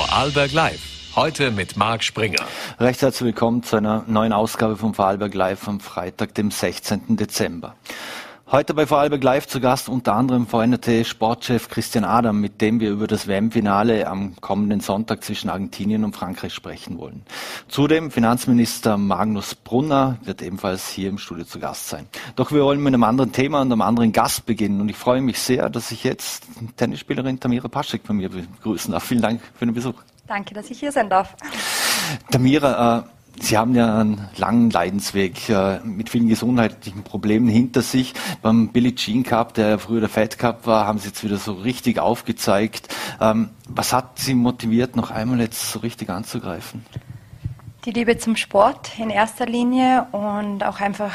Vorarlberg 0.00 0.52
Live. 0.52 0.80
Heute 1.14 1.50
mit 1.50 1.76
Marc 1.76 2.02
Springer. 2.02 2.46
Recht 2.78 3.02
herzlich 3.02 3.26
willkommen 3.26 3.62
zu 3.62 3.76
einer 3.76 4.02
neuen 4.06 4.32
Ausgabe 4.32 4.78
von 4.78 4.94
Vorarlberg 4.94 5.34
Live 5.34 5.68
am 5.68 5.78
Freitag, 5.78 6.34
dem 6.36 6.50
16. 6.50 7.18
Dezember. 7.18 7.74
Heute 8.52 8.74
bei 8.74 8.84
Vorarlberg 8.84 9.22
Live 9.22 9.46
zu 9.46 9.60
Gast 9.60 9.88
unter 9.88 10.14
anderem 10.14 10.48
VNRT-Sportchef 10.48 11.68
Christian 11.68 12.04
Adam, 12.04 12.40
mit 12.40 12.60
dem 12.60 12.80
wir 12.80 12.90
über 12.90 13.06
das 13.06 13.28
WM-Finale 13.28 14.08
am 14.08 14.34
kommenden 14.40 14.80
Sonntag 14.80 15.22
zwischen 15.22 15.48
Argentinien 15.48 16.02
und 16.02 16.16
Frankreich 16.16 16.52
sprechen 16.52 16.98
wollen. 16.98 17.22
Zudem 17.68 18.10
Finanzminister 18.10 18.96
Magnus 18.96 19.54
Brunner 19.54 20.18
wird 20.24 20.42
ebenfalls 20.42 20.88
hier 20.88 21.10
im 21.10 21.18
Studio 21.18 21.44
zu 21.44 21.60
Gast 21.60 21.90
sein. 21.90 22.08
Doch 22.34 22.50
wir 22.50 22.64
wollen 22.64 22.82
mit 22.82 22.92
einem 22.92 23.04
anderen 23.04 23.30
Thema 23.30 23.60
und 23.60 23.70
einem 23.70 23.82
anderen 23.82 24.10
Gast 24.10 24.46
beginnen 24.46 24.80
und 24.80 24.88
ich 24.88 24.96
freue 24.96 25.20
mich 25.20 25.38
sehr, 25.38 25.70
dass 25.70 25.92
ich 25.92 26.02
jetzt 26.02 26.42
Tennisspielerin 26.76 27.38
Tamira 27.38 27.68
Paschek 27.68 28.04
von 28.04 28.16
mir 28.16 28.30
begrüßen 28.30 28.90
darf. 28.90 29.04
Vielen 29.04 29.22
Dank 29.22 29.40
für 29.54 29.64
den 29.64 29.74
Besuch. 29.74 30.02
Danke, 30.26 30.54
dass 30.54 30.68
ich 30.72 30.80
hier 30.80 30.90
sein 30.90 31.08
darf. 31.08 31.36
Tamira, 32.32 32.98
äh, 32.98 33.02
Sie 33.38 33.56
haben 33.56 33.74
ja 33.74 34.00
einen 34.00 34.28
langen 34.36 34.70
Leidensweg 34.70 35.48
äh, 35.48 35.80
mit 35.80 36.10
vielen 36.10 36.28
gesundheitlichen 36.28 37.04
Problemen 37.04 37.48
hinter 37.48 37.82
sich. 37.82 38.14
Beim 38.42 38.68
Billie 38.68 38.94
Jean 38.94 39.22
Cup, 39.22 39.54
der 39.54 39.78
früher 39.78 40.00
der 40.00 40.08
Fed 40.08 40.38
Cup 40.38 40.66
war, 40.66 40.86
haben 40.86 40.98
Sie 40.98 41.08
jetzt 41.08 41.24
wieder 41.24 41.38
so 41.38 41.52
richtig 41.52 41.98
aufgezeigt. 41.98 42.94
Ähm, 43.20 43.50
was 43.68 43.92
hat 43.92 44.18
Sie 44.18 44.34
motiviert, 44.34 44.96
noch 44.96 45.10
einmal 45.10 45.40
jetzt 45.40 45.70
so 45.70 45.78
richtig 45.78 46.10
anzugreifen? 46.10 46.84
Die 47.86 47.92
Liebe 47.92 48.18
zum 48.18 48.36
Sport 48.36 48.98
in 48.98 49.08
erster 49.08 49.46
Linie 49.46 50.06
und 50.12 50.62
auch 50.64 50.80
einfach 50.80 51.14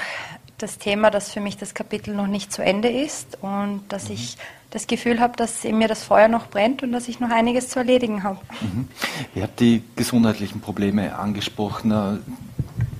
das 0.57 0.77
Thema, 0.77 1.11
dass 1.11 1.31
für 1.31 1.41
mich 1.41 1.57
das 1.57 1.73
Kapitel 1.73 2.15
noch 2.15 2.27
nicht 2.27 2.51
zu 2.51 2.63
Ende 2.63 2.89
ist 2.89 3.37
und 3.41 3.83
dass 3.89 4.09
mhm. 4.09 4.15
ich 4.15 4.37
das 4.75 4.87
Gefühl 4.87 5.21
habe, 5.21 5.37
dass 5.37 5.63
in 5.63 5.77
mir 5.77 5.87
das 5.87 6.03
Feuer 6.03 6.27
noch 6.27 6.47
brennt 6.47 6.83
und 6.83 6.91
dass 6.91 7.07
ich 7.07 7.21
noch 7.21 7.29
einiges 7.29 7.69
zu 7.69 7.79
erledigen 7.79 8.23
habe. 8.23 8.39
Mhm. 8.59 8.89
Ihr 9.33 9.43
habt 9.43 9.61
die 9.61 9.81
gesundheitlichen 9.95 10.59
Probleme 10.59 11.17
angesprochen. 11.17 12.19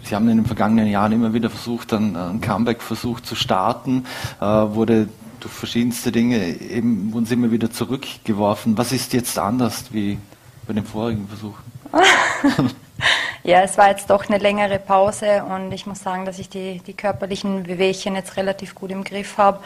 Sie 0.04 0.16
haben 0.16 0.30
in 0.30 0.38
den 0.38 0.46
vergangenen 0.46 0.88
Jahren 0.88 1.12
immer 1.12 1.34
wieder 1.34 1.50
versucht, 1.50 1.92
einen 1.92 2.40
Comeback-Versuch 2.40 3.20
zu 3.20 3.36
starten, 3.36 4.06
äh, 4.40 4.46
wurde 4.46 5.10
durch 5.42 5.54
verschiedenste 5.54 6.14
Dinge 6.14 6.48
eben 6.62 7.12
wurden 7.12 7.26
sie 7.26 7.34
immer 7.34 7.52
wieder 7.52 7.70
zurückgeworfen. 7.70 8.78
Was 8.78 8.94
ist 8.94 9.12
jetzt 9.12 9.38
anders 9.38 9.92
wie 9.92 10.18
bei 10.66 10.74
den 10.74 10.86
vorigen 10.86 11.28
Versuchen? 11.28 11.62
ja, 13.44 13.62
es 13.62 13.78
war 13.78 13.90
jetzt 13.90 14.10
doch 14.10 14.30
eine 14.30 14.38
längere 14.38 14.80
Pause 14.80 15.44
und 15.44 15.74
ich 15.74 15.86
muss 15.86 16.00
sagen, 16.00 16.26
dass 16.26 16.40
ich 16.40 16.48
die, 16.48 16.82
die 16.88 16.94
körperlichen 16.94 17.64
Bewegchen 17.64 18.16
jetzt 18.16 18.38
relativ 18.38 18.76
gut 18.76 18.92
im 18.92 19.04
Griff 19.04 19.38
habe 19.38 19.60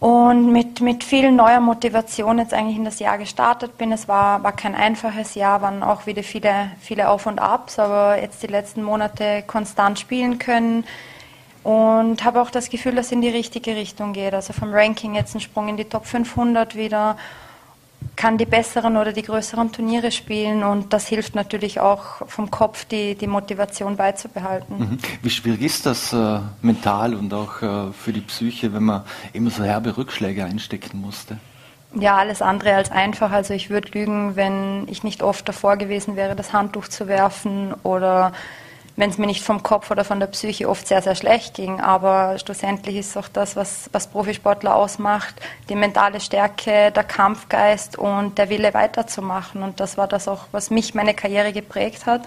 und 0.00 0.52
mit, 0.52 0.80
mit 0.80 1.02
viel 1.02 1.32
neuer 1.32 1.60
Motivation 1.60 2.38
jetzt 2.38 2.54
eigentlich 2.54 2.76
in 2.76 2.84
das 2.84 3.00
Jahr 3.00 3.18
gestartet 3.18 3.76
bin. 3.78 3.90
Es 3.90 4.06
war, 4.06 4.42
war 4.44 4.52
kein 4.52 4.76
einfaches 4.76 5.34
Jahr, 5.34 5.60
waren 5.60 5.82
auch 5.82 6.06
wieder 6.06 6.22
viele, 6.22 6.70
viele 6.80 7.08
Auf 7.08 7.26
und 7.26 7.40
Abs, 7.40 7.78
aber 7.78 8.20
jetzt 8.20 8.42
die 8.42 8.46
letzten 8.46 8.82
Monate 8.82 9.42
konstant 9.46 9.98
spielen 9.98 10.38
können 10.38 10.84
und 11.64 12.22
habe 12.22 12.40
auch 12.40 12.50
das 12.50 12.70
Gefühl, 12.70 12.94
dass 12.94 13.06
es 13.06 13.12
in 13.12 13.22
die 13.22 13.28
richtige 13.28 13.74
Richtung 13.74 14.12
geht. 14.12 14.34
Also 14.34 14.52
vom 14.52 14.72
Ranking 14.72 15.16
jetzt 15.16 15.34
ein 15.34 15.40
Sprung 15.40 15.68
in 15.68 15.76
die 15.76 15.84
Top 15.84 16.06
500 16.06 16.76
wieder 16.76 17.16
kann 18.18 18.36
die 18.36 18.46
besseren 18.46 18.96
oder 18.96 19.12
die 19.12 19.22
größeren 19.22 19.70
Turniere 19.70 20.10
spielen 20.10 20.64
und 20.64 20.92
das 20.92 21.06
hilft 21.06 21.36
natürlich 21.36 21.78
auch 21.78 22.26
vom 22.26 22.50
Kopf 22.50 22.84
die, 22.84 23.14
die 23.14 23.28
Motivation 23.28 23.96
beizubehalten. 23.96 24.76
Mhm. 24.76 24.98
Wie 25.22 25.30
schwierig 25.30 25.62
ist 25.62 25.86
das 25.86 26.12
äh, 26.12 26.40
mental 26.60 27.14
und 27.14 27.32
auch 27.32 27.62
äh, 27.62 27.92
für 27.92 28.12
die 28.12 28.20
Psyche, 28.20 28.74
wenn 28.74 28.82
man 28.82 29.04
immer 29.32 29.50
so 29.50 29.62
herbe 29.62 29.96
Rückschläge 29.96 30.44
einstecken 30.44 31.00
musste? 31.00 31.38
Ja, 31.94 32.16
alles 32.16 32.42
andere 32.42 32.74
als 32.74 32.90
einfach. 32.90 33.30
Also 33.30 33.54
ich 33.54 33.70
würde 33.70 33.96
lügen, 33.96 34.34
wenn 34.34 34.88
ich 34.88 35.04
nicht 35.04 35.22
oft 35.22 35.48
davor 35.48 35.76
gewesen 35.76 36.16
wäre, 36.16 36.34
das 36.34 36.52
Handtuch 36.52 36.88
zu 36.88 37.06
werfen 37.06 37.72
oder 37.84 38.32
wenn 38.98 39.10
es 39.10 39.16
mir 39.16 39.28
nicht 39.28 39.44
vom 39.44 39.62
Kopf 39.62 39.92
oder 39.92 40.04
von 40.04 40.18
der 40.18 40.26
Psyche 40.26 40.68
oft 40.68 40.88
sehr, 40.88 41.00
sehr 41.02 41.14
schlecht 41.14 41.54
ging. 41.54 41.80
Aber 41.80 42.36
schlussendlich 42.38 42.96
ist 42.96 43.16
auch 43.16 43.28
das, 43.28 43.54
was, 43.54 43.88
was 43.92 44.08
Profisportler 44.08 44.74
ausmacht, 44.74 45.36
die 45.68 45.76
mentale 45.76 46.20
Stärke, 46.20 46.90
der 46.90 47.04
Kampfgeist 47.04 47.96
und 47.96 48.38
der 48.38 48.50
Wille 48.50 48.74
weiterzumachen. 48.74 49.62
Und 49.62 49.78
das 49.78 49.96
war 49.98 50.08
das 50.08 50.26
auch, 50.26 50.46
was 50.50 50.70
mich 50.70 50.96
meine 50.96 51.14
Karriere 51.14 51.52
geprägt 51.52 52.06
hat, 52.06 52.22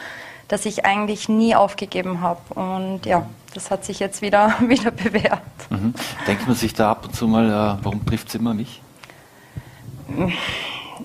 dass 0.47 0.65
ich 0.65 0.85
eigentlich 0.85 1.27
nie 1.27 1.55
aufgegeben 1.55 2.21
habe. 2.21 2.53
Und 2.53 3.05
ja, 3.05 3.27
das 3.53 3.69
hat 3.69 3.83
sich 3.83 3.99
jetzt 3.99 4.21
wieder, 4.21 4.55
wieder 4.61 4.91
bewährt. 4.91 5.41
Mhm. 5.69 5.93
Denkt 6.25 6.47
man 6.47 6.55
sich 6.55 6.73
da 6.73 6.91
ab 6.91 7.03
und 7.03 7.13
zu 7.13 7.27
mal, 7.27 7.49
äh, 7.49 7.83
warum 7.83 8.05
trifft 8.05 8.29
es 8.29 8.35
immer 8.35 8.53
mich? 8.53 8.81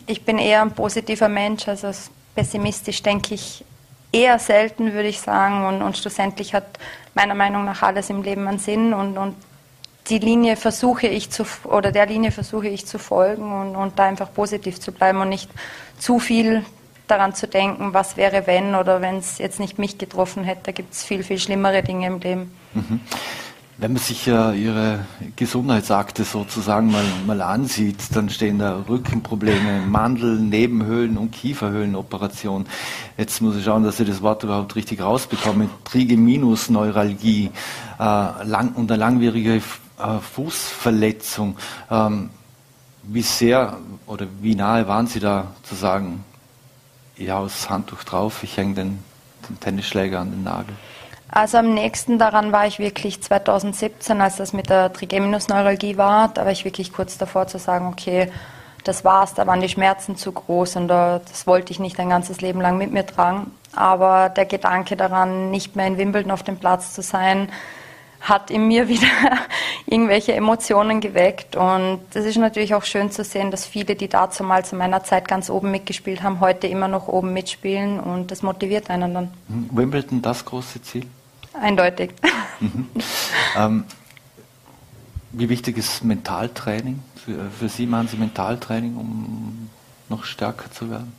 Ich 0.06 0.24
bin 0.24 0.38
eher 0.38 0.62
ein 0.62 0.70
positiver 0.70 1.28
Mensch, 1.28 1.66
also 1.66 1.90
pessimistisch 2.36 3.02
denke 3.02 3.34
ich 3.34 3.64
eher 4.16 4.38
selten, 4.38 4.92
würde 4.92 5.08
ich 5.08 5.20
sagen. 5.20 5.66
Und, 5.66 5.82
und 5.82 5.96
schlussendlich 5.96 6.54
hat 6.54 6.78
meiner 7.14 7.34
Meinung 7.34 7.64
nach 7.64 7.82
alles 7.82 8.10
im 8.10 8.22
Leben 8.22 8.46
einen 8.48 8.58
Sinn 8.58 8.92
und, 8.92 9.18
und 9.18 9.34
die 10.08 10.18
Linie 10.18 10.56
versuche 10.56 11.08
ich 11.08 11.30
zu 11.30 11.44
oder 11.64 11.90
der 11.90 12.06
Linie 12.06 12.30
versuche 12.30 12.68
ich 12.68 12.86
zu 12.86 12.98
folgen 12.98 13.52
und, 13.52 13.74
und 13.74 13.98
da 13.98 14.04
einfach 14.04 14.32
positiv 14.32 14.80
zu 14.80 14.92
bleiben 14.92 15.20
und 15.20 15.28
nicht 15.28 15.50
zu 15.98 16.18
viel 16.20 16.64
daran 17.08 17.34
zu 17.34 17.46
denken, 17.48 17.92
was 17.92 18.16
wäre 18.16 18.46
wenn 18.46 18.74
oder 18.74 19.00
wenn 19.00 19.16
es 19.16 19.38
jetzt 19.38 19.60
nicht 19.60 19.78
mich 19.78 19.98
getroffen 19.98 20.44
hätte. 20.44 20.62
Da 20.64 20.72
gibt 20.72 20.92
es 20.92 21.04
viel, 21.04 21.22
viel 21.22 21.38
schlimmere 21.38 21.82
Dinge 21.82 22.06
im 22.06 22.20
Leben. 22.20 22.56
Mhm. 22.74 23.00
Wenn 23.78 23.92
man 23.92 24.00
sich 24.00 24.24
ja 24.24 24.52
Ihre 24.52 25.04
Gesundheitsakte 25.36 26.24
sozusagen 26.24 26.90
mal, 26.90 27.04
mal 27.26 27.42
ansieht, 27.42 27.98
dann 28.14 28.30
stehen 28.30 28.58
da 28.58 28.82
Rückenprobleme, 28.88 29.82
Mandel, 29.82 30.38
Nebenhöhlen 30.38 31.18
und 31.18 31.32
Kieferhöhlenoperation. 31.32 32.64
Jetzt 33.18 33.42
muss 33.42 33.54
ich 33.54 33.64
schauen, 33.64 33.84
dass 33.84 34.00
ich 34.00 34.08
das 34.08 34.22
Wort 34.22 34.44
überhaupt 34.44 34.76
richtig 34.76 35.02
rausbekomme. 35.02 35.68
Trigeminusneuralgie 35.84 37.50
äh, 37.98 38.02
lang, 38.02 38.74
eine 38.78 38.96
langwierige 38.96 39.56
äh, 39.56 39.60
Fußverletzung. 40.22 41.58
Ähm, 41.90 42.30
wie 43.02 43.22
sehr 43.22 43.76
oder 44.06 44.26
wie 44.40 44.54
nahe 44.54 44.88
waren 44.88 45.06
Sie 45.06 45.20
da 45.20 45.48
zu 45.64 45.74
sagen, 45.74 46.24
ja, 47.18 47.42
das 47.42 47.68
Handtuch 47.68 48.04
drauf, 48.04 48.42
ich 48.42 48.56
hänge 48.56 48.74
den, 48.74 48.98
den 49.50 49.60
Tennisschläger 49.60 50.20
an 50.20 50.30
den 50.30 50.44
Nagel? 50.44 50.74
Also 51.28 51.58
am 51.58 51.74
nächsten 51.74 52.18
daran 52.18 52.52
war 52.52 52.66
ich 52.66 52.78
wirklich 52.78 53.22
2017, 53.22 54.20
als 54.20 54.36
das 54.36 54.52
mit 54.52 54.70
der 54.70 54.92
Trigeminusneuralgie 54.92 55.96
war. 55.96 56.28
Da 56.28 56.44
war 56.44 56.52
ich 56.52 56.64
wirklich 56.64 56.92
kurz 56.92 57.18
davor 57.18 57.48
zu 57.48 57.58
sagen, 57.58 57.88
okay, 57.88 58.30
das 58.84 59.04
war's, 59.04 59.34
da 59.34 59.46
waren 59.46 59.60
die 59.60 59.68
Schmerzen 59.68 60.16
zu 60.16 60.30
groß 60.30 60.76
und 60.76 60.88
das 60.88 61.46
wollte 61.46 61.72
ich 61.72 61.80
nicht 61.80 61.98
ein 61.98 62.08
ganzes 62.08 62.40
Leben 62.40 62.60
lang 62.60 62.78
mit 62.78 62.92
mir 62.92 63.04
tragen. 63.04 63.50
Aber 63.74 64.28
der 64.28 64.46
Gedanke 64.46 64.96
daran, 64.96 65.50
nicht 65.50 65.76
mehr 65.76 65.86
in 65.86 65.98
Wimbledon 65.98 66.30
auf 66.30 66.44
dem 66.44 66.58
Platz 66.58 66.94
zu 66.94 67.02
sein, 67.02 67.48
hat 68.20 68.50
in 68.50 68.68
mir 68.68 68.88
wieder 68.88 69.08
irgendwelche 69.86 70.34
Emotionen 70.34 71.00
geweckt. 71.00 71.56
Und 71.56 72.00
es 72.14 72.24
ist 72.24 72.38
natürlich 72.38 72.74
auch 72.74 72.84
schön 72.84 73.10
zu 73.10 73.24
sehen, 73.24 73.50
dass 73.50 73.66
viele, 73.66 73.96
die 73.96 74.08
dazu 74.08 74.44
mal 74.44 74.64
zu 74.64 74.76
meiner 74.76 75.02
Zeit 75.02 75.26
ganz 75.26 75.50
oben 75.50 75.72
mitgespielt 75.72 76.22
haben, 76.22 76.40
heute 76.40 76.68
immer 76.68 76.88
noch 76.88 77.08
oben 77.08 77.32
mitspielen 77.32 77.98
und 77.98 78.30
das 78.30 78.42
motiviert 78.42 78.88
einen 78.90 79.14
dann. 79.14 79.30
Wimbledon 79.48 80.22
das 80.22 80.44
große 80.44 80.80
Ziel? 80.82 81.06
Eindeutig. 81.60 82.12
Mhm. 82.60 82.88
Ähm, 83.56 83.84
wie 85.32 85.48
wichtig 85.48 85.76
ist 85.76 86.04
Mentaltraining? 86.04 87.02
Für, 87.24 87.50
für, 87.50 87.68
Sie 87.68 87.86
machen 87.86 88.08
Sie 88.08 88.16
Mentaltraining, 88.16 88.96
um 88.96 89.70
noch 90.08 90.24
stärker 90.24 90.70
zu 90.70 90.90
werden? 90.90 91.12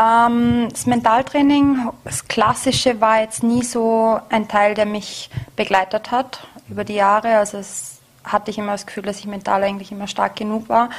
Ähm, 0.00 0.68
das 0.70 0.86
Mentaltraining, 0.86 1.90
das 2.04 2.28
Klassische, 2.28 3.00
war 3.00 3.20
jetzt 3.20 3.42
nie 3.42 3.62
so 3.62 4.20
ein 4.30 4.48
Teil, 4.48 4.74
der 4.74 4.86
mich 4.86 5.30
begleitet 5.56 6.10
hat 6.10 6.46
über 6.68 6.84
die 6.84 6.94
Jahre. 6.94 7.36
Also 7.38 7.58
es 7.58 7.98
hatte 8.24 8.50
ich 8.50 8.58
immer 8.58 8.72
das 8.72 8.86
Gefühl, 8.86 9.02
dass 9.02 9.18
ich 9.18 9.26
mental 9.26 9.62
eigentlich 9.62 9.92
immer 9.92 10.06
stark 10.06 10.36
genug 10.36 10.68
war. 10.68 10.90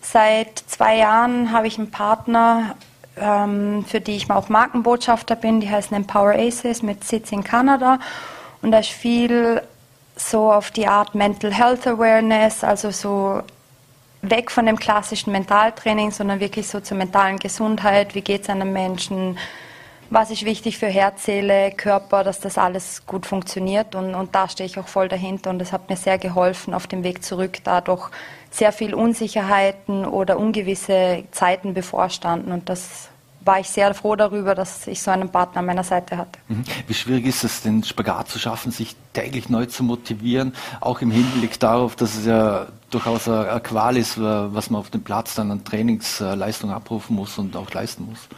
Seit 0.00 0.58
zwei 0.58 0.96
Jahren 0.96 1.52
habe 1.52 1.66
ich 1.66 1.78
einen 1.78 1.90
Partner, 1.90 2.74
ähm, 3.16 3.84
für 3.86 4.00
die 4.00 4.16
ich 4.16 4.30
auch 4.30 4.48
Markenbotschafter 4.48 5.36
bin. 5.36 5.60
Die 5.60 5.70
heißen 5.70 5.96
Empower 5.96 6.34
Aces 6.34 6.82
mit 6.82 7.04
Sitz 7.04 7.32
in 7.32 7.44
Kanada. 7.44 7.98
Und 8.62 8.70
da 8.72 8.78
ist 8.78 8.90
viel 8.90 9.62
so 10.16 10.52
auf 10.52 10.70
die 10.70 10.86
Art 10.86 11.14
Mental 11.14 11.52
Health 11.52 11.86
Awareness, 11.86 12.64
also 12.64 12.90
so 12.90 13.42
weg 14.22 14.50
von 14.50 14.66
dem 14.66 14.78
klassischen 14.78 15.32
Mentaltraining, 15.32 16.12
sondern 16.12 16.40
wirklich 16.40 16.68
so 16.68 16.80
zur 16.80 16.96
mentalen 16.96 17.38
Gesundheit. 17.38 18.14
Wie 18.14 18.20
geht 18.20 18.42
es 18.42 18.50
einem 18.50 18.72
Menschen? 18.72 19.36
Was 20.10 20.30
ist 20.30 20.44
wichtig 20.44 20.78
für 20.78 20.86
Herz, 20.86 21.24
Seele, 21.24 21.72
Körper, 21.72 22.22
dass 22.22 22.38
das 22.38 22.58
alles 22.58 23.06
gut 23.06 23.26
funktioniert? 23.26 23.94
Und, 23.94 24.14
und 24.14 24.34
da 24.34 24.48
stehe 24.48 24.66
ich 24.66 24.78
auch 24.78 24.86
voll 24.86 25.08
dahinter 25.08 25.50
und 25.50 25.58
das 25.58 25.72
hat 25.72 25.88
mir 25.88 25.96
sehr 25.96 26.18
geholfen 26.18 26.74
auf 26.74 26.86
dem 26.86 27.02
Weg 27.02 27.24
zurück, 27.24 27.58
da 27.64 27.80
doch 27.80 28.10
sehr 28.50 28.72
viel 28.72 28.94
Unsicherheiten 28.94 30.04
oder 30.04 30.38
ungewisse 30.38 31.24
Zeiten 31.32 31.72
bevorstanden 31.72 32.52
und 32.52 32.68
das 32.68 33.08
war 33.44 33.60
ich 33.60 33.68
sehr 33.68 33.92
froh 33.94 34.16
darüber, 34.16 34.54
dass 34.54 34.86
ich 34.86 35.02
so 35.02 35.10
einen 35.10 35.28
Partner 35.28 35.60
an 35.60 35.66
meiner 35.66 35.84
Seite 35.84 36.16
hatte. 36.16 36.38
Mhm. 36.48 36.64
Wie 36.86 36.94
schwierig 36.94 37.26
ist 37.26 37.44
es, 37.44 37.62
den 37.62 37.82
Spagat 37.82 38.28
zu 38.28 38.38
schaffen, 38.38 38.72
sich 38.72 38.96
täglich 39.12 39.48
neu 39.48 39.66
zu 39.66 39.82
motivieren, 39.82 40.54
auch 40.80 41.00
im 41.00 41.10
Hinblick 41.10 41.58
darauf, 41.60 41.96
dass 41.96 42.16
es 42.16 42.26
ja 42.26 42.66
durchaus 42.90 43.28
eine 43.28 43.60
Qual 43.60 43.96
ist, 43.96 44.20
was 44.20 44.70
man 44.70 44.80
auf 44.80 44.90
dem 44.90 45.02
Platz 45.02 45.34
dann 45.34 45.50
an 45.50 45.64
Trainingsleistung 45.64 46.70
abrufen 46.70 47.16
muss 47.16 47.38
und 47.38 47.56
auch 47.56 47.70
leisten 47.72 48.06
muss? 48.06 48.28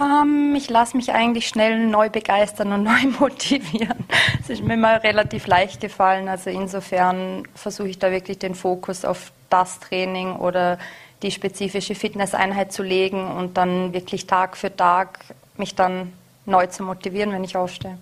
Ähm, 0.00 0.54
ich 0.56 0.70
lasse 0.70 0.96
mich 0.96 1.12
eigentlich 1.12 1.48
schnell 1.48 1.86
neu 1.86 2.08
begeistern 2.08 2.72
und 2.72 2.82
neu 2.84 3.08
motivieren. 3.18 4.04
Es 4.40 4.48
ist 4.48 4.62
mir 4.62 4.74
immer 4.74 5.02
relativ 5.02 5.46
leicht 5.46 5.80
gefallen. 5.80 6.28
Also 6.28 6.50
insofern 6.50 7.44
versuche 7.54 7.88
ich 7.88 7.98
da 7.98 8.10
wirklich 8.10 8.38
den 8.38 8.54
Fokus 8.54 9.04
auf 9.04 9.32
das 9.50 9.80
Training 9.80 10.36
oder 10.36 10.78
die 11.22 11.30
spezifische 11.30 11.94
Fitnesseinheit 11.94 12.72
zu 12.72 12.82
legen 12.82 13.26
und 13.26 13.56
dann 13.56 13.92
wirklich 13.92 14.26
Tag 14.26 14.56
für 14.56 14.74
Tag 14.74 15.20
mich 15.56 15.74
dann 15.74 16.12
neu 16.44 16.66
zu 16.66 16.82
motivieren, 16.82 17.32
wenn 17.32 17.44
ich 17.44 17.56
aufstehe. 17.56 17.98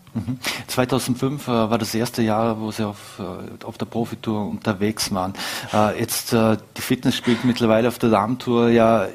2005 0.66 1.46
mhm. 1.46 1.52
äh, 1.52 1.70
war 1.70 1.78
das 1.78 1.94
erste 1.94 2.22
Jahr, 2.22 2.58
wo 2.60 2.70
Sie 2.70 2.84
auf, 2.84 3.20
äh, 3.20 3.64
auf 3.64 3.76
der 3.76 3.86
Profitour 3.86 4.48
unterwegs 4.48 5.12
waren. 5.12 5.34
Äh, 5.72 6.00
jetzt 6.00 6.32
äh, 6.32 6.56
die 6.76 6.82
Fitness 6.82 7.16
spielt 7.16 7.44
mittlerweile 7.44 7.88
auf 7.88 7.98
der 7.98 8.10
Darmtour 8.10 8.70
ja 8.70 9.06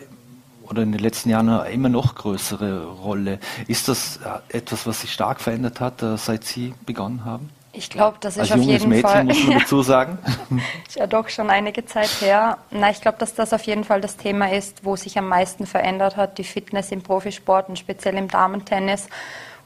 oder 0.69 0.81
in 0.81 0.92
den 0.92 1.02
letzten 1.02 1.30
Jahren 1.30 1.50
eine 1.50 1.72
immer 1.72 1.90
noch 1.90 2.16
größere 2.16 2.86
Rolle. 2.86 3.40
Ist 3.68 3.88
das 3.88 4.18
äh, 4.18 4.57
etwas, 4.57 4.86
was 4.86 5.02
sich 5.02 5.12
stark 5.13 5.42
verändert 5.42 5.80
hat, 5.80 6.02
äh, 6.02 6.18
seit 6.18 6.44
Sie 6.44 6.74
begonnen 6.86 7.25
haben? 7.25 7.50
Ich 7.77 7.89
glaube, 7.89 8.18
das 8.22 8.36
ist 8.38 8.51
Als 8.51 8.51
auf 8.54 8.66
jeden 8.66 8.89
Mädchen, 8.89 9.10
Fall. 9.10 9.24
muss 9.25 9.44
man 9.44 9.60
dazu 9.60 9.81
sagen. 9.83 10.18
ist 10.88 10.95
ja 10.95 11.07
doch 11.07 11.27
schon 11.30 11.50
einige 11.50 11.86
Zeit 11.86 12.10
her. 12.22 12.57
Na, 12.72 12.89
ich 12.89 13.01
glaube, 13.01 13.18
dass 13.18 13.36
das 13.36 13.51
auf 13.54 13.63
jeden 13.63 13.83
Fall 13.83 14.01
das 14.01 14.18
Thema 14.18 14.51
ist, 14.51 14.86
wo 14.86 14.95
sich 14.95 15.18
am 15.18 15.27
meisten 15.27 15.66
verändert 15.66 16.16
hat, 16.16 16.38
die 16.38 16.44
Fitness 16.44 16.92
im 16.92 17.01
Profisport 17.01 17.68
und 17.69 17.77
speziell 17.77 18.16
im 18.16 18.30
Damentennis, 18.30 19.10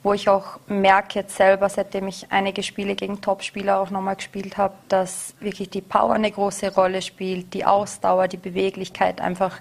wo 0.01 0.13
ich 0.13 0.29
auch 0.29 0.59
merke 0.67 1.19
jetzt 1.19 1.35
selber, 1.35 1.69
seitdem 1.69 2.07
ich 2.07 2.27
einige 2.31 2.63
Spiele 2.63 2.95
gegen 2.95 3.21
Topspieler 3.21 3.79
auch 3.79 3.89
nochmal 3.89 4.15
gespielt 4.15 4.57
habe, 4.57 4.73
dass 4.87 5.35
wirklich 5.39 5.69
die 5.69 5.81
Power 5.81 6.13
eine 6.13 6.31
große 6.31 6.73
Rolle 6.73 7.01
spielt, 7.01 7.53
die 7.53 7.65
Ausdauer, 7.65 8.27
die 8.27 8.37
Beweglichkeit 8.37 9.21
einfach 9.21 9.57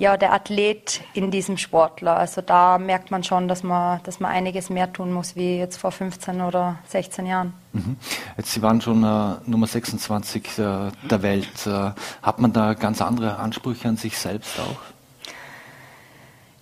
ja, 0.00 0.16
der 0.16 0.32
Athlet 0.32 1.02
in 1.12 1.30
diesem 1.30 1.58
Sportler. 1.58 2.16
Also 2.16 2.40
da 2.40 2.78
merkt 2.78 3.10
man 3.10 3.22
schon, 3.22 3.48
dass 3.48 3.62
man, 3.62 4.02
dass 4.04 4.18
man 4.18 4.30
einiges 4.30 4.70
mehr 4.70 4.90
tun 4.90 5.12
muss, 5.12 5.36
wie 5.36 5.58
jetzt 5.58 5.76
vor 5.76 5.92
15 5.92 6.40
oder 6.40 6.78
16 6.88 7.26
Jahren. 7.26 7.52
Mhm. 7.74 7.96
Jetzt, 8.38 8.52
Sie 8.54 8.62
waren 8.62 8.80
schon 8.80 9.04
äh, 9.04 9.34
Nummer 9.44 9.66
26 9.66 10.58
äh, 10.58 10.90
der 11.10 11.22
Welt. 11.22 11.66
Äh, 11.66 11.90
hat 12.22 12.38
man 12.38 12.54
da 12.54 12.72
ganz 12.72 13.02
andere 13.02 13.38
Ansprüche 13.38 13.88
an 13.88 13.98
sich 13.98 14.16
selbst 14.16 14.58
auch? 14.58 14.80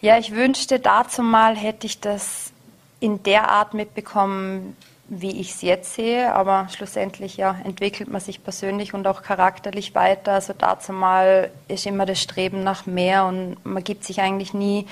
Ja, 0.00 0.18
ich 0.18 0.34
wünschte 0.34 0.80
dazu 0.80 1.22
mal, 1.22 1.56
hätte 1.56 1.86
ich 1.86 2.00
das 2.00 2.50
in 2.98 3.22
der 3.22 3.48
Art 3.50 3.72
mitbekommen, 3.72 4.76
wie 5.08 5.40
ich 5.40 5.52
es 5.52 5.62
jetzt 5.62 5.94
sehe, 5.94 6.34
aber 6.34 6.68
schlussendlich 6.70 7.38
ja, 7.38 7.56
entwickelt 7.64 8.10
man 8.10 8.20
sich 8.20 8.44
persönlich 8.44 8.92
und 8.92 9.06
auch 9.06 9.22
charakterlich 9.22 9.94
weiter. 9.94 10.32
Also 10.32 10.52
dazu 10.56 10.92
mal 10.92 11.50
ist 11.66 11.86
immer 11.86 12.04
das 12.04 12.20
Streben 12.20 12.62
nach 12.62 12.84
mehr 12.84 13.24
und 13.24 13.56
man 13.64 13.82
gibt 13.82 14.04
sich 14.04 14.20
eigentlich 14.20 14.52
nie, 14.52 14.86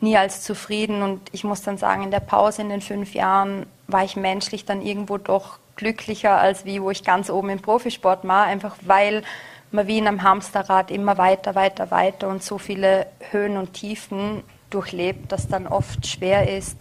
nie 0.00 0.16
als 0.18 0.42
zufrieden. 0.42 1.02
Und 1.02 1.20
ich 1.32 1.42
muss 1.44 1.62
dann 1.62 1.78
sagen, 1.78 2.02
in 2.02 2.10
der 2.10 2.20
Pause 2.20 2.62
in 2.62 2.68
den 2.68 2.82
fünf 2.82 3.14
Jahren 3.14 3.66
war 3.86 4.04
ich 4.04 4.14
menschlich 4.16 4.66
dann 4.66 4.82
irgendwo 4.82 5.16
doch 5.16 5.58
glücklicher 5.76 6.38
als 6.38 6.66
wie 6.66 6.82
wo 6.82 6.90
ich 6.90 7.02
ganz 7.02 7.30
oben 7.30 7.48
im 7.48 7.62
Profisport 7.62 8.28
war, 8.28 8.44
einfach 8.44 8.76
weil 8.82 9.22
man 9.70 9.86
wie 9.86 9.98
in 9.98 10.06
einem 10.06 10.22
Hamsterrad 10.22 10.90
immer 10.90 11.16
weiter, 11.16 11.54
weiter, 11.54 11.90
weiter 11.90 12.28
und 12.28 12.42
so 12.42 12.58
viele 12.58 13.06
Höhen 13.30 13.56
und 13.56 13.72
Tiefen 13.72 14.42
durchlebt, 14.68 15.32
dass 15.32 15.48
dann 15.48 15.66
oft 15.66 16.06
schwer 16.06 16.54
ist, 16.54 16.76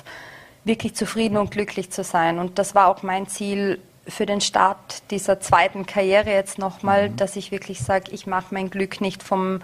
wirklich 0.63 0.95
zufrieden 0.95 1.37
und 1.37 1.51
glücklich 1.51 1.89
zu 1.91 2.03
sein. 2.03 2.39
Und 2.39 2.59
das 2.59 2.75
war 2.75 2.87
auch 2.87 3.03
mein 3.03 3.27
Ziel 3.27 3.79
für 4.07 4.25
den 4.25 4.41
Start 4.41 5.03
dieser 5.11 5.39
zweiten 5.39 5.85
Karriere 5.85 6.31
jetzt 6.31 6.57
nochmal, 6.57 7.09
mhm. 7.09 7.15
dass 7.17 7.35
ich 7.35 7.51
wirklich 7.51 7.79
sage, 7.79 8.11
ich 8.11 8.27
mache 8.27 8.53
mein 8.53 8.69
Glück 8.69 9.01
nicht 9.01 9.23
vom 9.23 9.59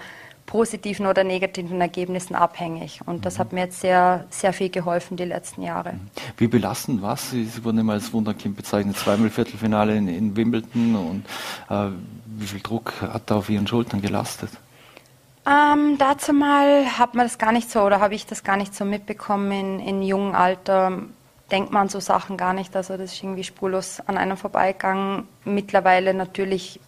positiven 0.45 1.07
oder 1.07 1.25
negativen 1.25 1.81
Ergebnissen 1.81 2.33
abhängig. 2.33 3.01
Und 3.05 3.25
das 3.25 3.35
mhm. 3.35 3.39
hat 3.39 3.53
mir 3.53 3.59
jetzt 3.61 3.81
sehr, 3.81 4.25
sehr 4.29 4.53
viel 4.53 4.69
geholfen 4.69 5.17
die 5.17 5.25
letzten 5.25 5.61
Jahre. 5.61 5.93
Mhm. 5.93 6.09
Wie 6.37 6.47
belastend 6.47 7.01
war 7.01 7.15
es? 7.15 7.31
Sie 7.31 7.63
wurden 7.63 7.79
immer 7.79 7.93
als 7.93 8.13
Wunderkind 8.13 8.55
bezeichnet, 8.55 8.97
zweimal 8.97 9.29
Viertelfinale 9.29 9.95
in, 9.95 10.07
in 10.07 10.35
Wimbledon 10.35 10.95
und 10.95 11.25
äh, 11.69 11.91
wie 12.25 12.47
viel 12.47 12.61
Druck 12.61 12.93
hat 13.01 13.23
da 13.29 13.35
auf 13.35 13.49
Ihren 13.49 13.67
Schultern 13.67 14.01
gelastet? 14.01 14.51
Ähm, 15.47 15.97
dazu 15.97 16.33
mal 16.33 16.97
hat 16.97 17.15
man 17.15 17.25
das 17.25 17.37
gar 17.37 17.53
nicht 17.53 17.71
so 17.71 17.81
oder 17.81 18.01
habe 18.01 18.15
ich 18.15 18.25
das 18.25 18.43
gar 18.43 18.57
nicht 18.57 18.75
so 18.75 18.83
mitbekommen 18.83 19.51
in, 19.51 19.79
in 19.79 20.01
jungem 20.01 20.35
Alter. 20.35 21.03
Denkt 21.51 21.71
man 21.71 21.83
an 21.83 21.89
so 21.89 22.01
Sachen 22.01 22.35
gar 22.35 22.53
nicht. 22.53 22.75
Also 22.75 22.97
das 22.97 23.13
ist 23.13 23.23
irgendwie 23.23 23.45
spurlos 23.45 24.01
an 24.05 24.17
einem 24.17 24.35
vorbeigegangen. 24.35 25.25
Mittlerweile 25.45 26.13
natürlich 26.13 26.81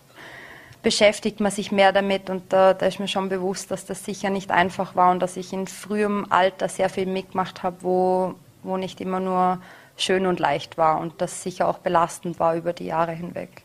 beschäftigt 0.82 1.40
man 1.40 1.52
sich 1.52 1.72
mehr 1.72 1.94
damit 1.94 2.30
und 2.30 2.52
da, 2.52 2.74
da, 2.74 2.86
ist 2.86 3.00
mir 3.00 3.08
schon 3.08 3.30
bewusst, 3.30 3.72
dass 3.72 3.86
das 3.86 4.04
sicher 4.04 4.30
nicht 4.30 4.52
einfach 4.52 4.96
war 4.96 5.12
und 5.12 5.20
dass 5.22 5.38
ich 5.38 5.54
in 5.54 5.68
frühem 5.68 6.26
Alter 6.30 6.68
sehr 6.68 6.90
viel 6.90 7.06
mitgemacht 7.06 7.64
habe, 7.64 7.78
wo, 7.82 8.36
wo 8.64 8.78
nicht 8.78 9.00
immer 9.00 9.20
nur 9.20 9.60
schön 9.96 10.26
und 10.26 10.40
leicht 10.40 10.78
war 10.78 11.00
und 11.00 11.22
das 11.22 11.44
sicher 11.44 11.68
auch 11.68 11.80
belastend 11.80 12.40
war 12.40 12.56
über 12.56 12.74
die 12.74 12.86
Jahre 12.86 13.12
hinweg. 13.12 13.64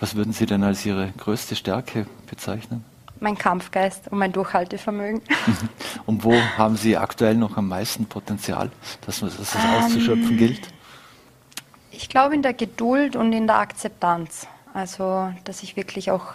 Was 0.00 0.14
würden 0.14 0.32
Sie 0.32 0.46
denn 0.46 0.62
als 0.62 0.84
Ihre 0.86 1.10
größte 1.18 1.56
Stärke 1.56 2.06
bezeichnen? 2.28 2.84
Mein 3.22 3.38
Kampfgeist 3.38 4.08
und 4.08 4.18
mein 4.18 4.32
Durchhaltevermögen. 4.32 5.22
Und 6.06 6.24
wo 6.24 6.34
haben 6.34 6.76
Sie 6.76 6.96
aktuell 6.96 7.36
noch 7.36 7.56
am 7.56 7.68
meisten 7.68 8.06
Potenzial, 8.06 8.70
dass, 9.06 9.22
es 9.22 9.54
ähm, 9.54 9.60
auszuschöpfen 9.78 10.36
gilt? 10.36 10.68
Ich 11.90 12.08
glaube 12.08 12.34
in 12.34 12.42
der 12.42 12.52
Geduld 12.52 13.16
und 13.16 13.32
in 13.32 13.46
der 13.46 13.58
Akzeptanz. 13.58 14.46
Also, 14.74 15.32
dass 15.44 15.62
ich 15.62 15.76
wirklich 15.76 16.10
auch 16.10 16.34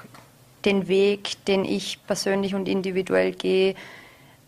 den 0.63 0.87
Weg, 0.87 1.43
den 1.45 1.65
ich 1.65 1.99
persönlich 2.07 2.55
und 2.55 2.67
individuell 2.67 3.33
gehe, 3.33 3.75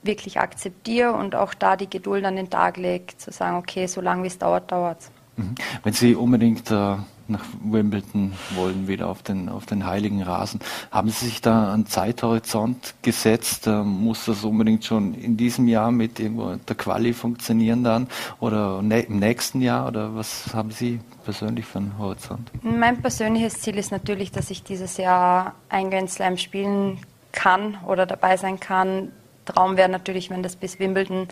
wirklich 0.04 0.40
akzeptiere 0.40 1.14
und 1.14 1.36
auch 1.36 1.54
da 1.54 1.76
die 1.76 1.90
Geduld 1.90 2.24
an 2.26 2.36
den 2.36 2.50
Tag 2.50 2.78
lege, 2.78 3.18
zu 3.18 3.32
sagen, 3.32 3.58
okay, 3.58 3.88
so 3.88 4.00
lange 4.02 4.24
wie 4.24 4.28
es 4.28 4.38
dauert, 4.38 4.72
dauert 4.72 5.00
es. 5.02 5.12
Mhm. 5.36 5.56
Wenn 5.84 5.94
Sie 5.94 6.16
unbedingt 6.16 6.72
äh, 6.72 6.96
nach 7.30 7.46
Wimbledon 7.64 8.34
wollen, 8.56 8.88
wieder 8.88 9.08
auf 9.08 9.24
den, 9.24 9.50
auf 9.50 9.66
den 9.66 9.86
heiligen 9.86 10.22
Rasen. 10.22 10.60
Haben 10.92 11.10
Sie 11.10 11.26
sich 11.26 11.42
da 11.42 11.74
einen 11.74 11.86
Zeithorizont 11.86 12.96
gesetzt? 13.02 13.68
Äh, 13.68 13.84
muss 13.84 14.26
das 14.26 14.44
unbedingt 14.44 14.86
schon 14.86 15.14
in 15.14 15.38
diesem 15.38 15.68
Jahr 15.68 15.92
mit 15.92 16.20
irgendwo 16.20 16.56
der 16.56 16.76
Quali 16.76 17.14
funktionieren 17.14 17.84
dann 17.84 18.08
oder 18.40 18.82
ne, 18.82 19.02
im 19.02 19.20
nächsten 19.20 19.62
Jahr 19.62 19.88
oder 19.88 20.16
was 20.16 20.54
haben 20.54 20.72
Sie 20.72 21.00
persönlich 21.24 21.66
für 21.66 21.80
einen 21.80 21.98
Horizont? 21.98 22.52
Mein 22.64 23.02
persönliches 23.02 23.62
Ziel 23.62 23.78
ist 23.78 23.92
natürlich, 23.92 24.32
dass 24.32 24.50
ich 24.50 24.64
dieses 24.64 24.98
Jahr 24.98 25.56
ein 25.70 25.90
Grand 25.90 26.10
Slam 26.10 26.38
spielen 26.38 27.00
kann 27.32 27.78
oder 27.86 28.06
dabei 28.06 28.38
sein 28.38 28.60
kann. 28.60 29.12
Traum 29.46 29.78
wäre 29.78 29.90
natürlich, 29.90 30.30
wenn 30.30 30.44
das 30.44 30.56
bis 30.56 30.80
Wimbledon 30.80 31.28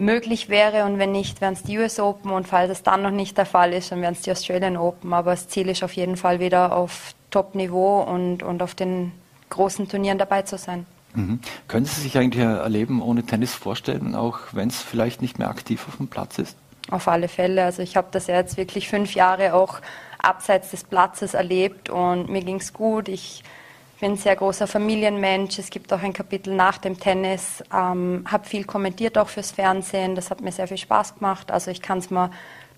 möglich 0.00 0.48
wäre 0.48 0.84
und 0.84 0.98
wenn 0.98 1.12
nicht, 1.12 1.40
wären 1.40 1.52
es 1.52 1.62
die 1.62 1.78
US 1.78 2.00
Open 2.00 2.30
und 2.32 2.48
falls 2.48 2.70
es 2.70 2.82
dann 2.82 3.02
noch 3.02 3.10
nicht 3.10 3.36
der 3.38 3.46
Fall 3.46 3.72
ist, 3.72 3.92
dann 3.92 4.00
wären 4.00 4.14
es 4.14 4.22
die 4.22 4.32
Australian 4.32 4.76
Open. 4.76 5.12
Aber 5.12 5.32
das 5.32 5.48
Ziel 5.48 5.68
ist 5.68 5.84
auf 5.84 5.92
jeden 5.92 6.16
Fall 6.16 6.40
wieder 6.40 6.74
auf 6.74 7.14
Top-Niveau 7.30 8.00
und, 8.00 8.42
und 8.42 8.62
auf 8.62 8.74
den 8.74 9.12
großen 9.50 9.88
Turnieren 9.88 10.18
dabei 10.18 10.42
zu 10.42 10.56
sein. 10.58 10.86
Mhm. 11.14 11.40
Können 11.68 11.84
Sie 11.84 12.00
sich 12.00 12.16
eigentlich 12.16 12.44
ein 12.44 12.72
Leben 12.72 13.02
ohne 13.02 13.24
Tennis 13.24 13.54
vorstellen, 13.54 14.14
auch 14.14 14.38
wenn 14.52 14.68
es 14.68 14.80
vielleicht 14.80 15.22
nicht 15.22 15.38
mehr 15.38 15.50
aktiv 15.50 15.86
auf 15.86 15.96
dem 15.98 16.08
Platz 16.08 16.38
ist? 16.38 16.56
Auf 16.90 17.06
alle 17.06 17.28
Fälle. 17.28 17.64
Also 17.64 17.82
ich 17.82 17.96
habe 17.96 18.08
das 18.10 18.26
ja 18.26 18.36
jetzt 18.36 18.56
wirklich 18.56 18.88
fünf 18.88 19.14
Jahre 19.14 19.54
auch 19.54 19.80
abseits 20.18 20.70
des 20.70 20.84
Platzes 20.84 21.34
erlebt 21.34 21.90
und 21.90 22.28
mir 22.30 22.42
ging 22.42 22.56
es 22.56 22.72
gut. 22.72 23.08
Ich 23.08 23.42
bin 24.00 24.12
ein 24.12 24.16
sehr 24.16 24.34
großer 24.34 24.66
Familienmensch. 24.66 25.58
Es 25.58 25.70
gibt 25.70 25.92
auch 25.92 26.02
ein 26.02 26.12
Kapitel 26.12 26.54
nach 26.54 26.78
dem 26.78 26.98
Tennis. 26.98 27.62
Ähm, 27.72 28.24
habe 28.26 28.46
viel 28.46 28.64
kommentiert 28.64 29.18
auch 29.18 29.28
fürs 29.28 29.52
Fernsehen. 29.52 30.14
Das 30.14 30.30
hat 30.30 30.40
mir 30.40 30.52
sehr 30.52 30.66
viel 30.66 30.78
Spaß 30.78 31.16
gemacht. 31.16 31.50
Also 31.50 31.70
ich 31.70 31.82
kann 31.82 31.98
es 31.98 32.10
mir 32.10 32.30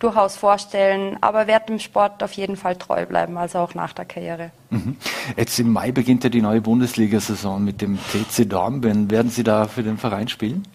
durchaus 0.03 0.37
vorstellen, 0.37 1.17
aber 1.21 1.47
werde 1.47 1.67
dem 1.67 1.79
Sport 1.79 2.23
auf 2.25 2.33
jeden 2.33 2.57
Fall 2.57 2.75
treu 2.77 3.07
bleiben, 3.07 3.37
also 3.37 3.59
auch 3.61 3.75
nach 3.75 3.93
der 3.93 4.05
Karriere. 4.05 4.51
Mhm. 4.71 4.97
Jetzt 5.37 5.59
im 5.61 5.73
Mai 5.73 5.93
beginnt 5.93 6.25
ja 6.25 6.31
die 6.31 6.43
neue 6.43 6.61
Bundesliga-Saison 6.61 7.63
mit 7.63 7.81
dem 7.81 7.99
TC 8.11 8.49
Dornbirn. 8.49 9.11
Werden 9.11 9.31
Sie 9.31 9.45
da 9.45 9.69
für 9.69 9.85
den 9.85 9.99
Verein 9.99 10.27
spielen? 10.27 10.67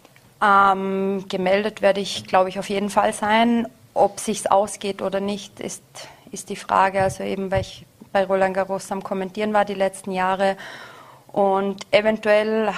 Ähm, 0.42 1.26
gemeldet 1.28 1.82
werde 1.82 2.00
ich, 2.00 2.26
glaube 2.26 2.48
ich, 2.48 2.58
auf 2.58 2.70
jeden 2.70 2.90
Fall 2.90 3.12
sein. 3.12 3.68
Ob 3.94 4.20
sich's 4.22 4.46
ausgeht 4.46 5.02
oder 5.02 5.20
nicht, 5.20 5.60
ist, 5.60 5.84
ist 6.32 6.50
die 6.50 6.56
Frage. 6.56 7.02
Also 7.02 7.24
eben, 7.24 7.52
weil 7.52 7.62
ich 7.62 7.86
bei 8.18 8.26
Roland 8.26 8.56
Garros 8.56 8.92
am 8.92 9.04
Kommentieren 9.04 9.54
war 9.54 9.64
die 9.64 9.76
letzten 9.76 10.12
Jahre. 10.12 10.58
Und 11.32 11.86
eventuell, 11.92 12.74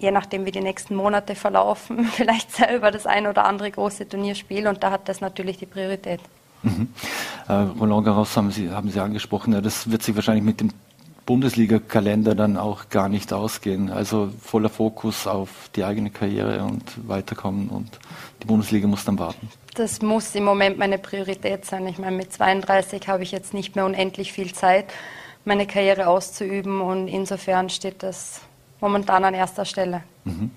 je 0.00 0.10
nachdem 0.10 0.46
wie 0.46 0.50
die 0.50 0.60
nächsten 0.60 0.96
Monate 0.96 1.36
verlaufen, 1.36 2.04
vielleicht 2.12 2.50
selber 2.50 2.90
das 2.90 3.06
ein 3.06 3.28
oder 3.28 3.44
andere 3.44 3.70
große 3.70 4.08
Turnierspiel. 4.08 4.66
Und 4.66 4.82
da 4.82 4.90
hat 4.90 5.08
das 5.08 5.20
natürlich 5.20 5.58
die 5.58 5.66
Priorität. 5.66 6.20
Mhm. 6.62 6.88
Äh, 7.46 7.52
Roland 7.52 8.04
Garros 8.04 8.36
haben 8.36 8.50
Sie, 8.50 8.68
haben 8.68 8.90
Sie 8.90 8.98
angesprochen. 8.98 9.52
Ja, 9.52 9.60
das 9.60 9.88
wird 9.88 10.02
sich 10.02 10.16
wahrscheinlich 10.16 10.44
mit 10.44 10.60
dem 10.60 10.70
Bundesliga-Kalender 11.24 12.34
dann 12.34 12.56
auch 12.56 12.88
gar 12.88 13.08
nicht 13.08 13.32
ausgehen. 13.32 13.90
Also 13.90 14.30
voller 14.42 14.70
Fokus 14.70 15.28
auf 15.28 15.70
die 15.76 15.84
eigene 15.84 16.10
Karriere 16.10 16.64
und 16.64 16.82
weiterkommen 17.08 17.68
und 17.68 18.00
die 18.44 18.48
Bundesliga 18.48 18.86
muss 18.86 19.04
dann 19.04 19.18
warten. 19.18 19.48
Das 19.74 20.02
muss 20.02 20.34
im 20.34 20.44
Moment 20.44 20.78
meine 20.78 20.98
Priorität 20.98 21.64
sein. 21.64 21.86
Ich 21.86 21.98
meine, 21.98 22.16
mit 22.16 22.32
32 22.32 23.08
habe 23.08 23.22
ich 23.22 23.32
jetzt 23.32 23.54
nicht 23.54 23.74
mehr 23.74 23.86
unendlich 23.86 24.32
viel 24.32 24.52
Zeit, 24.52 24.86
meine 25.44 25.66
Karriere 25.66 26.06
auszuüben 26.06 26.80
und 26.80 27.08
insofern 27.08 27.70
steht 27.70 28.02
das 28.02 28.42
momentan 28.80 29.24
an 29.24 29.34
erster 29.34 29.64
Stelle. 29.64 30.02
Mhm. 30.24 30.50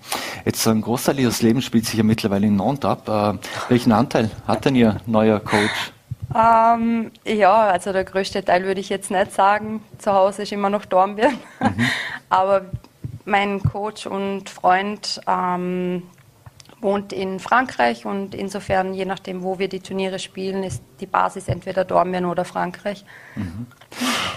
Jetzt 0.44 0.66
ein 0.68 0.82
Großteil 0.82 1.18
Ihres 1.18 1.42
Lebens 1.42 1.64
spielt 1.64 1.86
sich 1.86 1.94
ja 1.94 2.04
mittlerweile 2.04 2.46
in 2.46 2.56
Nantes 2.56 2.88
ab. 2.88 3.08
Äh, 3.08 3.38
welchen 3.70 3.92
Anteil 3.92 4.30
hat 4.46 4.64
denn 4.64 4.76
Ihr 4.76 5.00
neuer 5.06 5.40
Coach? 5.40 5.92
Ähm, 6.34 7.10
ja, 7.24 7.68
also 7.68 7.92
der 7.92 8.04
größte 8.04 8.44
Teil 8.44 8.64
würde 8.64 8.80
ich 8.80 8.90
jetzt 8.90 9.10
nicht 9.10 9.32
sagen. 9.32 9.82
Zu 9.96 10.12
Hause 10.12 10.42
ist 10.42 10.52
immer 10.52 10.68
noch 10.68 10.84
Dornbirn. 10.84 11.38
Mhm. 11.60 11.86
Aber 12.28 12.66
mein 13.24 13.62
Coach 13.62 14.06
und 14.06 14.50
Freund 14.50 15.20
ähm, 15.26 16.02
wohnt 16.80 17.12
in 17.12 17.40
Frankreich 17.40 18.06
und 18.06 18.34
insofern, 18.34 18.94
je 18.94 19.04
nachdem, 19.04 19.42
wo 19.42 19.58
wir 19.58 19.68
die 19.68 19.80
Turniere 19.80 20.18
spielen, 20.18 20.62
ist 20.62 20.82
die 21.00 21.06
Basis 21.06 21.48
entweder 21.48 21.84
Dornbirn 21.84 22.24
oder 22.24 22.44
Frankreich. 22.44 23.04
Mhm. 23.34 23.66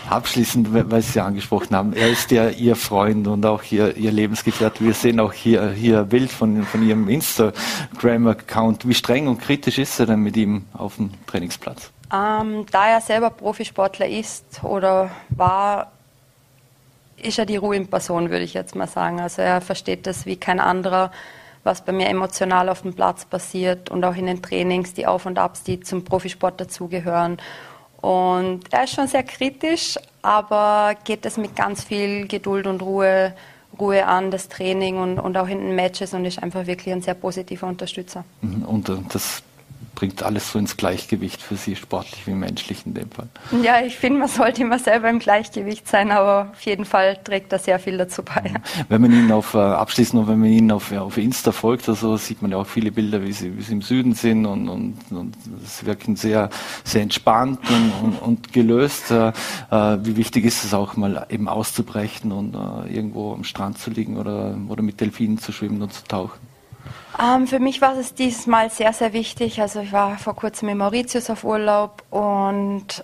Abschließend, 0.09 0.73
weil 0.73 1.01
Sie 1.01 1.19
angesprochen 1.19 1.75
haben, 1.75 1.93
er 1.93 2.09
ist 2.09 2.31
ja 2.31 2.49
Ihr 2.49 2.75
Freund 2.75 3.27
und 3.27 3.45
auch 3.45 3.63
Ihr, 3.69 3.95
Ihr 3.95 4.11
Lebensgefährte. 4.11 4.83
Wir 4.83 4.93
sehen 4.93 5.19
auch 5.19 5.33
hier, 5.33 5.69
hier 5.71 6.03
Bild 6.03 6.31
von, 6.31 6.63
von 6.63 6.87
Ihrem 6.87 7.07
Instagram-Account. 7.07 8.87
Wie 8.87 8.93
streng 8.93 9.27
und 9.27 9.39
kritisch 9.39 9.77
ist 9.77 9.99
er 9.99 10.07
denn 10.07 10.21
mit 10.21 10.35
ihm 10.35 10.65
auf 10.73 10.95
dem 10.95 11.11
Trainingsplatz? 11.27 11.91
Ähm, 12.13 12.65
da 12.71 12.89
er 12.89 13.01
selber 13.01 13.29
Profisportler 13.29 14.07
ist 14.07 14.63
oder 14.63 15.11
war, 15.29 15.91
ist 17.17 17.39
er 17.39 17.45
die 17.45 17.55
Ruhe 17.55 17.75
in 17.75 17.87
Person, 17.87 18.31
würde 18.31 18.43
ich 18.43 18.53
jetzt 18.53 18.75
mal 18.75 18.87
sagen. 18.87 19.21
Also 19.21 19.41
er 19.41 19.61
versteht 19.61 20.07
das 20.07 20.25
wie 20.25 20.35
kein 20.35 20.59
anderer 20.59 21.11
was 21.63 21.83
bei 21.83 21.91
mir 21.91 22.07
emotional 22.07 22.69
auf 22.69 22.81
dem 22.81 22.93
Platz 22.93 23.25
passiert 23.25 23.89
und 23.89 24.03
auch 24.03 24.15
in 24.15 24.25
den 24.25 24.41
Trainings, 24.41 24.93
die 24.93 25.07
Auf 25.07 25.25
und 25.25 25.37
Abs, 25.37 25.63
die 25.63 25.79
zum 25.79 26.03
Profisport 26.03 26.59
dazugehören. 26.59 27.37
Und 28.01 28.61
er 28.71 28.85
ist 28.85 28.95
schon 28.95 29.07
sehr 29.07 29.23
kritisch, 29.23 29.97
aber 30.23 30.95
geht 31.03 31.25
es 31.25 31.37
mit 31.37 31.55
ganz 31.55 31.83
viel 31.83 32.27
Geduld 32.27 32.65
und 32.65 32.81
Ruhe, 32.81 33.33
Ruhe 33.79 34.05
an, 34.05 34.31
das 34.31 34.49
Training 34.49 34.97
und, 34.97 35.19
und 35.19 35.37
auch 35.37 35.47
in 35.47 35.59
den 35.59 35.75
Matches 35.75 36.13
und 36.13 36.25
ist 36.25 36.41
einfach 36.41 36.65
wirklich 36.65 36.93
ein 36.93 37.01
sehr 37.01 37.13
positiver 37.13 37.67
Unterstützer. 37.67 38.23
Mhm. 38.41 38.63
Und 38.63 38.89
äh, 38.89 38.97
das 39.09 39.43
bringt 39.95 40.23
alles 40.23 40.51
so 40.51 40.59
ins 40.59 40.77
Gleichgewicht 40.77 41.41
für 41.41 41.55
Sie, 41.55 41.75
sportlich 41.75 42.25
wie 42.25 42.31
menschlich 42.31 42.85
in 42.85 42.93
dem 42.93 43.09
Fall. 43.11 43.27
Ja, 43.61 43.81
ich 43.81 43.97
finde, 43.97 44.19
man 44.19 44.27
sollte 44.27 44.61
immer 44.61 44.79
selber 44.79 45.09
im 45.09 45.19
Gleichgewicht 45.19 45.87
sein, 45.87 46.11
aber 46.11 46.51
auf 46.51 46.61
jeden 46.61 46.85
Fall 46.85 47.17
trägt 47.23 47.51
da 47.51 47.59
sehr 47.59 47.79
viel 47.79 47.97
dazu 47.97 48.23
bei. 48.23 48.53
Wenn 48.89 49.01
man 49.01 49.11
ihn 49.11 49.31
auf, 49.31 49.53
äh, 49.53 49.57
abschließend 49.57 50.27
wenn 50.27 50.39
man 50.39 50.49
ihn 50.49 50.71
auf, 50.71 50.91
auf 50.91 51.17
Insta 51.17 51.51
folgt, 51.51 51.87
also 51.89 52.17
sieht 52.17 52.41
man 52.41 52.51
ja 52.51 52.57
auch 52.57 52.67
viele 52.67 52.91
Bilder, 52.91 53.21
wie 53.21 53.31
sie, 53.31 53.57
wie 53.57 53.61
sie 53.61 53.73
im 53.73 53.81
Süden 53.81 54.13
sind 54.13 54.45
und, 54.45 54.69
und, 54.69 54.97
und 55.11 55.35
sie 55.63 55.85
wirken 55.85 56.15
sehr, 56.15 56.49
sehr 56.83 57.01
entspannt 57.01 57.59
und, 57.69 57.91
und, 58.03 58.21
und 58.21 58.53
gelöst. 58.53 59.11
Äh, 59.11 59.29
äh 59.71 59.97
wie 60.03 60.17
wichtig 60.17 60.45
ist 60.45 60.63
es 60.63 60.73
auch 60.73 60.95
mal 60.95 61.27
eben 61.29 61.47
auszubrechen 61.47 62.31
und 62.31 62.55
äh, 62.55 62.93
irgendwo 62.93 63.33
am 63.33 63.43
Strand 63.43 63.77
zu 63.77 63.89
liegen 63.89 64.17
oder, 64.17 64.57
oder 64.67 64.81
mit 64.81 64.99
Delfinen 64.99 65.37
zu 65.37 65.51
schwimmen 65.51 65.81
und 65.81 65.93
zu 65.93 66.03
tauchen? 66.05 66.51
Ähm, 67.21 67.47
für 67.47 67.59
mich 67.59 67.81
war 67.81 67.97
es 67.97 68.13
dieses 68.13 68.47
Mal 68.47 68.69
sehr, 68.69 68.93
sehr 68.93 69.13
wichtig. 69.13 69.61
Also 69.61 69.81
ich 69.81 69.91
war 69.91 70.17
vor 70.17 70.35
kurzem 70.35 70.69
in 70.69 70.77
Mauritius 70.77 71.29
auf 71.29 71.43
Urlaub 71.43 72.03
und 72.09 73.03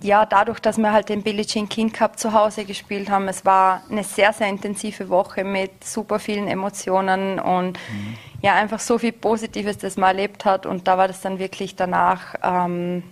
ja, 0.00 0.26
dadurch, 0.26 0.60
dass 0.60 0.78
wir 0.78 0.92
halt 0.92 1.08
den 1.08 1.22
Billie 1.22 1.44
Jean 1.44 1.68
King 1.68 1.92
Cup 1.92 2.18
zu 2.18 2.32
Hause 2.32 2.64
gespielt 2.64 3.10
haben, 3.10 3.26
es 3.26 3.44
war 3.44 3.82
eine 3.90 4.04
sehr, 4.04 4.32
sehr 4.32 4.48
intensive 4.48 5.08
Woche 5.08 5.42
mit 5.42 5.82
super 5.82 6.20
vielen 6.20 6.46
Emotionen 6.46 7.40
und 7.40 7.72
mhm. 7.72 8.14
ja, 8.40 8.54
einfach 8.54 8.78
so 8.78 8.98
viel 8.98 9.12
Positives, 9.12 9.78
das 9.78 9.96
man 9.96 10.10
erlebt 10.10 10.44
hat. 10.44 10.66
Und 10.66 10.86
da 10.86 10.98
war 10.98 11.08
das 11.08 11.20
dann 11.20 11.38
wirklich 11.40 11.74
danach 11.74 12.34
ähm, 12.42 13.02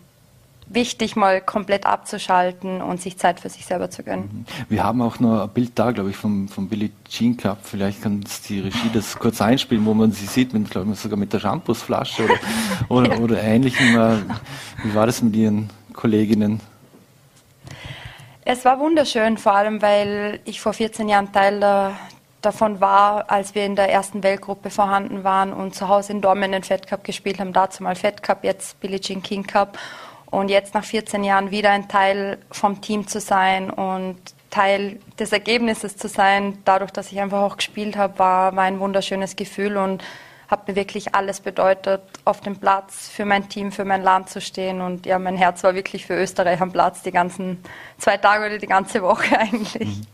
wichtig, 0.69 1.17
mal 1.17 1.41
komplett 1.41 1.87
abzuschalten 1.87 2.83
und 2.83 3.01
sich 3.01 3.19
Zeit 3.19 3.41
für 3.41 3.49
sich 3.49 3.67
selber 3.67 3.91
zu 3.91 4.03
gönnen. 4.03 4.29
Mhm. 4.33 4.45
Wir 4.69 4.85
haben 4.85 5.01
auch 5.01 5.21
noch 5.21 5.43
ein 5.43 5.49
Bild 5.51 5.73
da, 5.75 5.93
glaube 5.93 6.11
ich, 6.11 6.17
vom, 6.17 6.49
vom 6.49 6.69
Billie 6.69 6.91
Jean 7.09 7.37
Cup. 7.37 7.59
Vielleicht 7.63 8.03
kann 8.03 8.25
die 8.49 8.61
Regie 8.61 8.91
das 8.93 9.17
kurz 9.19 9.41
einspielen, 9.41 9.85
wo 9.87 9.95
man 9.95 10.13
sie 10.13 10.27
sieht, 10.27 10.53
mit, 10.53 10.71
glaube 10.71 10.93
ich, 10.93 10.99
sogar 10.99 11.19
mit 11.19 11.33
der 11.33 11.41
Shampoosflasche 11.41 12.25
oder, 12.25 12.35
oder, 12.89 13.15
ja. 13.15 13.21
oder 13.21 13.43
ähnlichem. 13.43 13.97
Äh, 13.97 14.17
wie 14.85 14.95
war 14.95 15.07
das 15.07 15.23
mit 15.23 15.37
Ihren 15.37 15.71
Kolleginnen? 15.93 16.61
Es 18.45 18.65
war 18.65 18.79
wunderschön, 18.79 19.39
vor 19.39 19.55
allem 19.55 19.83
weil 19.83 20.41
ich 20.45 20.61
vor 20.61 20.73
14 20.73 21.09
Jahren 21.09 21.33
Teil 21.33 21.59
der, 21.59 21.97
davon 22.43 22.81
war, 22.81 23.29
als 23.29 23.55
wir 23.57 23.65
in 23.65 23.75
der 23.75 23.91
ersten 23.91 24.23
Weltgruppe 24.23 24.71
vorhanden 24.71 25.25
waren 25.25 25.53
und 25.53 25.75
zu 25.75 25.89
Hause 25.89 26.13
in 26.13 26.21
Dormen 26.21 26.53
den 26.53 26.63
Fed 26.63 26.87
Cup 26.87 27.03
gespielt 27.03 27.41
haben, 27.41 27.53
dazu 27.53 27.83
mal 27.83 27.97
Fed 27.97 28.23
Cup, 28.23 28.45
jetzt 28.45 28.79
Billie 28.81 29.01
Jean 29.01 29.23
King 29.23 29.45
Cup 29.45 29.79
und 30.31 30.49
jetzt 30.49 30.75
nach 30.75 30.85
14 30.85 31.25
Jahren 31.25 31.51
wieder 31.51 31.71
ein 31.71 31.89
Teil 31.89 32.39
vom 32.51 32.81
Team 32.81 33.07
zu 33.07 33.21
sein 33.21 33.71
und 33.71 34.17
Teil 34.51 34.99
des 35.19 35.33
Ergebnisses 35.33 35.97
zu 35.97 36.09
sein, 36.09 36.59
dadurch, 36.65 36.91
dass 36.91 37.13
ich 37.13 37.21
einfach 37.21 37.43
auch 37.43 37.57
gespielt 37.57 37.97
habe, 37.97 38.19
war, 38.19 38.57
war 38.57 38.65
ein 38.65 38.81
wunderschönes 38.81 39.37
Gefühl 39.37 39.77
und 39.77 40.03
hat 40.49 40.69
mir 40.69 40.77
wirklich 40.77 41.15
alles 41.15 41.41
bedeutet, 41.41 42.03
auf 42.25 42.41
dem 42.41 42.57
Platz 42.57 43.09
für 43.09 43.25
mein 43.25 43.49
Team, 43.49 43.73
für 43.73 43.85
mein 43.85 44.03
Land 44.03 44.31
zu 44.31 44.41
stehen. 44.41 44.81
Und 44.81 45.07
ja, 45.07 45.19
mein 45.19 45.37
Herz 45.37 45.65
war 45.65 45.75
wirklich 45.75 46.07
für 46.07 46.15
Österreich 46.15 46.61
am 46.61 46.71
Platz 46.71 47.03
die 47.03 47.11
ganzen 47.11 47.59
zwei 47.99 48.17
Tage 48.17 48.47
oder 48.47 48.59
die 48.59 48.67
ganze 48.67 49.03
Woche 49.03 49.39
eigentlich. 49.39 49.89
Mhm. 49.89 50.07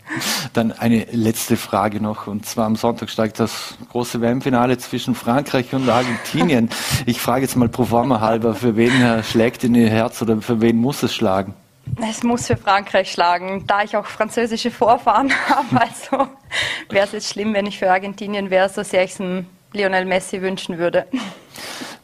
Dann 0.55 0.73
eine 0.73 1.05
letzte 1.11 1.57
Frage 1.57 2.01
noch. 2.01 2.27
Und 2.27 2.47
zwar 2.47 2.67
am 2.67 2.77
Sonntag 2.77 3.11
steigt 3.11 3.41
das 3.41 3.77
große 3.91 4.21
WM-Finale 4.21 4.79
zwischen 4.79 5.15
Frankreich 5.15 5.75
und 5.75 5.89
Argentinien. 5.89 6.71
Ich 7.05 7.21
frage 7.21 7.43
jetzt 7.43 7.57
mal 7.57 7.69
pro 7.69 7.85
forma 7.85 8.21
halber, 8.21 8.55
für 8.55 8.77
wen 8.77 9.25
schlägt 9.25 9.65
in 9.65 9.75
Ihr 9.75 9.89
Herz 9.89 10.23
oder 10.23 10.41
für 10.41 10.61
wen 10.61 10.77
muss 10.77 11.03
es 11.03 11.15
schlagen? 11.15 11.55
Es 12.01 12.23
muss 12.23 12.47
für 12.47 12.57
Frankreich 12.57 13.11
schlagen, 13.11 13.65
da 13.67 13.83
ich 13.83 13.97
auch 13.97 14.07
französische 14.07 14.71
Vorfahren 14.71 15.33
habe. 15.49 15.81
Also 15.81 16.29
wäre 16.89 17.07
es 17.07 17.13
jetzt 17.13 17.29
schlimm, 17.29 17.55
wenn 17.55 17.67
ich 17.67 17.79
für 17.79 17.91
Argentinien 17.91 18.51
wäre, 18.51 18.69
so 18.69 18.83
sehr 18.83 19.05
ich 19.05 19.13
es 19.13 19.21
Lionel 19.73 20.05
Messi 20.05 20.43
wünschen 20.43 20.79
würde. 20.79 21.07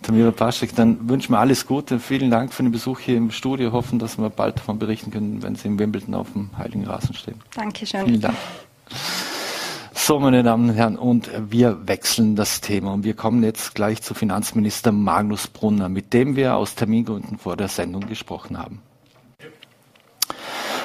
Tamira 0.03 0.31
Paschek, 0.31 0.75
dann 0.75 1.09
wünschen 1.09 1.33
wir 1.33 1.39
alles 1.39 1.67
Gute. 1.67 1.99
Vielen 1.99 2.31
Dank 2.31 2.53
für 2.53 2.63
den 2.63 2.73
Besuch 2.73 3.01
hier 3.01 3.17
im 3.17 3.31
Studio. 3.31 3.73
Hoffen, 3.73 3.99
dass 3.99 4.17
wir 4.17 4.31
bald 4.31 4.57
davon 4.57 4.79
berichten 4.79 5.11
können, 5.11 5.43
wenn 5.43 5.55
Sie 5.55 5.69
in 5.69 5.79
Wimbledon 5.79 6.15
auf 6.15 6.33
dem 6.33 6.51
Heiligen 6.57 6.87
Rasen 6.87 7.15
stehen. 7.15 7.41
Dankeschön. 7.55 8.07
Vielen 8.07 8.21
Dank. 8.21 8.37
So, 9.93 10.19
meine 10.19 10.43
Damen 10.43 10.71
und 10.71 10.77
Herren, 10.77 10.97
und 10.97 11.29
wir 11.51 11.87
wechseln 11.87 12.37
das 12.37 12.63
Thema 12.63 12.95
und 12.95 13.05
wir 13.05 13.13
kommen 13.13 13.43
jetzt 13.43 13.75
gleich 13.75 14.01
zu 14.01 14.15
Finanzminister 14.15 14.93
Magnus 14.93 15.49
Brunner, 15.49 15.91
mit 15.91 16.15
dem 16.15 16.37
wir 16.37 16.57
aus 16.57 16.75
Termingründen 16.75 17.37
vor 17.37 17.59
der 17.59 17.69
Sendung 17.69 18.07
gesprochen 18.07 18.59
haben. 18.59 18.81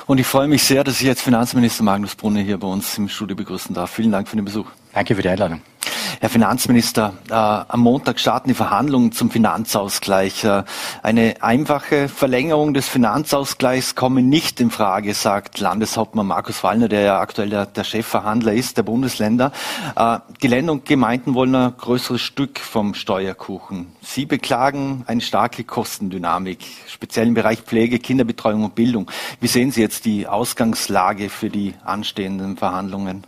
Und 0.06 0.18
ich 0.18 0.28
freue 0.28 0.50
mich 0.50 0.64
sehr, 0.64 0.84
dass 0.84 1.00
ich 1.00 1.08
jetzt 1.08 1.22
Finanzminister 1.22 1.84
Magnus 1.84 2.16
Brunner 2.16 2.42
hier 2.42 2.58
bei 2.58 2.68
uns 2.68 2.98
im 2.98 3.08
Studio 3.08 3.38
begrüßen 3.38 3.74
darf. 3.74 3.92
Vielen 3.92 4.12
Dank 4.12 4.28
für 4.28 4.36
den 4.36 4.44
Besuch. 4.44 4.68
Danke 4.94 5.16
für 5.16 5.22
die 5.22 5.30
Einladung. 5.30 5.62
Herr 6.20 6.30
Finanzminister, 6.30 7.14
äh, 7.30 7.34
am 7.34 7.82
Montag 7.82 8.18
starten 8.18 8.48
die 8.48 8.54
Verhandlungen 8.54 9.12
zum 9.12 9.30
Finanzausgleich. 9.30 10.46
Äh, 10.46 10.64
eine 11.02 11.36
einfache 11.42 12.08
Verlängerung 12.08 12.74
des 12.74 12.88
Finanzausgleichs 12.88 13.96
komme 13.96 14.22
nicht 14.22 14.62
in 14.62 14.72
Frage, 14.72 15.16
sagt 15.16 15.60
Landeshauptmann 15.60 16.28
Markus 16.28 16.64
Wallner, 16.64 16.88
der 16.88 17.02
ja 17.02 17.20
aktuell 17.20 17.50
der, 17.50 17.66
der 17.66 17.84
Chefverhandler 17.84 18.54
ist 18.54 18.78
der 18.78 18.84
Bundesländer. 18.84 19.52
Äh, 19.98 20.20
die 20.42 20.48
Länder 20.48 20.72
und 20.72 20.86
Gemeinden 20.86 21.34
wollen 21.34 21.56
ein 21.56 21.76
größeres 21.76 22.22
Stück 22.22 22.60
vom 22.60 22.94
Steuerkuchen. 22.94 23.88
Sie 24.02 24.26
beklagen 24.26 25.04
eine 25.08 25.20
starke 25.20 25.66
Kostendynamik, 25.66 26.60
speziell 26.88 27.28
im 27.28 27.34
Bereich 27.34 27.64
Pflege, 27.64 28.00
Kinderbetreuung 28.00 28.64
und 28.64 28.76
Bildung. 28.76 29.12
Wie 29.42 29.48
sehen 29.48 29.72
Sie 29.72 29.82
jetzt 29.82 30.06
die 30.06 30.28
Ausgangslage 30.28 31.30
für 31.30 31.50
die 31.50 31.74
anstehenden 31.84 32.56
Verhandlungen? 32.56 33.26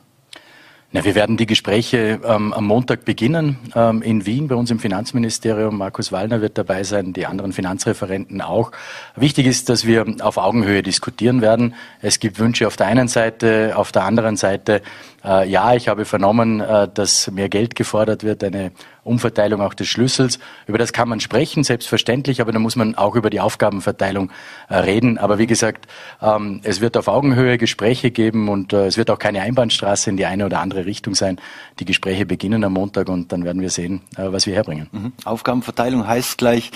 Na, 0.96 1.04
wir 1.04 1.14
werden 1.14 1.36
die 1.36 1.46
Gespräche 1.46 2.22
ähm, 2.24 2.54
am 2.54 2.68
Montag 2.68 3.04
beginnen 3.04 3.58
ähm, 3.76 4.02
in 4.02 4.26
Wien 4.26 4.48
bei 4.48 4.56
uns 4.56 4.72
im 4.72 4.80
Finanzministerium. 4.80 5.78
Markus 5.78 6.14
Wallner 6.14 6.40
wird 6.40 6.58
dabei 6.58 6.86
sein, 6.86 7.12
die 7.12 7.26
anderen 7.26 7.52
Finanzreferenten 7.52 8.40
auch. 8.40 8.72
Wichtig 9.18 9.46
ist, 9.46 9.68
dass 9.68 9.86
wir 9.86 10.06
auf 10.22 10.38
Augenhöhe 10.38 10.84
diskutieren 10.84 11.42
werden. 11.42 11.76
Es 12.02 12.22
gibt 12.22 12.40
Wünsche 12.40 12.66
auf 12.66 12.78
der 12.78 12.88
einen 12.88 13.10
Seite, 13.10 13.74
auf 13.76 13.92
der 13.92 14.06
anderen 14.06 14.38
Seite 14.38 14.82
äh, 15.26 15.50
ja, 15.50 15.74
ich 15.74 15.88
habe 15.88 16.06
vernommen, 16.06 16.62
äh, 16.62 16.88
dass 16.94 17.32
mehr 17.32 17.50
Geld 17.50 17.76
gefordert 17.76 18.24
wird, 18.24 18.44
eine 18.44 18.72
Umverteilung 19.06 19.62
auch 19.62 19.74
des 19.74 19.88
Schlüssels. 19.88 20.40
Über 20.68 20.78
das 20.78 20.92
kann 20.92 21.08
man 21.08 21.20
sprechen, 21.20 21.64
selbstverständlich, 21.64 22.42
aber 22.42 22.52
da 22.52 22.60
muss 22.60 22.76
man 22.76 22.96
auch 22.96 23.16
über 23.16 23.30
die 23.30 23.40
Aufgabenverteilung 23.40 24.32
äh, 24.68 24.76
reden. 24.78 25.18
Aber 25.18 25.38
wie 25.38 25.48
gesagt, 25.48 25.88
ähm, 26.22 26.60
es 26.64 26.82
wird 26.82 26.98
auf 26.98 27.08
Augenhöhe 27.08 27.58
Gespräche 27.58 28.12
geben 28.12 28.50
und 28.50 28.74
äh, 28.74 28.88
es 28.88 28.98
wird 28.98 29.10
auch 29.12 29.20
keine 29.20 29.42
Einbahnstraße 29.42 30.10
in 30.10 30.18
die 30.18 30.26
eine 30.26 30.46
oder 30.46 30.60
andere 30.60 30.86
Richtung 30.86 31.16
sein. 31.16 31.40
Die 31.80 31.86
Gespräche 31.86 32.26
beginnen 32.26 32.64
am 32.64 32.74
Montag 32.74 33.08
und 33.08 33.32
dann 33.32 33.46
werden 33.46 33.62
wir 33.62 33.70
sehen, 33.70 34.02
äh, 34.18 34.24
was 34.32 34.48
wir 34.48 34.56
herbringen. 34.56 34.90
Mhm. 34.92 35.14
Aufgabenverteilung 35.24 36.08
heißt 36.08 36.40
gleich, 36.40 36.72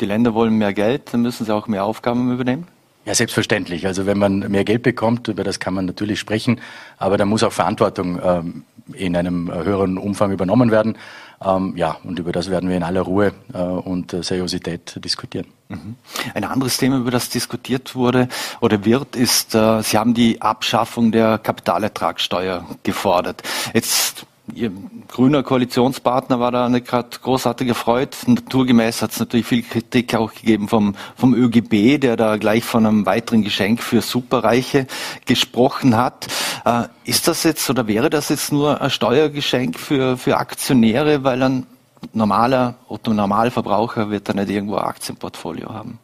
die 0.00 0.06
Länder 0.06 0.34
wollen 0.34 0.58
mehr 0.58 0.74
Geld, 0.74 1.14
dann 1.14 1.22
müssen 1.22 1.46
sie 1.46 1.54
auch 1.54 1.68
mehr 1.68 1.84
Aufgaben 1.84 2.32
übernehmen? 2.32 2.66
Ja, 3.04 3.14
selbstverständlich. 3.14 3.86
Also 3.86 4.06
wenn 4.06 4.18
man 4.18 4.50
mehr 4.50 4.64
Geld 4.64 4.82
bekommt, 4.82 5.26
über 5.26 5.42
das 5.42 5.58
kann 5.58 5.74
man 5.74 5.86
natürlich 5.86 6.20
sprechen, 6.20 6.60
aber 6.98 7.16
da 7.16 7.24
muss 7.24 7.42
auch 7.42 7.52
Verantwortung 7.52 8.20
ähm, 8.22 8.64
in 8.94 9.16
einem 9.16 9.52
höheren 9.52 9.98
Umfang 9.98 10.32
übernommen 10.32 10.70
werden. 10.70 10.96
Ähm, 11.44 11.76
ja, 11.76 11.96
und 12.04 12.18
über 12.18 12.32
das 12.32 12.50
werden 12.50 12.68
wir 12.68 12.76
in 12.76 12.82
aller 12.82 13.02
Ruhe 13.02 13.32
äh, 13.52 13.58
und 13.58 14.12
äh, 14.12 14.22
Seriosität 14.22 14.98
diskutieren. 15.04 15.46
Mhm. 15.68 15.96
Ein 16.34 16.44
anderes 16.44 16.76
Thema, 16.76 16.98
über 16.98 17.10
das 17.10 17.28
diskutiert 17.30 17.94
wurde 17.94 18.28
oder 18.60 18.84
wird, 18.84 19.16
ist, 19.16 19.54
äh, 19.54 19.82
Sie 19.82 19.98
haben 19.98 20.14
die 20.14 20.40
Abschaffung 20.40 21.12
der 21.12 21.38
Kapitalertragssteuer 21.38 22.64
gefordert. 22.82 23.42
Jetzt 23.74 24.26
Ihr 24.54 24.70
grüner 25.08 25.42
Koalitionspartner 25.42 26.38
war 26.38 26.52
da 26.52 26.68
nicht 26.68 26.86
gerade 26.86 27.08
großartig 27.22 27.68
erfreut. 27.68 28.16
Naturgemäß 28.26 29.00
hat 29.00 29.12
es 29.12 29.20
natürlich 29.20 29.46
viel 29.46 29.62
Kritik 29.62 30.14
auch 30.14 30.34
gegeben 30.34 30.68
vom, 30.68 30.94
vom 31.16 31.34
ÖGB, 31.34 31.98
der 31.98 32.16
da 32.16 32.36
gleich 32.36 32.64
von 32.64 32.84
einem 32.84 33.06
weiteren 33.06 33.42
Geschenk 33.42 33.82
für 33.82 34.02
Superreiche 34.02 34.86
gesprochen 35.24 35.96
hat. 35.96 36.26
Äh, 36.64 36.84
ist 37.04 37.28
das 37.28 37.44
jetzt 37.44 37.68
oder 37.70 37.86
wäre 37.86 38.10
das 38.10 38.28
jetzt 38.28 38.52
nur 38.52 38.80
ein 38.80 38.90
Steuergeschenk 38.90 39.78
für, 39.78 40.18
für 40.18 40.36
Aktionäre, 40.36 41.24
weil 41.24 41.42
ein 41.42 41.66
normaler 42.12 42.74
Otto 42.88 43.14
Normalverbraucher 43.14 44.10
wird 44.10 44.28
da 44.28 44.34
nicht 44.34 44.50
irgendwo 44.50 44.76
ein 44.76 44.84
Aktienportfolio 44.84 45.70
haben? 45.70 45.98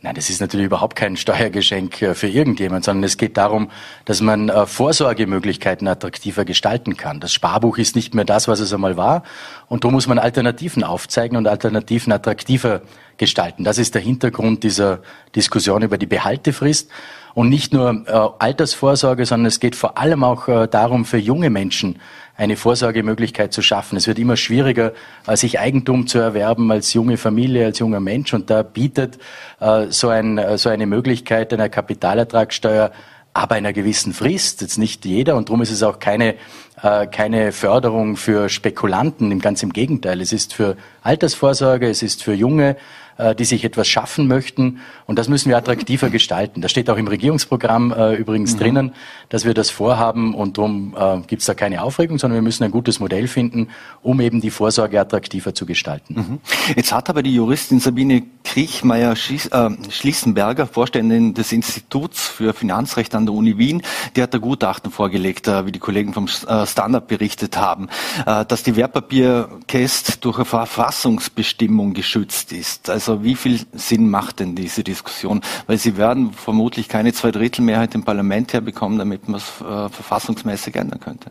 Nein, 0.00 0.14
das 0.14 0.30
ist 0.30 0.40
natürlich 0.40 0.66
überhaupt 0.66 0.96
kein 0.96 1.16
Steuergeschenk 1.16 2.02
äh, 2.02 2.14
für 2.14 2.28
irgendjemand, 2.28 2.84
sondern 2.84 3.04
es 3.04 3.16
geht 3.16 3.36
darum, 3.36 3.70
dass 4.04 4.20
man 4.20 4.48
äh, 4.48 4.66
Vorsorgemöglichkeiten 4.66 5.88
attraktiver 5.88 6.44
gestalten 6.44 6.96
kann. 6.96 7.18
Das 7.20 7.32
Sparbuch 7.32 7.78
ist 7.78 7.96
nicht 7.96 8.14
mehr 8.14 8.24
das, 8.24 8.46
was 8.46 8.60
es 8.60 8.72
einmal 8.72 8.96
war. 8.96 9.24
Und 9.66 9.84
da 9.84 9.90
muss 9.90 10.06
man 10.06 10.18
Alternativen 10.18 10.84
aufzeigen 10.84 11.36
und 11.36 11.48
Alternativen 11.48 12.12
attraktiver 12.12 12.82
gestalten. 13.16 13.64
Das 13.64 13.78
ist 13.78 13.94
der 13.94 14.02
Hintergrund 14.02 14.62
dieser 14.62 15.00
Diskussion 15.34 15.82
über 15.82 15.98
die 15.98 16.06
Behaltefrist. 16.06 16.90
Und 17.34 17.48
nicht 17.48 17.72
nur 17.72 18.04
äh, 18.06 18.44
Altersvorsorge, 18.44 19.26
sondern 19.26 19.46
es 19.46 19.60
geht 19.60 19.76
vor 19.76 19.98
allem 19.98 20.24
auch 20.24 20.48
darum, 20.68 21.04
für 21.04 21.18
junge 21.18 21.50
Menschen 21.50 22.00
eine 22.38 22.56
Vorsorgemöglichkeit 22.56 23.52
zu 23.52 23.60
schaffen. 23.62 23.96
Es 23.96 24.06
wird 24.06 24.18
immer 24.18 24.36
schwieriger, 24.36 24.92
äh, 25.26 25.36
sich 25.36 25.58
Eigentum 25.58 26.06
zu 26.06 26.18
erwerben 26.18 26.70
als 26.70 26.94
junge 26.94 27.18
Familie, 27.18 27.66
als 27.66 27.80
junger 27.80 28.00
Mensch. 28.00 28.32
Und 28.32 28.48
da 28.48 28.62
bietet 28.62 29.18
äh, 29.60 29.86
so, 29.90 30.08
ein, 30.08 30.38
äh, 30.38 30.56
so 30.56 30.70
eine 30.70 30.86
Möglichkeit 30.86 31.52
einer 31.52 31.68
Kapitalertragssteuer 31.68 32.92
aber 33.34 33.54
einer 33.54 33.72
gewissen 33.72 34.12
Frist, 34.12 34.62
jetzt 34.62 34.78
nicht 34.78 35.04
jeder, 35.04 35.36
und 35.36 35.48
darum 35.48 35.62
ist 35.62 35.70
es 35.70 35.84
auch 35.84 36.00
keine, 36.00 36.34
äh, 36.82 37.06
keine 37.06 37.52
Förderung 37.52 38.16
für 38.16 38.48
Spekulanten, 38.48 39.38
ganz 39.40 39.62
im 39.62 39.72
Gegenteil. 39.72 40.20
Es 40.20 40.32
ist 40.32 40.54
für 40.54 40.76
Altersvorsorge, 41.02 41.88
es 41.88 42.02
ist 42.02 42.22
für 42.22 42.34
junge 42.34 42.76
äh, 43.18 43.34
die 43.34 43.44
sich 43.44 43.64
etwas 43.64 43.86
schaffen 43.88 44.28
möchten. 44.28 44.78
Und 45.06 45.18
das 45.18 45.28
müssen 45.28 45.48
wir 45.48 45.56
attraktiver 45.56 46.08
gestalten. 46.10 46.60
Das 46.60 46.70
steht 46.70 46.88
auch 46.88 46.96
im 46.96 47.08
Regierungsprogramm 47.08 47.92
äh, 47.92 48.14
übrigens 48.14 48.54
mhm. 48.54 48.58
drinnen, 48.58 48.92
dass 49.28 49.44
wir 49.44 49.54
das 49.54 49.70
vorhaben 49.70 50.36
und 50.36 50.56
darum 50.56 50.94
äh, 50.96 51.18
gibt 51.26 51.40
es 51.40 51.46
da 51.46 51.54
keine 51.54 51.82
Aufregung, 51.82 52.20
sondern 52.20 52.36
wir 52.36 52.42
müssen 52.42 52.62
ein 52.62 52.70
gutes 52.70 53.00
Modell 53.00 53.26
finden, 53.26 53.70
um 54.02 54.20
eben 54.20 54.40
die 54.40 54.50
Vorsorge 54.50 55.00
attraktiver 55.00 55.52
zu 55.52 55.66
gestalten. 55.66 56.14
Mhm. 56.14 56.38
Jetzt 56.76 56.92
hat 56.92 57.10
aber 57.10 57.24
die 57.24 57.34
Juristin 57.34 57.80
Sabine 57.80 58.22
Kriechmeier-Schließenberger, 58.44 60.68
Vorständin 60.68 61.34
des 61.34 61.50
Instituts 61.50 62.28
für 62.28 62.54
Finanzrecht 62.54 63.16
an 63.16 63.26
der 63.26 63.34
Uni 63.34 63.58
Wien, 63.58 63.82
die 64.14 64.22
hat 64.22 64.32
da 64.32 64.38
Gutachten 64.38 64.92
vorgelegt, 64.92 65.48
wie 65.48 65.72
die 65.72 65.80
Kollegen 65.80 66.14
vom 66.14 66.28
Standard 66.68 67.08
berichtet 67.08 67.56
haben, 67.56 67.88
dass 68.24 68.62
die 68.62 68.76
Wertpapierkäst 68.76 70.24
durch 70.24 70.36
eine 70.36 70.44
Verfassungsbestimmung 70.44 71.94
geschützt 71.94 72.52
ist. 72.52 72.88
Also 72.90 73.08
also 73.08 73.24
wie 73.24 73.36
viel 73.36 73.60
Sinn 73.72 74.10
macht 74.10 74.40
denn 74.40 74.54
diese 74.54 74.84
Diskussion? 74.84 75.40
Weil 75.66 75.78
Sie 75.78 75.96
werden 75.96 76.34
vermutlich 76.34 76.88
keine 76.88 77.14
Zweidrittelmehrheit 77.14 77.94
im 77.94 78.04
Parlament 78.04 78.52
herbekommen, 78.52 78.98
damit 78.98 79.28
man 79.28 79.38
es 79.38 79.62
äh, 79.62 79.88
verfassungsmäßig 79.88 80.76
ändern 80.76 81.00
könnte. 81.00 81.30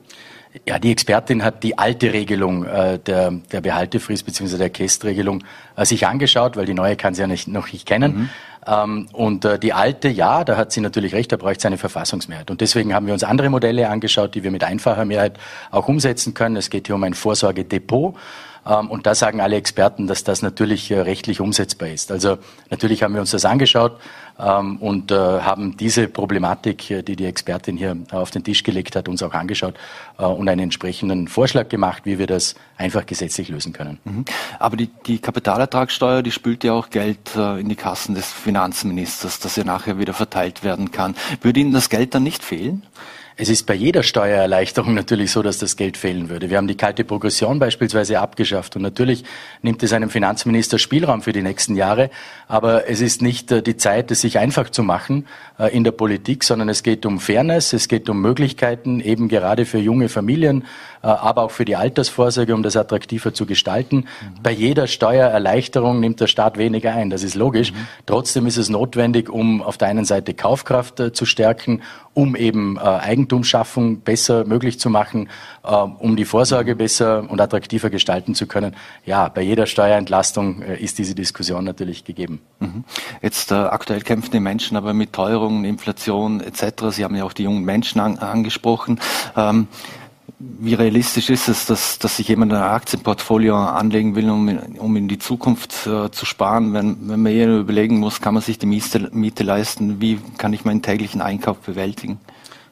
Ja, 0.67 0.79
die 0.79 0.91
Expertin 0.91 1.43
hat 1.43 1.61
die 1.61 1.77
alte 1.77 2.13
Regelung 2.13 2.65
äh, 2.65 2.97
der, 2.97 3.29
der 3.29 3.61
Behaltefrist 3.61 4.25
bzw. 4.25 4.57
der 4.57 4.71
Kästregelung 4.71 5.43
äh, 5.75 5.85
sich 5.85 6.07
angeschaut, 6.07 6.57
weil 6.57 6.65
die 6.65 6.73
neue 6.73 6.95
kann 6.95 7.13
sie 7.13 7.21
ja 7.21 7.27
nicht, 7.27 7.47
noch 7.47 7.71
nicht 7.71 7.85
kennen. 7.85 8.15
Mhm. 8.15 8.29
Ähm, 8.67 9.07
und 9.13 9.45
äh, 9.45 9.57
die 9.57 9.73
alte, 9.73 10.09
ja, 10.09 10.43
da 10.43 10.57
hat 10.57 10.71
sie 10.71 10.81
natürlich 10.81 11.13
recht, 11.13 11.31
da 11.31 11.37
bräuchte 11.37 11.61
es 11.61 11.65
eine 11.65 11.77
Verfassungsmehrheit. 11.77 12.51
Und 12.51 12.61
deswegen 12.61 12.93
haben 12.93 13.07
wir 13.07 13.13
uns 13.13 13.23
andere 13.23 13.49
Modelle 13.49 13.89
angeschaut, 13.89 14.35
die 14.35 14.43
wir 14.43 14.51
mit 14.51 14.63
einfacher 14.63 15.05
Mehrheit 15.05 15.39
auch 15.71 15.87
umsetzen 15.87 16.33
können. 16.33 16.57
Es 16.57 16.69
geht 16.69 16.87
hier 16.87 16.95
um 16.95 17.03
ein 17.03 17.13
Vorsorgedepot. 17.13 18.15
Ähm, 18.67 18.91
und 18.91 19.05
da 19.05 19.15
sagen 19.15 19.41
alle 19.41 19.55
Experten, 19.55 20.07
dass 20.07 20.23
das 20.23 20.41
natürlich 20.41 20.91
äh, 20.91 20.99
rechtlich 20.99 21.39
umsetzbar 21.39 21.89
ist. 21.89 22.11
Also 22.11 22.37
natürlich 22.69 23.03
haben 23.03 23.13
wir 23.13 23.21
uns 23.21 23.31
das 23.31 23.45
angeschaut 23.45 23.97
und 24.37 25.11
äh, 25.11 25.15
haben 25.15 25.77
diese 25.77 26.07
Problematik, 26.07 26.91
äh, 26.91 27.01
die 27.01 27.15
die 27.15 27.25
Expertin 27.25 27.75
hier 27.75 27.97
auf 28.11 28.29
den 28.29 28.43
Tisch 28.43 28.63
gelegt 28.63 28.95
hat, 28.95 29.09
uns 29.09 29.23
auch 29.23 29.33
angeschaut 29.33 29.75
und 30.17 30.47
einen 30.47 30.61
entsprechenden 30.61 31.27
Vorschlag 31.27 31.69
gemacht, 31.69 32.03
wie 32.05 32.19
wir 32.19 32.27
das 32.27 32.55
einfach 32.77 33.05
gesetzlich 33.05 33.49
lösen 33.49 33.73
können. 33.73 33.99
Mhm. 34.03 34.25
Aber 34.59 34.77
die, 34.77 34.89
die 35.05 35.19
Kapitalertragssteuer, 35.19 36.23
die 36.23 36.31
spült 36.31 36.63
ja 36.63 36.73
auch 36.73 36.89
Geld 36.89 37.35
in 37.35 37.69
die 37.69 37.75
Kassen 37.75 38.15
des 38.15 38.31
Finanzministers, 38.31 39.39
das 39.39 39.55
ja 39.55 39.63
nachher 39.63 39.99
wieder 39.99 40.13
verteilt 40.13 40.63
werden 40.63 40.91
kann. 40.91 41.15
Würde 41.41 41.59
Ihnen 41.59 41.73
das 41.73 41.89
Geld 41.89 42.15
dann 42.15 42.23
nicht 42.23 42.43
fehlen? 42.43 42.83
Es 43.39 43.49
ist 43.49 43.67
bei 43.67 43.75
jeder 43.75 44.01
Steuererleichterung 44.01 44.95
natürlich 44.95 45.29
so, 45.31 45.43
dass 45.43 45.59
das 45.59 45.75
Geld 45.75 45.95
fehlen 45.95 46.27
würde. 46.27 46.49
Wir 46.49 46.57
haben 46.57 46.67
die 46.67 46.75
kalte 46.75 47.03
Progression 47.03 47.59
beispielsweise 47.59 48.19
abgeschafft 48.19 48.75
und 48.75 48.81
natürlich 48.81 49.23
nimmt 49.61 49.83
es 49.83 49.93
einem 49.93 50.09
Finanzminister 50.09 50.79
Spielraum 50.79 51.21
für 51.21 51.33
die 51.33 51.43
nächsten 51.43 51.75
Jahre, 51.75 52.09
aber 52.47 52.89
es 52.89 52.99
ist 52.99 53.21
nicht 53.21 53.51
äh, 53.51 53.61
die 53.61 53.77
Zeit, 53.77 54.09
es 54.09 54.21
sich 54.27 54.39
einfach 54.39 54.69
zu 54.69 54.83
machen 54.83 55.25
äh, 55.57 55.75
in 55.75 55.83
der 55.83 55.91
Politik, 55.91 56.43
sondern 56.43 56.69
es 56.69 56.83
geht 56.83 57.05
um 57.05 57.19
Fairness, 57.19 57.73
es 57.73 57.87
geht 57.87 58.09
um 58.09 58.21
Möglichkeiten, 58.21 58.99
eben 58.99 59.29
gerade 59.29 59.65
für 59.65 59.79
junge 59.79 60.09
Familien, 60.09 60.65
äh, 61.01 61.07
aber 61.07 61.43
auch 61.43 61.51
für 61.51 61.65
die 61.65 61.75
Altersvorsorge, 61.75 62.53
um 62.53 62.61
das 62.61 62.75
attraktiver 62.75 63.33
zu 63.33 63.45
gestalten. 63.45 63.97
Mhm. 63.97 64.43
Bei 64.43 64.51
jeder 64.51 64.87
Steuererleichterung 64.87 65.99
nimmt 65.99 66.19
der 66.19 66.27
Staat 66.27 66.57
weniger 66.57 66.93
ein, 66.93 67.09
das 67.09 67.23
ist 67.23 67.35
logisch. 67.35 67.71
Mhm. 67.71 67.87
Trotzdem 68.05 68.47
ist 68.47 68.57
es 68.57 68.69
notwendig, 68.69 69.29
um 69.29 69.61
auf 69.61 69.77
der 69.77 69.87
einen 69.87 70.05
Seite 70.05 70.33
Kaufkraft 70.33 71.01
zu 71.13 71.25
stärken, 71.25 71.81
um 72.17 72.35
eben 72.35 72.79
Eigentum 72.79 73.37
Eigentumsschaffung 73.37 74.01
besser 74.01 74.45
möglich 74.45 74.79
zu 74.79 74.89
machen, 74.89 75.29
äh, 75.63 75.71
um 75.71 76.15
die 76.15 76.25
Vorsorge 76.25 76.75
besser 76.75 77.29
und 77.29 77.39
attraktiver 77.39 77.91
gestalten 77.91 78.33
zu 78.33 78.47
können. 78.47 78.75
Ja, 79.05 79.29
bei 79.29 79.41
jeder 79.41 79.67
Steuerentlastung 79.67 80.63
äh, 80.63 80.81
ist 80.81 80.97
diese 80.97 81.13
Diskussion 81.13 81.63
natürlich 81.63 82.05
gegeben. 82.05 82.41
Mhm. 82.59 82.85
Jetzt 83.21 83.51
äh, 83.51 83.55
aktuell 83.55 84.01
kämpfen 84.01 84.31
die 84.31 84.39
Menschen 84.39 84.77
aber 84.77 84.93
mit 84.93 85.13
Teuerungen, 85.13 85.63
Inflation 85.63 86.41
etc. 86.41 86.85
Sie 86.89 87.03
haben 87.03 87.15
ja 87.15 87.23
auch 87.23 87.33
die 87.33 87.43
jungen 87.43 87.63
Menschen 87.63 88.01
an, 88.01 88.17
angesprochen. 88.17 88.99
Ähm, 89.35 89.67
wie 90.39 90.75
realistisch 90.75 91.31
ist 91.31 91.47
es, 91.47 91.65
dass, 91.65 91.97
dass 91.97 92.17
sich 92.17 92.27
jemand 92.27 92.53
ein 92.53 92.61
Aktienportfolio 92.61 93.55
anlegen 93.55 94.15
will, 94.15 94.29
um, 94.29 94.47
um 94.77 94.95
in 94.95 95.07
die 95.07 95.17
Zukunft 95.17 95.87
äh, 95.87 96.11
zu 96.11 96.25
sparen? 96.25 96.73
Wenn, 96.73 97.09
wenn 97.09 97.23
man 97.23 97.31
eher 97.31 97.57
überlegen 97.57 97.97
muss, 97.97 98.21
kann 98.21 98.35
man 98.35 98.43
sich 98.43 98.59
die 98.59 98.67
Miete, 98.67 99.09
Miete 99.11 99.43
leisten? 99.43 99.99
Wie 99.99 100.19
kann 100.37 100.53
ich 100.53 100.63
meinen 100.63 100.83
täglichen 100.83 101.21
Einkauf 101.21 101.57
bewältigen? 101.59 102.19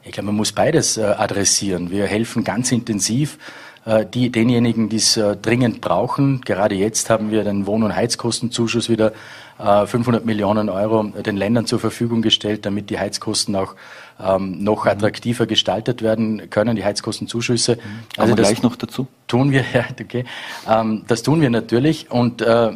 Ich 0.04 0.12
glaube, 0.12 0.26
man 0.26 0.36
muss 0.36 0.52
beides 0.52 0.96
äh, 0.96 1.02
adressieren. 1.02 1.90
Wir 1.90 2.06
helfen 2.06 2.44
ganz 2.44 2.70
intensiv 2.70 3.38
äh, 3.84 4.06
die, 4.06 4.30
denjenigen, 4.30 4.88
die 4.88 4.96
es 4.96 5.16
äh, 5.16 5.34
dringend 5.34 5.80
brauchen. 5.80 6.42
Gerade 6.42 6.76
jetzt 6.76 7.10
haben 7.10 7.32
wir 7.32 7.42
den 7.42 7.66
Wohn- 7.66 7.82
und 7.82 7.96
Heizkostenzuschuss 7.96 8.88
wieder 8.88 9.12
500 9.58 10.26
Millionen 10.26 10.68
Euro 10.68 11.02
den 11.02 11.38
Ländern 11.38 11.64
zur 11.64 11.80
Verfügung 11.80 12.20
gestellt, 12.20 12.66
damit 12.66 12.90
die 12.90 12.98
Heizkosten 12.98 13.56
auch 13.56 13.74
ähm, 14.22 14.62
noch 14.62 14.84
mhm. 14.84 14.90
attraktiver 14.90 15.46
gestaltet 15.46 16.02
werden 16.02 16.48
können, 16.50 16.76
die 16.76 16.84
Heizkostenzuschüsse. 16.84 17.76
Mhm. 17.76 17.80
Also 18.16 18.34
das 18.34 18.48
gleich 18.48 18.62
noch 18.62 18.76
dazu. 18.76 19.06
Tun 19.26 19.50
wir, 19.50 19.64
ja, 19.74 19.84
okay. 20.00 20.24
Ähm, 20.68 21.04
das 21.06 21.22
tun 21.22 21.40
wir 21.40 21.50
natürlich 21.50 22.10
und 22.10 22.42
äh, 22.42 22.72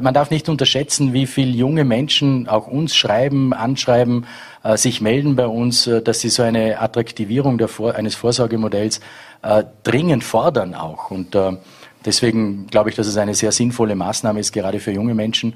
man 0.00 0.14
darf 0.14 0.30
nicht 0.30 0.48
unterschätzen, 0.48 1.12
wie 1.12 1.26
viele 1.26 1.52
junge 1.52 1.84
Menschen 1.84 2.48
auch 2.48 2.66
uns 2.66 2.94
schreiben, 2.96 3.52
anschreiben, 3.52 4.26
äh, 4.62 4.76
sich 4.76 5.00
melden 5.00 5.36
bei 5.36 5.46
uns, 5.46 5.86
äh, 5.86 6.02
dass 6.02 6.20
sie 6.20 6.28
so 6.28 6.42
eine 6.42 6.80
Attraktivierung 6.80 7.58
Vor 7.68 7.94
eines 7.94 8.14
Vorsorgemodells 8.14 9.00
äh, 9.42 9.64
dringend 9.82 10.24
fordern 10.24 10.74
auch. 10.74 11.10
Und 11.10 11.34
äh, 11.34 11.56
deswegen 12.04 12.66
glaube 12.66 12.90
ich, 12.90 12.96
dass 12.96 13.06
es 13.06 13.16
eine 13.16 13.34
sehr 13.34 13.52
sinnvolle 13.52 13.94
Maßnahme 13.94 14.40
ist, 14.40 14.52
gerade 14.52 14.80
für 14.80 14.92
junge 14.92 15.14
Menschen, 15.14 15.54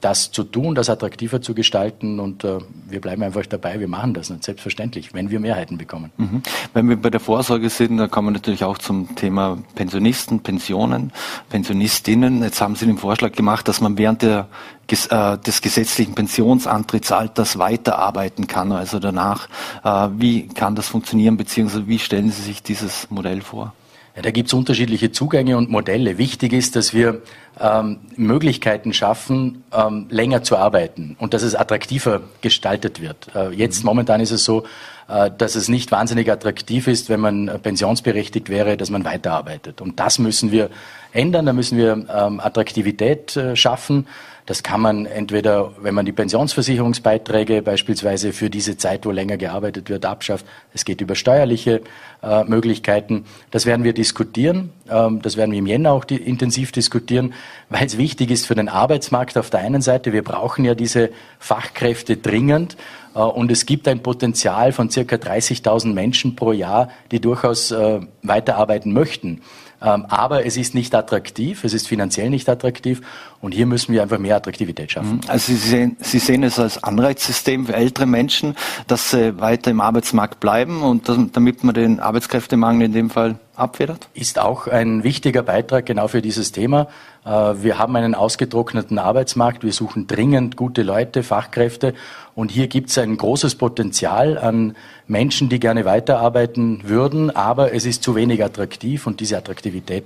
das 0.00 0.32
zu 0.32 0.42
tun, 0.42 0.74
das 0.74 0.90
attraktiver 0.90 1.40
zu 1.40 1.54
gestalten. 1.54 2.18
Und 2.18 2.42
äh, 2.42 2.58
wir 2.88 3.00
bleiben 3.00 3.22
einfach 3.22 3.46
dabei, 3.46 3.78
wir 3.78 3.86
machen 3.86 4.12
das 4.12 4.28
nicht, 4.28 4.42
selbstverständlich, 4.42 5.14
wenn 5.14 5.30
wir 5.30 5.38
Mehrheiten 5.38 5.78
bekommen. 5.78 6.10
Mhm. 6.16 6.42
Wenn 6.72 6.88
wir 6.88 6.96
bei 6.96 7.10
der 7.10 7.20
Vorsorge 7.20 7.70
sind, 7.70 7.98
dann 7.98 8.10
kommen 8.10 8.28
wir 8.28 8.32
natürlich 8.32 8.64
auch 8.64 8.78
zum 8.78 9.14
Thema 9.14 9.58
Pensionisten, 9.76 10.40
Pensionen, 10.40 11.12
Pensionistinnen. 11.50 12.42
Jetzt 12.42 12.60
haben 12.60 12.74
Sie 12.74 12.86
den 12.86 12.98
Vorschlag 12.98 13.32
gemacht, 13.32 13.68
dass 13.68 13.80
man 13.80 13.96
während 13.96 14.22
der, 14.22 14.48
äh, 14.88 15.38
des 15.38 15.62
gesetzlichen 15.62 16.16
Pensionsantrittsalters 16.16 17.56
weiterarbeiten 17.58 18.48
kann, 18.48 18.72
also 18.72 18.98
danach. 18.98 19.48
Äh, 19.84 20.08
wie 20.18 20.48
kann 20.48 20.74
das 20.74 20.88
funktionieren, 20.88 21.36
beziehungsweise 21.36 21.86
wie 21.86 22.00
stellen 22.00 22.32
Sie 22.32 22.42
sich 22.42 22.62
dieses 22.62 23.08
Modell 23.08 23.40
vor? 23.40 23.72
Ja, 24.16 24.22
da 24.22 24.30
gibt 24.30 24.48
es 24.48 24.54
unterschiedliche 24.54 25.10
Zugänge 25.10 25.56
und 25.56 25.70
Modelle. 25.70 26.18
Wichtig 26.18 26.52
ist, 26.52 26.76
dass 26.76 26.94
wir 26.94 27.22
ähm, 27.60 27.98
Möglichkeiten 28.14 28.92
schaffen, 28.92 29.64
ähm, 29.72 30.06
länger 30.08 30.44
zu 30.44 30.56
arbeiten 30.56 31.16
und 31.18 31.34
dass 31.34 31.42
es 31.42 31.56
attraktiver 31.56 32.20
gestaltet 32.40 33.00
wird. 33.00 33.34
Äh, 33.34 33.50
jetzt 33.50 33.80
mhm. 33.82 33.86
momentan 33.86 34.20
ist 34.20 34.30
es 34.30 34.44
so, 34.44 34.64
äh, 35.08 35.32
dass 35.36 35.56
es 35.56 35.68
nicht 35.68 35.90
wahnsinnig 35.90 36.30
attraktiv 36.30 36.86
ist, 36.86 37.08
wenn 37.08 37.18
man 37.18 37.58
pensionsberechtigt 37.60 38.50
wäre, 38.50 38.76
dass 38.76 38.88
man 38.88 39.04
weiterarbeitet. 39.04 39.80
Und 39.80 39.98
das 39.98 40.20
müssen 40.20 40.52
wir 40.52 40.70
ändern. 41.12 41.46
Da 41.46 41.52
müssen 41.52 41.76
wir 41.76 42.06
ähm, 42.08 42.38
Attraktivität 42.38 43.36
äh, 43.36 43.56
schaffen. 43.56 44.06
Das 44.46 44.62
kann 44.62 44.82
man 44.82 45.06
entweder, 45.06 45.72
wenn 45.80 45.94
man 45.94 46.04
die 46.04 46.12
Pensionsversicherungsbeiträge 46.12 47.62
beispielsweise 47.62 48.34
für 48.34 48.50
diese 48.50 48.76
Zeit, 48.76 49.06
wo 49.06 49.10
länger 49.10 49.38
gearbeitet 49.38 49.88
wird, 49.88 50.04
abschafft. 50.04 50.44
Es 50.74 50.84
geht 50.84 51.00
über 51.00 51.14
steuerliche 51.14 51.80
äh, 52.22 52.44
Möglichkeiten. 52.44 53.24
Das 53.50 53.64
werden 53.64 53.84
wir 53.84 53.94
diskutieren. 53.94 54.70
Ähm, 54.90 55.22
das 55.22 55.38
werden 55.38 55.52
wir 55.52 55.58
im 55.58 55.66
Jänner 55.66 55.92
auch 55.92 56.04
die, 56.04 56.16
intensiv 56.16 56.72
diskutieren, 56.72 57.32
weil 57.70 57.86
es 57.86 57.96
wichtig 57.96 58.30
ist 58.30 58.46
für 58.46 58.54
den 58.54 58.68
Arbeitsmarkt 58.68 59.38
auf 59.38 59.48
der 59.48 59.60
einen 59.60 59.80
Seite. 59.80 60.12
Wir 60.12 60.22
brauchen 60.22 60.66
ja 60.66 60.74
diese 60.74 61.08
Fachkräfte 61.38 62.18
dringend. 62.18 62.76
Äh, 63.14 63.20
und 63.20 63.50
es 63.50 63.64
gibt 63.64 63.88
ein 63.88 64.02
Potenzial 64.02 64.72
von 64.72 64.90
circa 64.90 65.16
30.000 65.16 65.94
Menschen 65.94 66.36
pro 66.36 66.52
Jahr, 66.52 66.90
die 67.12 67.20
durchaus 67.20 67.70
äh, 67.70 68.00
weiterarbeiten 68.22 68.92
möchten. 68.92 69.40
Ähm, 69.84 70.06
aber 70.08 70.46
es 70.46 70.56
ist 70.56 70.74
nicht 70.74 70.94
attraktiv, 70.94 71.62
es 71.64 71.74
ist 71.74 71.86
finanziell 71.86 72.30
nicht 72.30 72.48
attraktiv 72.48 73.02
und 73.40 73.52
hier 73.52 73.66
müssen 73.66 73.92
wir 73.92 74.02
einfach 74.02 74.18
mehr 74.18 74.36
Attraktivität 74.36 74.92
schaffen. 74.92 75.16
Mhm. 75.16 75.28
Also 75.28 75.52
Sie 75.52 75.58
sehen, 75.58 75.96
Sie 76.00 76.18
sehen 76.18 76.42
es 76.42 76.58
als 76.58 76.82
Anreizsystem 76.82 77.66
für 77.66 77.74
ältere 77.74 78.06
Menschen, 78.06 78.56
dass 78.86 79.10
sie 79.10 79.38
weiter 79.40 79.70
im 79.70 79.80
Arbeitsmarkt 79.80 80.40
bleiben 80.40 80.82
und 80.82 81.08
damit 81.32 81.64
man 81.64 81.74
den 81.74 82.00
Arbeitskräftemangel 82.00 82.86
in 82.86 82.92
dem 82.92 83.10
Fall 83.10 83.38
abfedert? 83.56 84.08
Ist 84.14 84.38
auch 84.38 84.66
ein 84.66 85.04
wichtiger 85.04 85.42
Beitrag 85.42 85.86
genau 85.86 86.08
für 86.08 86.22
dieses 86.22 86.52
Thema. 86.52 86.88
Äh, 87.24 87.30
wir 87.30 87.78
haben 87.78 87.96
einen 87.96 88.14
ausgetrockneten 88.14 88.98
Arbeitsmarkt. 88.98 89.64
Wir 89.64 89.72
suchen 89.72 90.06
dringend 90.06 90.56
gute 90.56 90.82
Leute, 90.82 91.22
Fachkräfte. 91.22 91.94
Und 92.34 92.50
hier 92.50 92.66
gibt 92.66 92.90
es 92.90 92.98
ein 92.98 93.16
großes 93.16 93.54
Potenzial 93.54 94.38
an 94.38 94.76
Menschen, 95.06 95.48
die 95.48 95.60
gerne 95.60 95.84
weiterarbeiten 95.84 96.88
würden. 96.88 97.30
Aber 97.34 97.72
es 97.72 97.86
ist 97.86 98.02
zu 98.02 98.14
wenig 98.14 98.42
attraktiv 98.42 99.06
und 99.06 99.20
diese 99.20 99.36
Attraktivität 99.36 100.04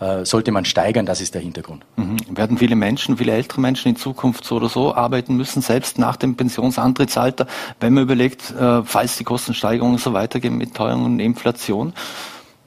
äh, 0.00 0.24
sollte 0.24 0.52
man 0.52 0.64
steigern. 0.64 1.06
Das 1.06 1.20
ist 1.20 1.34
der 1.34 1.40
Hintergrund. 1.40 1.84
Mhm. 1.96 2.18
Werden 2.30 2.58
viele 2.58 2.76
Menschen, 2.76 3.16
viele 3.16 3.32
ältere 3.32 3.60
Menschen 3.60 3.88
in 3.88 3.96
Zukunft 3.96 4.44
so 4.44 4.56
oder 4.56 4.68
so 4.68 4.94
arbeiten 4.94 5.36
müssen, 5.36 5.62
selbst 5.62 5.98
nach 5.98 6.16
dem 6.16 6.36
Pensionsantrittsalter, 6.36 7.46
wenn 7.80 7.94
man 7.94 8.04
überlegt, 8.04 8.50
äh, 8.50 8.82
falls 8.82 9.16
die 9.16 9.24
Kostensteigerungen 9.24 9.98
so 9.98 10.12
weitergehen 10.12 10.56
mit 10.56 10.74
Teuerung 10.74 11.04
und 11.04 11.20
Inflation? 11.20 11.92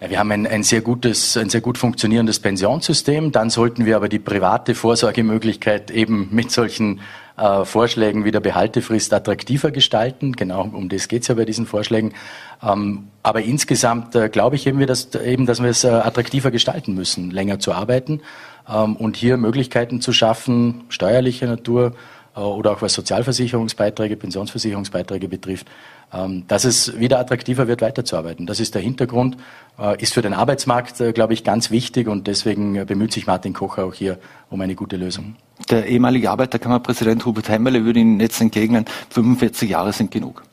Ja, 0.03 0.09
wir 0.09 0.19
haben 0.19 0.33
ein, 0.33 0.45
ein, 0.45 0.63
sehr 0.63 0.81
gutes, 0.81 1.37
ein 1.37 1.49
sehr 1.49 1.61
gut 1.61 1.77
funktionierendes 1.77 2.39
Pensionssystem. 2.39 3.31
Dann 3.31 3.49
sollten 3.49 3.85
wir 3.85 3.95
aber 3.95 4.09
die 4.09 4.19
private 4.19 4.75
Vorsorgemöglichkeit 4.75 5.91
eben 5.91 6.27
mit 6.29 6.51
solchen 6.51 6.99
äh, 7.37 7.63
Vorschlägen 7.63 8.25
wie 8.25 8.31
der 8.31 8.41
Behaltefrist 8.41 9.13
attraktiver 9.13 9.71
gestalten. 9.71 10.33
Genau, 10.33 10.63
um 10.73 10.89
das 10.89 11.07
geht 11.07 11.21
es 11.21 11.29
ja 11.29 11.35
bei 11.35 11.45
diesen 11.45 11.65
Vorschlägen. 11.65 12.11
Ähm, 12.61 13.07
aber 13.21 13.43
insgesamt 13.43 14.13
äh, 14.15 14.27
glaube 14.27 14.57
ich 14.57 14.67
eben, 14.67 14.85
dass, 14.85 15.15
eben, 15.15 15.45
dass 15.45 15.63
wir 15.63 15.69
es 15.69 15.85
äh, 15.85 15.87
attraktiver 15.87 16.51
gestalten 16.51 16.95
müssen, 16.95 17.31
länger 17.31 17.59
zu 17.59 17.71
arbeiten 17.71 18.19
ähm, 18.67 18.97
und 18.97 19.15
hier 19.15 19.37
Möglichkeiten 19.37 20.01
zu 20.01 20.11
schaffen, 20.11 20.83
steuerlicher 20.89 21.47
Natur, 21.47 21.93
oder 22.41 22.71
auch 22.71 22.81
was 22.81 22.93
Sozialversicherungsbeiträge, 22.93 24.15
Pensionsversicherungsbeiträge 24.15 25.27
betrifft, 25.27 25.67
ähm, 26.13 26.45
dass 26.47 26.63
es 26.63 26.99
wieder 26.99 27.19
attraktiver 27.19 27.67
wird, 27.67 27.81
weiterzuarbeiten. 27.81 28.45
Das 28.45 28.59
ist 28.59 28.75
der 28.75 28.81
Hintergrund, 28.81 29.37
äh, 29.79 30.01
ist 30.01 30.13
für 30.13 30.21
den 30.21 30.33
Arbeitsmarkt, 30.33 30.99
äh, 31.01 31.13
glaube 31.13 31.33
ich, 31.33 31.43
ganz 31.43 31.71
wichtig 31.71 32.07
und 32.07 32.27
deswegen 32.27 32.85
bemüht 32.85 33.13
sich 33.13 33.27
Martin 33.27 33.53
Kocher 33.53 33.85
auch 33.85 33.93
hier 33.93 34.17
um 34.49 34.61
eine 34.61 34.75
gute 34.75 34.97
Lösung. 34.97 35.35
Der 35.69 35.85
ehemalige 35.87 36.31
Arbeiterkammerpräsident 36.31 37.25
Hubert 37.25 37.49
Heimerle 37.49 37.85
würde 37.85 37.99
Ihnen 37.99 38.19
jetzt 38.19 38.41
entgegnen, 38.41 38.85
45 39.09 39.69
Jahre 39.69 39.93
sind 39.93 40.11
genug. 40.11 40.43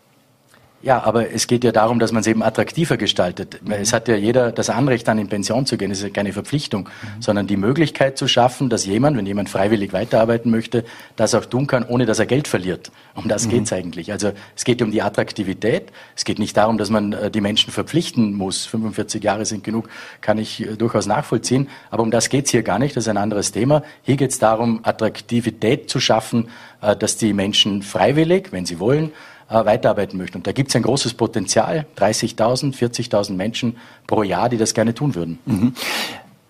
Ja, 0.83 1.03
aber 1.03 1.31
es 1.31 1.47
geht 1.47 1.63
ja 1.63 1.73
darum, 1.73 1.99
dass 1.99 2.11
man 2.11 2.23
es 2.23 2.27
eben 2.27 2.43
attraktiver 2.43 2.97
gestaltet. 2.97 3.61
Mhm. 3.63 3.73
Es 3.73 3.93
hat 3.93 4.09
ja 4.09 4.17
jeder 4.17 4.51
das 4.51 4.71
Anrecht, 4.71 5.07
dann 5.09 5.19
in 5.19 5.29
Pension 5.29 5.67
zu 5.67 5.77
gehen. 5.77 5.91
Das 5.91 5.99
ist 5.99 6.05
ja 6.05 6.11
keine 6.11 6.33
Verpflichtung, 6.33 6.89
mhm. 6.89 7.23
sondern 7.23 7.47
die 7.47 7.59
Möglichkeit 7.59 8.17
zu 8.17 8.27
schaffen, 8.29 8.71
dass 8.71 8.87
jemand, 8.87 9.19
wenn 9.19 9.27
jemand 9.27 9.51
freiwillig 9.51 9.93
weiterarbeiten 9.93 10.51
möchte, 10.51 10.85
das 11.17 11.35
auch 11.35 11.45
tun 11.45 11.67
kann, 11.67 11.85
ohne 11.85 12.07
dass 12.07 12.19
er 12.19 12.25
Geld 12.27 12.49
verliert. 12.49 12.91
Um 13.15 13.29
das 13.29 13.47
mhm. 13.47 13.51
geht's 13.51 13.73
eigentlich. 13.75 14.11
Also 14.11 14.33
es 14.57 14.65
geht 14.65 14.81
um 14.81 14.91
die 14.91 15.03
Attraktivität. 15.03 15.93
Es 16.17 16.25
geht 16.25 16.39
nicht 16.39 16.57
darum, 16.57 16.79
dass 16.79 16.89
man 16.89 17.13
äh, 17.13 17.31
die 17.31 17.43
Menschen 17.43 17.73
verpflichten 17.73 18.33
muss. 18.35 18.65
45 18.65 19.23
Jahre 19.23 19.45
sind 19.45 19.63
genug, 19.63 19.91
kann 20.23 20.39
ich 20.39 20.63
äh, 20.63 20.77
durchaus 20.77 21.05
nachvollziehen. 21.05 21.69
Aber 21.91 22.03
um 22.03 22.11
das 22.11 22.31
geht's 22.31 22.53
hier 22.53 22.63
gar 22.63 22.79
nicht. 22.79 22.97
Das 22.97 23.05
ist 23.05 23.09
ein 23.09 23.19
anderes 23.19 23.53
Thema. 23.53 23.83
Hier 24.03 24.17
geht's 24.17 24.39
darum, 24.39 24.81
Attraktivität 24.83 25.91
zu 25.91 26.01
schaffen, 26.01 26.49
äh, 26.81 26.97
dass 26.97 27.19
die 27.19 27.35
Menschen 27.35 27.83
freiwillig, 27.83 28.49
wenn 28.51 28.65
sie 28.65 28.81
wollen, 28.81 29.13
äh, 29.51 29.65
weiterarbeiten 29.65 30.17
möchten. 30.17 30.39
Und 30.39 30.47
da 30.47 30.53
gibt 30.53 30.71
es 30.71 30.77
ein 30.77 30.83
großes 30.83 31.15
Potenzial, 31.15 31.87
30.000, 31.99 32.75
40.000 32.75 33.33
Menschen 33.35 33.77
pro 34.07 34.23
Jahr, 34.23 34.49
die 34.49 34.57
das 34.57 34.75
gerne 34.75 34.95
tun 34.95 35.15
würden. 35.15 35.39
Mhm. 35.45 35.75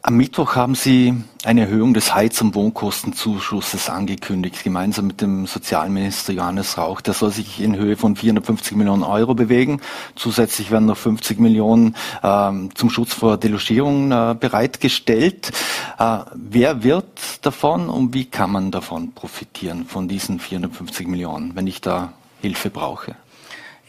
Am 0.02 0.16
Mittwoch 0.16 0.56
haben 0.56 0.74
Sie 0.74 1.14
eine 1.44 1.60
Erhöhung 1.62 1.92
des 1.92 2.14
Heiz- 2.14 2.40
und 2.40 2.54
Wohnkostenzuschusses 2.54 3.90
angekündigt, 3.90 4.64
gemeinsam 4.64 5.06
mit 5.06 5.20
dem 5.20 5.46
Sozialminister 5.46 6.32
Johannes 6.32 6.78
Rauch. 6.78 7.02
Der 7.02 7.12
soll 7.12 7.30
sich 7.30 7.60
in 7.60 7.76
Höhe 7.76 7.98
von 7.98 8.16
450 8.16 8.78
Millionen 8.78 9.02
Euro 9.02 9.34
bewegen. 9.34 9.82
Zusätzlich 10.16 10.70
werden 10.70 10.86
noch 10.86 10.96
50 10.96 11.38
Millionen 11.38 11.96
ähm, 12.22 12.74
zum 12.74 12.88
Schutz 12.88 13.12
vor 13.12 13.36
Delogierungen 13.36 14.10
äh, 14.10 14.34
bereitgestellt. 14.40 15.52
Äh, 15.98 16.20
wer 16.34 16.82
wird 16.82 17.44
davon 17.44 17.90
und 17.90 18.14
wie 18.14 18.24
kann 18.24 18.52
man 18.52 18.70
davon 18.70 19.12
profitieren, 19.12 19.84
von 19.84 20.08
diesen 20.08 20.40
450 20.40 21.08
Millionen, 21.08 21.54
wenn 21.56 21.66
ich 21.66 21.82
da 21.82 22.14
Hilfe 22.40 22.70
brauche. 22.70 23.16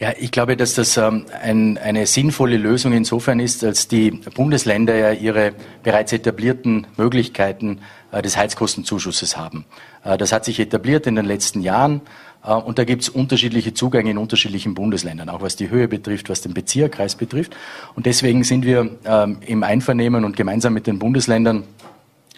Ja, 0.02 0.12
ich 0.18 0.32
glaube, 0.32 0.56
dass 0.56 0.74
das 0.74 0.96
ähm, 0.96 1.26
ein, 1.42 1.78
eine 1.78 2.06
sinnvolle 2.06 2.56
Lösung 2.56 2.92
insofern 2.92 3.38
ist, 3.38 3.62
als 3.62 3.86
die 3.86 4.10
Bundesländer 4.10 4.96
ja 4.96 5.12
ihre 5.12 5.52
bereits 5.84 6.12
etablierten 6.12 6.88
Möglichkeiten 6.96 7.78
äh, 8.10 8.20
des 8.20 8.36
Heizkostenzuschusses 8.36 9.36
haben. 9.36 9.64
Äh, 10.04 10.18
das 10.18 10.32
hat 10.32 10.44
sich 10.44 10.58
etabliert 10.58 11.06
in 11.06 11.14
den 11.14 11.24
letzten 11.24 11.60
Jahren 11.60 12.00
äh, 12.44 12.52
und 12.52 12.80
da 12.80 12.84
gibt 12.84 13.02
es 13.02 13.08
unterschiedliche 13.10 13.74
Zugänge 13.74 14.10
in 14.10 14.18
unterschiedlichen 14.18 14.74
Bundesländern, 14.74 15.28
auch 15.28 15.40
was 15.40 15.54
die 15.54 15.70
Höhe 15.70 15.86
betrifft, 15.86 16.28
was 16.28 16.40
den 16.40 16.52
Bezirkkreis 16.52 17.14
betrifft. 17.14 17.54
Und 17.94 18.06
deswegen 18.06 18.42
sind 18.42 18.64
wir 18.64 18.90
ähm, 19.04 19.38
im 19.46 19.62
Einvernehmen 19.62 20.24
und 20.24 20.36
gemeinsam 20.36 20.74
mit 20.74 20.88
den 20.88 20.98
Bundesländern 20.98 21.62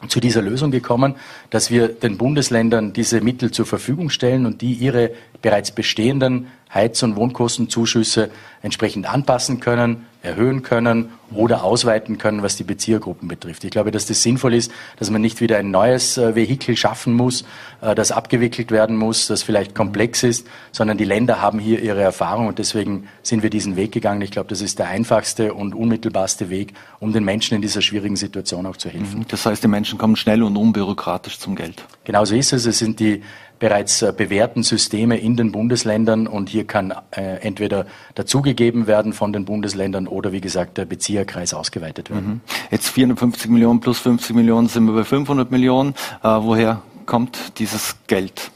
zu 0.08 0.20
dieser 0.20 0.42
Lösung 0.42 0.70
gekommen, 0.70 1.14
dass 1.50 1.70
wir 1.70 1.88
den 1.88 2.18
Bundesländern 2.18 2.92
diese 2.92 3.20
Mittel 3.20 3.50
zur 3.50 3.66
Verfügung 3.66 4.10
stellen 4.10 4.46
und 4.46 4.60
die 4.62 4.72
ihre 4.72 5.10
bereits 5.42 5.70
bestehenden 5.70 6.48
Heiz- 6.72 7.02
und 7.02 7.16
Wohnkostenzuschüsse 7.16 8.30
entsprechend 8.62 9.12
anpassen 9.12 9.60
können, 9.60 10.06
erhöhen 10.24 10.62
können 10.62 11.10
oder 11.32 11.64
ausweiten 11.64 12.18
können, 12.18 12.42
was 12.42 12.56
die 12.56 12.64
Beziehergruppen 12.64 13.28
betrifft. 13.28 13.64
Ich 13.64 13.70
glaube, 13.70 13.90
dass 13.90 14.06
das 14.06 14.22
sinnvoll 14.22 14.54
ist, 14.54 14.72
dass 14.98 15.10
man 15.10 15.20
nicht 15.20 15.40
wieder 15.40 15.58
ein 15.58 15.70
neues 15.70 16.16
äh, 16.16 16.34
Vehikel 16.34 16.76
schaffen 16.76 17.12
muss, 17.12 17.44
äh, 17.80 17.94
das 17.94 18.12
abgewickelt 18.12 18.70
werden 18.70 18.96
muss, 18.96 19.26
das 19.26 19.42
vielleicht 19.42 19.74
komplex 19.74 20.22
ist, 20.22 20.46
sondern 20.72 20.96
die 20.96 21.04
Länder 21.04 21.40
haben 21.40 21.58
hier 21.58 21.82
ihre 21.82 22.02
Erfahrung 22.02 22.46
und 22.46 22.58
deswegen 22.58 23.08
sind 23.22 23.42
wir 23.42 23.50
diesen 23.50 23.76
Weg 23.76 23.92
gegangen. 23.92 24.22
Ich 24.22 24.30
glaube, 24.30 24.48
das 24.48 24.60
ist 24.60 24.78
der 24.78 24.88
einfachste 24.88 25.54
und 25.54 25.74
unmittelbarste 25.74 26.50
Weg, 26.50 26.74
um 27.00 27.12
den 27.12 27.24
Menschen 27.24 27.54
in 27.54 27.62
dieser 27.62 27.82
schwierigen 27.82 28.16
Situation 28.16 28.66
auch 28.66 28.76
zu 28.76 28.88
helfen. 28.88 29.20
Mhm. 29.20 29.28
Das 29.28 29.44
heißt, 29.44 29.62
die 29.62 29.68
Menschen 29.68 29.98
kommen 29.98 30.16
schnell 30.16 30.42
und 30.42 30.56
unbürokratisch 30.56 31.38
zum 31.38 31.54
Geld. 31.56 31.84
Genauso 32.04 32.34
ist 32.34 32.52
es. 32.52 32.66
Es 32.66 32.78
sind 32.78 33.00
die 33.00 33.22
bereits 33.58 34.02
äh, 34.02 34.12
bewährten 34.16 34.62
Systeme 34.62 35.18
in 35.18 35.36
den 35.36 35.52
Bundesländern 35.52 36.26
und 36.26 36.48
hier 36.48 36.66
kann 36.66 36.92
äh, 37.10 37.36
entweder 37.40 37.86
dazugegeben 38.14 38.86
werden 38.86 39.12
von 39.12 39.32
den 39.32 39.44
Bundesländern 39.44 40.06
oder 40.06 40.32
wie 40.32 40.40
gesagt 40.40 40.78
der 40.78 40.84
Bezieherkreis 40.84 41.54
ausgeweitet 41.54 42.10
werden. 42.10 42.28
Mhm. 42.28 42.40
Jetzt 42.70 42.88
450 42.88 43.50
Millionen 43.50 43.80
plus 43.80 44.00
50 44.00 44.34
Millionen 44.34 44.68
sind 44.68 44.84
wir 44.86 44.94
bei 44.94 45.04
500 45.04 45.50
Millionen. 45.50 45.94
Äh, 46.22 46.28
woher 46.28 46.82
kommt 47.06 47.58
dieses 47.58 47.96
Geld? 48.06 48.50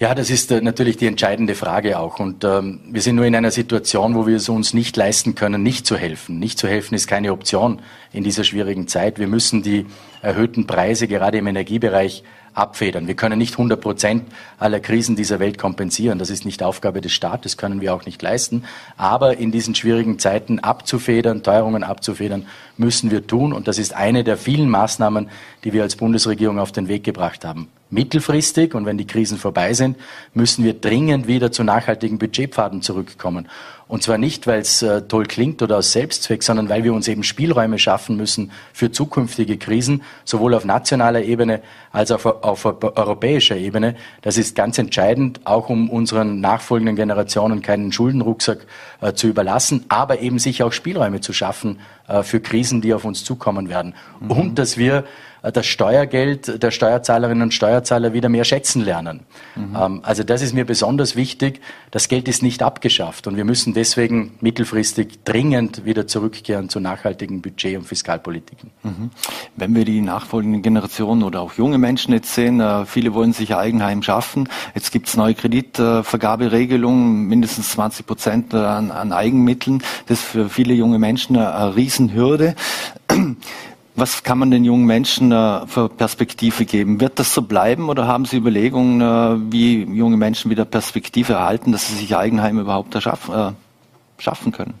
Ja, 0.00 0.14
das 0.14 0.30
ist 0.30 0.50
natürlich 0.50 0.96
die 0.96 1.06
entscheidende 1.06 1.54
Frage 1.54 1.98
auch. 1.98 2.20
Und 2.20 2.42
ähm, 2.42 2.80
wir 2.90 3.02
sind 3.02 3.16
nur 3.16 3.26
in 3.26 3.36
einer 3.36 3.50
Situation, 3.50 4.14
wo 4.14 4.26
wir 4.26 4.36
es 4.36 4.48
uns 4.48 4.72
nicht 4.72 4.96
leisten 4.96 5.34
können, 5.34 5.62
nicht 5.62 5.86
zu 5.86 5.94
helfen. 5.98 6.38
Nicht 6.38 6.58
zu 6.58 6.66
helfen 6.66 6.94
ist 6.94 7.06
keine 7.06 7.32
Option 7.32 7.82
in 8.10 8.24
dieser 8.24 8.44
schwierigen 8.44 8.88
Zeit. 8.88 9.18
Wir 9.18 9.26
müssen 9.26 9.62
die 9.62 9.84
erhöhten 10.22 10.66
Preise 10.66 11.06
gerade 11.06 11.36
im 11.36 11.46
Energiebereich 11.46 12.24
abfedern. 12.54 13.06
Wir 13.06 13.14
können 13.14 13.38
nicht 13.38 13.54
100 13.54 13.80
Prozent 13.80 14.24
aller 14.58 14.80
Krisen 14.80 15.16
dieser 15.16 15.38
Welt 15.40 15.58
kompensieren. 15.58 16.18
Das 16.18 16.30
ist 16.30 16.44
nicht 16.44 16.62
Aufgabe 16.62 17.00
des 17.00 17.12
Staates, 17.12 17.56
können 17.56 17.80
wir 17.80 17.94
auch 17.94 18.06
nicht 18.06 18.20
leisten. 18.22 18.64
Aber 18.96 19.36
in 19.36 19.52
diesen 19.52 19.74
schwierigen 19.74 20.18
Zeiten 20.18 20.58
abzufedern, 20.58 21.42
Teuerungen 21.42 21.84
abzufedern, 21.84 22.46
müssen 22.80 23.10
wir 23.12 23.26
tun. 23.26 23.52
Und 23.52 23.68
das 23.68 23.78
ist 23.78 23.94
eine 23.94 24.24
der 24.24 24.36
vielen 24.36 24.68
Maßnahmen, 24.68 25.28
die 25.62 25.72
wir 25.72 25.82
als 25.82 25.94
Bundesregierung 25.94 26.58
auf 26.58 26.72
den 26.72 26.88
Weg 26.88 27.04
gebracht 27.04 27.44
haben. 27.44 27.68
Mittelfristig 27.90 28.74
und 28.74 28.86
wenn 28.86 28.98
die 28.98 29.06
Krisen 29.06 29.36
vorbei 29.36 29.74
sind, 29.74 29.96
müssen 30.32 30.64
wir 30.64 30.74
dringend 30.74 31.26
wieder 31.26 31.52
zu 31.52 31.64
nachhaltigen 31.64 32.18
Budgetpfaden 32.18 32.82
zurückkommen. 32.82 33.48
Und 33.88 34.04
zwar 34.04 34.18
nicht, 34.18 34.46
weil 34.46 34.60
es 34.60 34.82
äh, 34.82 35.02
toll 35.02 35.26
klingt 35.26 35.60
oder 35.62 35.78
aus 35.78 35.90
Selbstzweck, 35.90 36.44
sondern 36.44 36.68
weil 36.68 36.84
wir 36.84 36.94
uns 36.94 37.08
eben 37.08 37.24
Spielräume 37.24 37.76
schaffen 37.76 38.16
müssen 38.16 38.52
für 38.72 38.92
zukünftige 38.92 39.58
Krisen, 39.58 40.04
sowohl 40.24 40.54
auf 40.54 40.64
nationaler 40.64 41.24
Ebene 41.24 41.60
als 41.90 42.12
auch 42.12 42.24
auf, 42.24 42.64
auf 42.64 42.96
europäischer 42.96 43.56
Ebene. 43.56 43.96
Das 44.22 44.38
ist 44.38 44.54
ganz 44.54 44.78
entscheidend, 44.78 45.40
auch 45.42 45.68
um 45.68 45.90
unseren 45.90 46.40
nachfolgenden 46.40 46.94
Generationen 46.94 47.62
keinen 47.62 47.90
Schuldenrucksack 47.90 48.64
äh, 49.00 49.12
zu 49.14 49.26
überlassen, 49.26 49.86
aber 49.88 50.20
eben 50.20 50.38
sich 50.38 50.62
auch 50.62 50.72
Spielräume 50.72 51.20
zu 51.20 51.32
schaffen 51.32 51.80
für 52.22 52.40
Krisen, 52.40 52.80
die 52.80 52.92
auf 52.94 53.04
uns 53.04 53.24
zukommen 53.24 53.68
werden. 53.68 53.94
Mhm. 54.20 54.30
Und 54.30 54.58
dass 54.58 54.76
wir 54.76 54.98
äh, 54.98 55.02
das 55.42 55.66
Steuergeld 55.66 56.62
der 56.62 56.70
Steuerzahlerinnen 56.70 57.42
und 57.42 57.54
Steuerzahler 57.54 58.12
wieder 58.12 58.28
mehr 58.28 58.44
schätzen 58.44 58.84
lernen. 58.84 59.20
Mhm. 59.56 59.76
Ähm, 59.76 60.00
also 60.02 60.22
das 60.22 60.42
ist 60.42 60.54
mir 60.54 60.64
besonders 60.64 61.16
wichtig. 61.16 61.60
Das 61.90 62.08
Geld 62.08 62.28
ist 62.28 62.42
nicht 62.42 62.62
abgeschafft 62.62 63.26
und 63.26 63.36
wir 63.36 63.44
müssen 63.44 63.74
deswegen 63.74 64.32
mittelfristig 64.40 65.24
dringend 65.24 65.84
wieder 65.84 66.06
zurückkehren 66.06 66.68
zu 66.68 66.80
nachhaltigen 66.80 67.42
Budget- 67.42 67.78
und 67.78 67.84
Fiskalpolitiken. 67.84 68.70
Mhm. 68.82 69.10
Wenn 69.56 69.74
wir 69.74 69.84
die 69.84 70.00
nachfolgenden 70.00 70.62
Generationen 70.62 71.22
oder 71.22 71.40
auch 71.40 71.54
junge 71.54 71.78
Menschen 71.78 72.12
jetzt 72.12 72.34
sehen, 72.34 72.60
äh, 72.60 72.84
viele 72.86 73.14
wollen 73.14 73.32
sich 73.32 73.54
Eigenheim 73.54 74.02
schaffen. 74.02 74.48
Jetzt 74.74 74.92
gibt 74.92 75.08
es 75.08 75.16
neue 75.16 75.34
Kreditvergaberegelungen, 75.34 77.26
mindestens 77.26 77.70
20 77.70 78.06
Prozent 78.06 78.54
an, 78.54 78.90
an 78.90 79.12
Eigenmitteln. 79.12 79.82
Das 80.06 80.20
ist 80.20 80.26
für 80.26 80.48
viele 80.48 80.74
junge 80.74 80.98
Menschen 80.98 81.36
eine 81.36 81.76
Riesenhürde. 81.76 82.54
Was 83.96 84.22
kann 84.22 84.38
man 84.38 84.50
den 84.50 84.64
jungen 84.64 84.86
Menschen 84.86 85.32
äh, 85.32 85.66
für 85.66 85.88
Perspektive 85.88 86.64
geben? 86.64 87.00
Wird 87.00 87.18
das 87.18 87.34
so 87.34 87.42
bleiben 87.42 87.88
oder 87.88 88.06
haben 88.06 88.24
Sie 88.24 88.36
Überlegungen, 88.36 89.00
äh, 89.00 89.52
wie 89.52 89.82
junge 89.82 90.16
Menschen 90.16 90.50
wieder 90.50 90.64
Perspektive 90.64 91.34
erhalten, 91.34 91.72
dass 91.72 91.88
sie 91.88 91.96
sich 91.96 92.16
Eigenheim 92.16 92.58
überhaupt 92.58 92.94
erschaffen, 92.94 93.34
äh, 93.34 93.52
schaffen 94.18 94.52
können? 94.52 94.74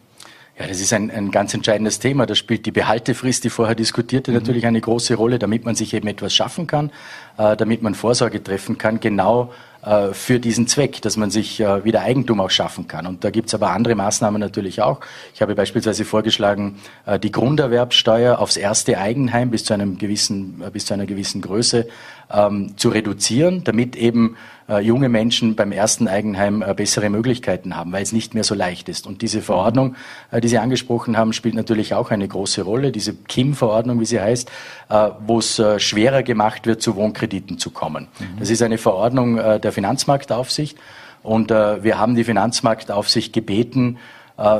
Ja, 0.58 0.66
das 0.66 0.80
ist 0.80 0.92
ein, 0.92 1.10
ein 1.10 1.30
ganz 1.30 1.54
entscheidendes 1.54 1.98
Thema. 2.00 2.26
Da 2.26 2.34
spielt 2.34 2.66
die 2.66 2.70
Behaltefrist, 2.70 3.44
die 3.44 3.50
vorher 3.50 3.74
diskutierte, 3.74 4.30
mhm. 4.30 4.36
natürlich 4.36 4.66
eine 4.66 4.80
große 4.80 5.14
Rolle, 5.14 5.38
damit 5.38 5.64
man 5.64 5.74
sich 5.74 5.94
eben 5.94 6.06
etwas 6.06 6.34
schaffen 6.34 6.66
kann, 6.66 6.90
äh, 7.38 7.56
damit 7.56 7.82
man 7.82 7.94
Vorsorge 7.94 8.42
treffen 8.44 8.76
kann, 8.76 9.00
genau 9.00 9.52
für 10.12 10.40
diesen 10.40 10.66
Zweck, 10.66 11.00
dass 11.00 11.16
man 11.16 11.30
sich 11.30 11.58
äh, 11.60 11.84
wieder 11.84 12.02
Eigentum 12.02 12.40
auch 12.40 12.50
schaffen 12.50 12.86
kann. 12.86 13.06
Und 13.06 13.24
da 13.24 13.30
gibt's 13.30 13.54
aber 13.54 13.70
andere 13.70 13.94
Maßnahmen 13.94 14.38
natürlich 14.38 14.82
auch. 14.82 15.00
Ich 15.34 15.40
habe 15.40 15.54
beispielsweise 15.54 16.04
vorgeschlagen, 16.04 16.78
äh, 17.06 17.18
die 17.18 17.32
Grunderwerbsteuer 17.32 18.38
aufs 18.38 18.56
erste 18.56 18.98
Eigenheim 18.98 19.50
bis 19.50 19.64
zu 19.64 19.72
einem 19.72 19.96
gewissen, 19.96 20.62
bis 20.72 20.84
zu 20.84 20.94
einer 20.94 21.06
gewissen 21.06 21.40
Größe 21.40 21.86
ähm, 22.32 22.76
zu 22.76 22.88
reduzieren, 22.90 23.64
damit 23.64 23.96
eben 23.96 24.36
äh, 24.70 24.80
junge 24.80 25.08
Menschen 25.08 25.56
beim 25.56 25.72
ersten 25.72 26.08
Eigenheim 26.08 26.62
äh, 26.62 26.74
bessere 26.74 27.10
Möglichkeiten 27.10 27.76
haben, 27.76 27.92
weil 27.92 28.02
es 28.02 28.12
nicht 28.12 28.34
mehr 28.34 28.44
so 28.44 28.54
leicht 28.54 28.88
ist. 28.88 29.06
Und 29.06 29.22
diese 29.22 29.42
Verordnung, 29.42 29.96
äh, 30.30 30.40
die 30.40 30.48
Sie 30.48 30.58
angesprochen 30.58 31.16
haben, 31.16 31.32
spielt 31.32 31.54
natürlich 31.54 31.94
auch 31.94 32.10
eine 32.10 32.28
große 32.28 32.62
Rolle. 32.62 32.92
Diese 32.92 33.14
KIM-Verordnung, 33.14 34.00
wie 34.00 34.06
sie 34.06 34.20
heißt, 34.20 34.50
äh, 34.88 35.10
wo 35.26 35.38
es 35.38 35.58
äh, 35.58 35.80
schwerer 35.80 36.22
gemacht 36.22 36.66
wird, 36.66 36.82
zu 36.82 36.96
Wohnkrediten 36.96 37.58
zu 37.58 37.70
kommen. 37.70 38.08
Mhm. 38.18 38.38
Das 38.38 38.50
ist 38.50 38.62
eine 38.62 38.78
Verordnung 38.78 39.38
äh, 39.38 39.58
der 39.58 39.72
Finanzmarktaufsicht. 39.72 40.78
Und 41.22 41.50
wir 41.50 41.98
haben 41.98 42.14
die 42.14 42.24
Finanzmarktaufsicht 42.24 43.34
gebeten, 43.34 43.98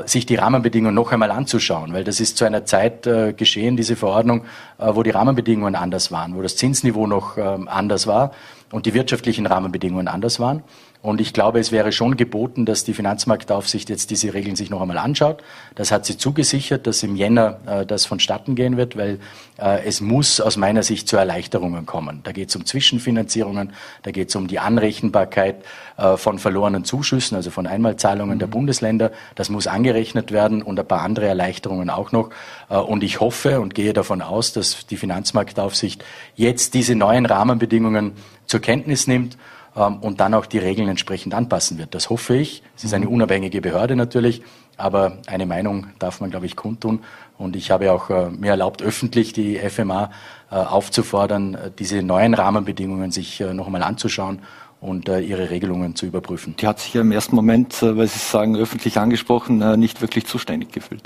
sich 0.04 0.26
die 0.26 0.34
Rahmenbedingungen 0.34 0.94
noch 0.94 1.10
einmal 1.10 1.30
anzuschauen, 1.30 1.94
weil 1.94 2.04
das 2.04 2.20
ist 2.20 2.36
zu 2.36 2.44
einer 2.44 2.66
Zeit 2.66 3.06
äh, 3.06 3.32
geschehen, 3.32 3.76
diese 3.76 3.96
Verordnung, 3.96 4.42
äh, 4.78 4.94
wo 4.94 5.02
die 5.02 5.10
Rahmenbedingungen 5.10 5.74
anders 5.74 6.12
waren, 6.12 6.36
wo 6.36 6.42
das 6.42 6.56
Zinsniveau 6.56 7.06
noch 7.06 7.38
äh, 7.38 7.40
anders 7.40 8.06
war 8.06 8.32
und 8.70 8.86
die 8.86 8.94
wirtschaftlichen 8.94 9.46
Rahmenbedingungen 9.46 10.08
anders 10.08 10.38
waren. 10.38 10.62
Und 11.02 11.18
ich 11.22 11.32
glaube, 11.32 11.58
es 11.60 11.72
wäre 11.72 11.92
schon 11.92 12.18
geboten, 12.18 12.66
dass 12.66 12.84
die 12.84 12.92
Finanzmarktaufsicht 12.92 13.88
jetzt 13.88 14.10
diese 14.10 14.34
Regeln 14.34 14.54
sich 14.54 14.68
noch 14.68 14.82
einmal 14.82 14.98
anschaut. 14.98 15.42
Das 15.74 15.92
hat 15.92 16.04
sie 16.04 16.18
zugesichert, 16.18 16.86
dass 16.86 17.02
im 17.02 17.16
Jänner 17.16 17.58
äh, 17.66 17.86
das 17.86 18.04
vonstatten 18.04 18.54
gehen 18.54 18.76
wird, 18.76 18.98
weil 18.98 19.18
äh, 19.58 19.82
es 19.86 20.02
muss 20.02 20.42
aus 20.42 20.58
meiner 20.58 20.82
Sicht 20.82 21.08
zu 21.08 21.16
Erleichterungen 21.16 21.86
kommen. 21.86 22.20
Da 22.24 22.32
geht 22.32 22.50
es 22.50 22.56
um 22.56 22.66
Zwischenfinanzierungen, 22.66 23.72
da 24.02 24.10
geht 24.10 24.28
es 24.28 24.36
um 24.36 24.46
die 24.46 24.58
Anrechenbarkeit 24.58 25.64
äh, 25.96 26.18
von 26.18 26.38
verlorenen 26.38 26.84
Zuschüssen, 26.84 27.34
also 27.34 27.50
von 27.50 27.66
Einmalzahlungen 27.66 28.34
mhm. 28.34 28.40
der 28.40 28.46
Bundesländer. 28.48 29.10
Das 29.36 29.48
muss 29.48 29.66
angerechnet 29.66 30.32
werden 30.32 30.60
und 30.60 30.78
ein 30.78 30.86
paar 30.86 31.00
andere 31.00 31.28
Erleichterungen 31.28 31.88
auch 31.88 32.12
noch. 32.12 32.28
Äh, 32.68 32.76
und 32.76 33.02
ich 33.02 33.20
hoffe 33.20 33.62
und 33.62 33.74
gehe 33.74 33.94
davon 33.94 34.20
aus, 34.20 34.52
dass 34.52 34.86
die 34.86 34.98
Finanzmarktaufsicht 34.98 36.04
jetzt 36.36 36.74
diese 36.74 36.94
neuen 36.94 37.24
Rahmenbedingungen 37.24 38.12
zur 38.44 38.60
Kenntnis 38.60 39.06
nimmt 39.06 39.38
und 39.74 40.20
dann 40.20 40.34
auch 40.34 40.46
die 40.46 40.58
Regeln 40.58 40.88
entsprechend 40.88 41.32
anpassen 41.32 41.78
wird. 41.78 41.94
Das 41.94 42.10
hoffe 42.10 42.36
ich. 42.36 42.62
Es 42.76 42.84
ist 42.84 42.92
eine 42.92 43.06
mhm. 43.06 43.12
unabhängige 43.12 43.60
Behörde 43.60 43.94
natürlich, 43.94 44.42
aber 44.76 45.18
eine 45.26 45.46
Meinung 45.46 45.86
darf 45.98 46.20
man, 46.20 46.30
glaube 46.30 46.46
ich, 46.46 46.56
kundtun. 46.56 47.00
Und 47.38 47.56
ich 47.56 47.70
habe 47.70 47.92
auch 47.92 48.10
äh, 48.10 48.30
mir 48.30 48.50
erlaubt, 48.50 48.82
öffentlich 48.82 49.32
die 49.32 49.58
FMA 49.58 50.10
äh, 50.50 50.56
aufzufordern, 50.56 51.54
äh, 51.54 51.70
diese 51.78 52.02
neuen 52.02 52.34
Rahmenbedingungen 52.34 53.10
sich 53.12 53.40
noch 53.40 53.66
einmal 53.66 53.82
anzuschauen 53.82 54.40
und 54.80 55.08
ihre 55.08 55.50
Regelungen 55.50 55.94
zu 55.94 56.06
überprüfen. 56.06 56.56
Die 56.58 56.66
hat 56.66 56.80
sich 56.80 56.94
ja 56.94 57.02
im 57.02 57.12
ersten 57.12 57.36
Moment, 57.36 57.82
weil 57.82 58.06
Sie 58.06 58.18
sagen, 58.18 58.56
öffentlich 58.56 58.96
angesprochen, 58.96 59.78
nicht 59.78 60.00
wirklich 60.00 60.24
zuständig 60.24 60.72
gefühlt. 60.72 61.02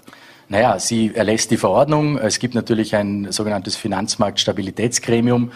Naja, 0.48 0.79
sie 0.79 1.12
erlässt 1.12 1.50
die 1.50 1.57
Verordnung. 1.57 2.16
Es 2.16 2.38
gibt 2.38 2.55
natürlich 2.55 2.94
ein 2.94 3.33
sogenanntes 3.33 3.74
Finanzmarktstabilitätsgremium, 3.74 5.50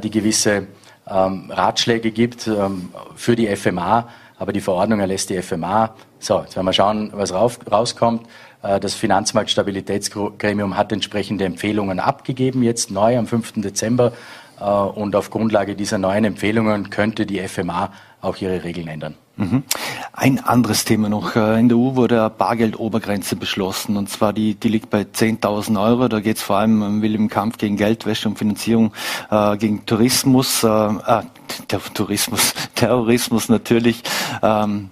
die 0.00 0.10
gewisse 0.10 0.68
ähm, 1.08 1.50
Ratschläge 1.50 2.10
gibt 2.10 2.46
ähm, 2.46 2.90
für 3.14 3.36
die 3.36 3.54
FMA, 3.54 4.08
aber 4.38 4.52
die 4.52 4.60
Verordnung 4.60 5.00
erlässt 5.00 5.30
die 5.30 5.40
FMA. 5.40 5.94
So, 6.18 6.40
jetzt 6.40 6.56
werden 6.56 6.66
wir 6.66 6.72
schauen, 6.72 7.10
was 7.14 7.32
rauf, 7.32 7.58
rauskommt. 7.70 8.26
Äh, 8.62 8.80
das 8.80 8.94
Finanzmarktstabilitätsgremium 8.94 10.76
hat 10.76 10.92
entsprechende 10.92 11.44
Empfehlungen 11.44 12.00
abgegeben, 12.00 12.62
jetzt 12.62 12.90
neu 12.90 13.16
am 13.16 13.26
5. 13.26 13.54
Dezember. 13.56 14.12
Äh, 14.60 14.64
und 14.64 15.14
auf 15.16 15.30
Grundlage 15.30 15.76
dieser 15.76 15.98
neuen 15.98 16.24
Empfehlungen 16.24 16.90
könnte 16.90 17.26
die 17.26 17.46
FMA 17.46 17.92
auch 18.20 18.36
ihre 18.38 18.64
Regeln 18.64 18.88
ändern. 18.88 19.14
Mhm. 19.36 19.64
Ein 20.14 20.42
anderes 20.42 20.86
Thema 20.86 21.10
noch. 21.10 21.36
Äh, 21.36 21.60
in 21.60 21.68
der 21.68 21.76
EU 21.76 21.94
wurde 21.94 22.20
eine 22.20 22.30
Bargeldobergrenze 22.30 23.36
beschlossen 23.36 23.98
und 23.98 24.08
zwar 24.08 24.32
die, 24.32 24.54
die 24.54 24.68
liegt 24.68 24.88
bei 24.88 25.02
10.000 25.02 25.80
Euro. 25.82 26.08
Da 26.08 26.20
geht 26.20 26.38
es 26.38 26.42
vor 26.42 26.56
allem 26.56 26.80
um 26.82 27.04
im 27.04 27.28
Kampf 27.28 27.58
gegen 27.58 27.76
Geldwäsche 27.76 28.28
und 28.28 28.38
Finanzierung 28.38 28.92
äh, 29.30 29.56
gegen 29.58 29.84
Tourismus, 29.84 30.64
äh, 30.64 30.68
äh, 30.68 31.22
Tourismus, 31.92 32.54
Terrorismus 32.74 33.48
natürlich. 33.50 34.02
Ähm, 34.42 34.88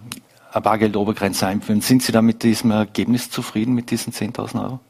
eine 0.53 0.63
Bargeldobergrenze 0.63 1.47
einführen. 1.47 1.81
Sind 1.81 2.03
Sie 2.03 2.13
da 2.13 2.23
mit 2.23 2.43
diesem 2.43 2.71
Ergebnis 2.71 3.29
zufrieden, 3.29 3.75
mit 3.75 3.91
diesen 3.91 4.13
10.000 4.13 4.63
Euro? 4.63 4.81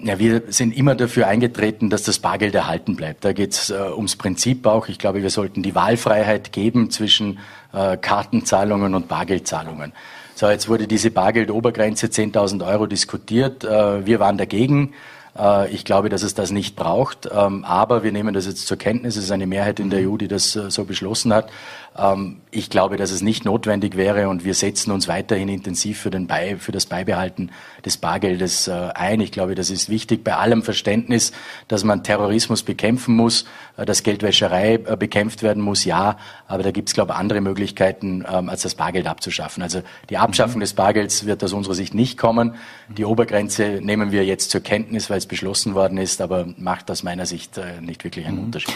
Ja, 0.00 0.18
wir 0.18 0.44
sind 0.48 0.76
immer 0.76 0.94
dafür 0.94 1.26
eingetreten, 1.26 1.90
dass 1.90 2.04
das 2.04 2.18
Bargeld 2.18 2.54
erhalten 2.54 2.96
bleibt. 2.96 3.24
Da 3.24 3.32
geht 3.32 3.52
es 3.52 3.70
äh, 3.70 3.90
ums 3.94 4.16
Prinzip 4.16 4.64
auch. 4.66 4.88
Ich 4.88 4.98
glaube, 4.98 5.22
wir 5.22 5.30
sollten 5.30 5.62
die 5.62 5.74
Wahlfreiheit 5.74 6.52
geben 6.52 6.90
zwischen 6.90 7.40
äh, 7.72 7.96
Kartenzahlungen 7.96 8.94
und 8.94 9.08
Bargeldzahlungen. 9.08 9.92
So, 10.34 10.48
jetzt 10.48 10.68
wurde 10.68 10.86
diese 10.86 11.10
Bargeldobergrenze 11.10 12.06
10.000 12.06 12.66
Euro 12.66 12.86
diskutiert. 12.86 13.64
Äh, 13.64 14.06
wir 14.06 14.18
waren 14.20 14.38
dagegen. 14.38 14.94
Äh, 15.38 15.70
ich 15.70 15.84
glaube, 15.84 16.08
dass 16.08 16.22
es 16.22 16.34
das 16.34 16.50
nicht 16.50 16.76
braucht. 16.76 17.28
Ähm, 17.32 17.64
aber 17.64 18.02
wir 18.02 18.12
nehmen 18.12 18.34
das 18.34 18.46
jetzt 18.46 18.66
zur 18.66 18.76
Kenntnis. 18.76 19.16
Es 19.16 19.24
ist 19.24 19.30
eine 19.30 19.46
Mehrheit 19.46 19.80
in 19.80 19.90
der 19.90 20.08
EU, 20.08 20.16
die 20.16 20.28
das 20.28 20.56
äh, 20.56 20.70
so 20.70 20.84
beschlossen 20.84 21.32
hat. 21.32 21.50
Ähm, 21.96 22.40
ich 22.50 22.70
glaube, 22.70 22.96
dass 22.96 23.10
es 23.10 23.22
nicht 23.22 23.44
notwendig 23.44 23.96
wäre 23.96 24.28
und 24.28 24.44
wir 24.44 24.54
setzen 24.54 24.92
uns 24.92 25.08
weiterhin 25.08 25.48
intensiv 25.48 25.98
für, 25.98 26.10
den 26.10 26.26
Bei, 26.26 26.56
für 26.56 26.72
das 26.72 26.86
Beibehalten 26.86 27.50
des 27.84 27.96
Bargeldes 27.96 28.68
äh, 28.68 28.72
ein. 28.94 29.20
Ich 29.20 29.32
glaube, 29.32 29.54
das 29.54 29.70
ist 29.70 29.88
wichtig 29.88 30.24
bei 30.24 30.36
allem 30.36 30.62
Verständnis, 30.62 31.32
dass 31.68 31.84
man 31.84 32.04
Terrorismus 32.04 32.62
bekämpfen 32.62 33.16
muss, 33.16 33.46
dass 33.76 34.02
Geldwäscherei 34.02 34.78
bekämpft 34.78 35.42
werden 35.42 35.62
muss, 35.62 35.84
ja. 35.84 36.18
Aber 36.46 36.62
da 36.62 36.70
gibt 36.70 36.88
es, 36.88 36.94
glaube 36.94 37.12
ich, 37.12 37.18
andere 37.18 37.40
Möglichkeiten, 37.40 38.24
ähm, 38.30 38.48
als 38.48 38.62
das 38.62 38.74
Bargeld 38.74 39.06
abzuschaffen. 39.06 39.62
Also 39.62 39.82
die 40.10 40.18
Abschaffung 40.18 40.56
mhm. 40.56 40.60
des 40.60 40.74
Bargelds 40.74 41.26
wird 41.26 41.42
aus 41.42 41.52
unserer 41.52 41.74
Sicht 41.74 41.94
nicht 41.94 42.18
kommen. 42.18 42.54
Die 42.88 43.04
Obergrenze 43.04 43.80
nehmen 43.82 44.12
wir 44.12 44.24
jetzt 44.24 44.50
zur 44.50 44.60
Kenntnis, 44.60 45.08
weil 45.08 45.18
es 45.18 45.26
beschlossen 45.26 45.74
worden 45.74 45.98
ist, 45.98 46.20
aber 46.20 46.46
macht 46.58 46.90
aus 46.90 47.02
meiner 47.02 47.26
Sicht 47.26 47.56
äh, 47.58 47.80
nicht 47.80 48.04
wirklich 48.04 48.26
einen 48.26 48.38
mhm. 48.38 48.44
Unterschied. 48.44 48.74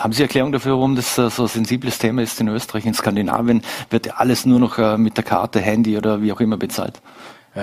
Haben 0.00 0.14
Sie 0.14 0.22
Erklärung 0.22 0.50
dafür, 0.50 0.72
warum 0.72 0.96
das 0.96 1.18
äh, 1.18 1.28
so 1.28 1.42
ein 1.42 1.48
sensibles 1.48 1.98
Thema 1.98 2.22
ist 2.22 2.40
in 2.40 2.48
Österreich, 2.48 2.86
in 2.86 2.94
Skandinavien? 2.94 3.60
Wird 3.90 4.18
alles 4.18 4.46
nur 4.46 4.58
noch 4.58 4.78
äh, 4.78 4.96
mit 4.96 5.18
der 5.18 5.24
Karte, 5.24 5.60
Handy 5.60 5.98
oder 5.98 6.22
wie 6.22 6.32
auch 6.32 6.40
immer 6.40 6.56
bezahlt? 6.56 7.02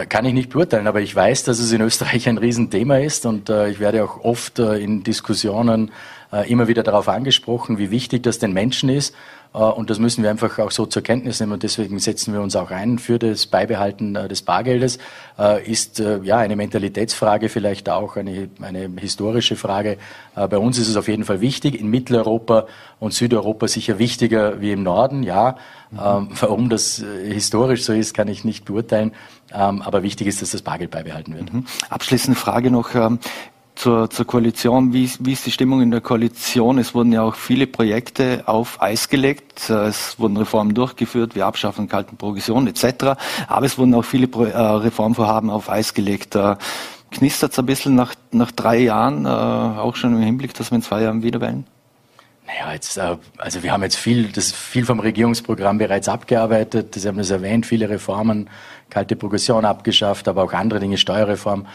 Kann 0.10 0.26
ich 0.26 0.34
nicht 0.34 0.50
beurteilen, 0.50 0.86
aber 0.86 1.00
ich 1.00 1.16
weiß, 1.16 1.46
dass 1.46 1.60
es 1.60 1.72
in 1.72 1.80
Österreich 1.80 2.28
ein 2.28 2.38
Riesenthema 2.38 2.98
ist 2.98 3.26
und 3.26 3.50
ich 3.50 3.80
werde 3.80 4.04
auch 4.04 4.20
oft 4.22 4.60
in 4.60 5.02
Diskussionen 5.02 5.92
äh, 6.32 6.52
immer 6.52 6.68
wieder 6.68 6.84
darauf 6.84 7.08
angesprochen, 7.08 7.78
wie 7.78 7.90
wichtig 7.90 8.24
das 8.24 8.38
den 8.38 8.52
Menschen 8.52 8.90
ist. 8.90 9.16
Äh, 9.54 9.58
und 9.58 9.90
das 9.90 10.00
müssen 10.00 10.24
wir 10.24 10.30
einfach 10.30 10.60
auch 10.60 10.72
so 10.72 10.86
zur 10.86 11.02
Kenntnis 11.02 11.40
nehmen. 11.40 11.54
Und 11.54 11.64
deswegen 11.64 12.00
setzen 12.00 12.34
wir 12.34 12.42
uns 12.42 12.56
auch 12.56 12.72
ein 12.72 13.00
für 13.00 13.20
das 13.20 13.48
Beibehalten 13.48 14.16
äh, 14.16 14.28
des 14.28 14.42
Bargeldes. 14.42 15.00
Äh, 15.38 15.70
ist 15.70 16.00
ja 16.00 16.38
eine 16.38 16.56
Mentalitätsfrage, 16.56 17.50
vielleicht 17.50 17.90
auch 17.90 18.16
eine, 18.16 18.50
eine 18.62 18.90
historische 18.98 19.56
Frage. 19.56 19.98
Bei 20.36 20.58
uns 20.58 20.78
ist 20.78 20.88
es 20.88 20.96
auf 20.96 21.08
jeden 21.08 21.24
Fall 21.24 21.42
wichtig. 21.42 21.80
In 21.80 21.88
Mitteleuropa 21.90 22.68
und 23.00 23.14
Südeuropa 23.14 23.68
sicher 23.68 24.00
wichtiger 24.00 24.62
wie 24.62 24.72
im 24.72 24.84
Norden, 24.84 25.24
ja. 25.24 25.58
Mhm. 25.92 26.30
Warum 26.40 26.70
das 26.70 27.04
historisch 27.24 27.84
so 27.84 27.94
ist, 27.94 28.14
kann 28.14 28.28
ich 28.28 28.44
nicht 28.44 28.66
beurteilen. 28.66 29.14
Ähm, 29.54 29.82
aber 29.82 30.04
wichtig 30.04 30.28
ist, 30.28 30.42
dass 30.42 30.52
das 30.52 30.62
Bargeld 30.62 30.92
beibehalten 30.92 31.36
wird. 31.36 31.54
Mhm. 31.54 31.66
Abschließende 31.90 32.40
Frage 32.40 32.72
noch. 32.72 32.94
Zur, 33.78 34.10
zur 34.10 34.26
Koalition. 34.26 34.92
Wie, 34.92 35.08
wie 35.20 35.34
ist 35.34 35.46
die 35.46 35.52
Stimmung 35.52 35.82
in 35.82 35.92
der 35.92 36.02
Koalition? 36.02 36.80
Es 36.80 36.96
wurden 36.96 37.14
ja 37.14 37.22
auch 37.22 37.36
viele 37.36 37.68
Projekte 37.68 38.44
auf 38.48 38.82
Eis 38.82 39.08
gelegt. 39.08 39.70
Es 39.70 40.18
wurden 40.18 40.36
Reformen 40.36 40.74
durchgeführt, 40.74 41.36
wie 41.36 41.44
Abschaffen 41.44 41.88
kalten 41.88 42.18
Progression 42.18 42.66
etc. 42.66 43.20
Aber 43.48 43.66
es 43.68 43.78
wurden 43.78 43.94
auch 43.94 44.06
viele 44.06 44.28
äh, 44.28 44.58
Reformvorhaben 44.58 45.52
auf 45.52 45.70
Eis 45.70 45.94
gelegt. 45.94 46.36
Äh, 46.36 46.56
Knistert 47.12 47.54
es 47.54 47.60
ein 47.60 47.66
bisschen 47.66 47.96
nach, 47.96 48.16
nach 48.32 48.52
drei 48.52 48.80
Jahren, 48.80 49.26
äh, 49.26 49.30
auch 49.30 49.96
schon 49.96 50.14
im 50.14 50.22
Hinblick, 50.22 50.54
dass 50.54 50.72
wir 50.72 50.76
in 50.76 50.82
zwei 50.82 51.04
Jahren 51.04 51.24
wieder 51.24 51.40
wählen? 51.40 51.66
Naja, 52.46 52.74
jetzt, 52.74 52.98
äh, 52.98 53.18
also 53.38 53.64
wir 53.64 53.72
haben 53.72 53.84
jetzt 53.84 53.96
viel, 53.96 54.32
das 54.32 54.52
viel 54.52 54.86
vom 54.86 55.00
Regierungsprogramm 55.00 55.78
bereits 55.78 56.10
abgearbeitet. 56.10 56.96
Sie 56.96 57.08
haben 57.08 57.18
das 57.18 57.30
erwähnt, 57.30 57.66
viele 57.66 57.90
Reformen, 57.90 58.50
kalte 58.90 59.16
Progression 59.16 59.64
abgeschafft, 59.64 60.28
aber 60.28 60.44
auch 60.44 60.54
andere 60.54 60.80
Dinge, 60.80 60.98
Steuerreform 60.98 61.66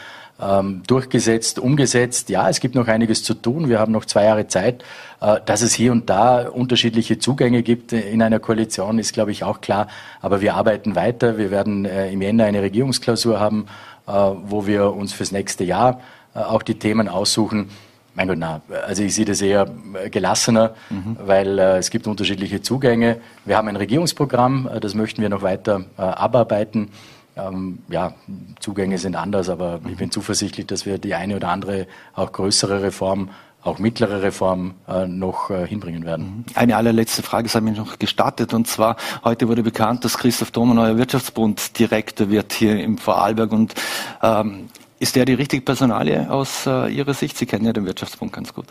ähm, 0.43 0.83
durchgesetzt, 0.87 1.59
umgesetzt. 1.59 2.29
Ja, 2.29 2.49
es 2.49 2.61
gibt 2.61 2.75
noch 2.75 2.89
einiges 2.89 3.23
zu 3.23 3.35
tun. 3.35 3.69
Wir 3.69 3.79
haben 3.79 3.93
noch 3.93 4.05
zwei 4.05 4.25
Jahre 4.25 4.49
Zeit. 4.49 4.83
Äh, 5.21 5.41
dass 5.47 5.63
es 5.63 5.73
hier 5.73 5.93
und 5.93 6.11
da 6.11 6.49
unterschiedliche 6.49 7.19
Zugänge 7.19 7.63
gibt 7.63 7.93
in 7.93 8.21
einer 8.23 8.41
Koalition, 8.41 8.99
ist, 8.99 9.13
glaube 9.13 9.31
ich, 9.31 9.45
auch 9.45 9.61
klar. 9.61 9.87
Aber 10.21 10.41
wir 10.41 10.55
arbeiten 10.55 10.97
weiter. 10.97 11.39
Wir 11.39 11.51
werden 11.51 11.85
äh, 11.85 12.11
im 12.11 12.21
Jänner 12.21 12.45
eine 12.45 12.61
Regierungsklausur 12.63 13.39
haben, 13.39 13.67
äh, 14.07 14.13
wo 14.13 14.67
wir 14.67 14.93
uns 14.93 15.13
fürs 15.13 15.31
nächste 15.31 15.65
Jahr 15.65 16.01
äh, 16.35 16.41
auch 16.41 16.63
die 16.63 16.75
Themen 16.75 17.09
aussuchen. 17.09 17.71
Mein 18.15 18.29
Gott, 18.29 18.39
na, 18.39 18.61
also 18.87 19.03
ich 19.03 19.15
sehe 19.15 19.25
das 19.25 19.41
eher 19.41 19.69
äh, 19.95 20.11
gelassener, 20.11 20.75
mhm. 20.91 21.17
weil 21.25 21.59
äh, 21.59 21.79
es 21.79 21.91
gibt 21.91 22.07
unterschiedliche 22.07 22.61
Zugänge. 22.61 23.19
Wir 23.47 23.57
haben 23.57 23.69
ein 23.69 23.77
Regierungsprogramm, 23.77 24.69
äh, 24.69 24.81
das 24.81 24.95
möchten 24.95 25.23
wir 25.23 25.31
noch 25.31 25.43
weiter 25.43 25.85
äh, 25.97 26.03
abarbeiten. 26.03 26.91
Ähm, 27.37 27.79
ja, 27.89 28.15
Zugänge 28.61 28.99
sind 28.99 29.17
anders, 29.17 29.49
aber 29.49 29.81
ich 29.89 29.97
bin 29.97 30.11
zuversichtlich, 30.11 30.67
dass 30.67 30.85
wir 30.85 30.99
die 30.99 31.15
eine 31.15 31.37
oder 31.37 31.49
andere 31.49 31.87
auch 32.15 32.31
größere 32.33 32.83
Reform, 32.83 33.31
auch 33.63 33.79
mittlere 33.79 34.23
Reform 34.23 34.75
äh, 34.87 35.07
noch 35.07 35.51
äh, 35.51 35.67
hinbringen 35.67 36.05
werden. 36.05 36.25
Mhm. 36.25 36.45
Eine 36.55 36.77
allerletzte 36.77 37.23
Frage 37.23 37.49
sei 37.49 37.61
mir 37.61 37.73
noch 37.73 37.99
gestartet 37.99 38.53
und 38.53 38.67
zwar 38.67 38.97
heute 39.25 39.49
wurde 39.49 39.63
bekannt, 39.63 40.05
dass 40.05 40.19
Christoph 40.19 40.51
Thoma 40.51 40.75
neuer 40.75 40.99
Wirtschaftsbund-Direktor 40.99 42.29
wird 42.29 42.53
hier 42.53 42.79
im 42.83 42.99
Vorarlberg 42.99 43.53
und 43.53 43.75
ähm, 44.23 44.69
ist 44.99 45.17
der 45.17 45.25
die 45.25 45.35
richtige 45.35 45.63
Personalie 45.63 46.31
aus 46.31 46.67
äh, 46.67 46.89
Ihrer 46.89 47.15
Sicht? 47.15 47.37
Sie 47.39 47.47
kennen 47.47 47.65
ja 47.65 47.73
den 47.73 47.87
Wirtschaftsbund 47.87 48.33
ganz 48.33 48.53
gut. 48.53 48.67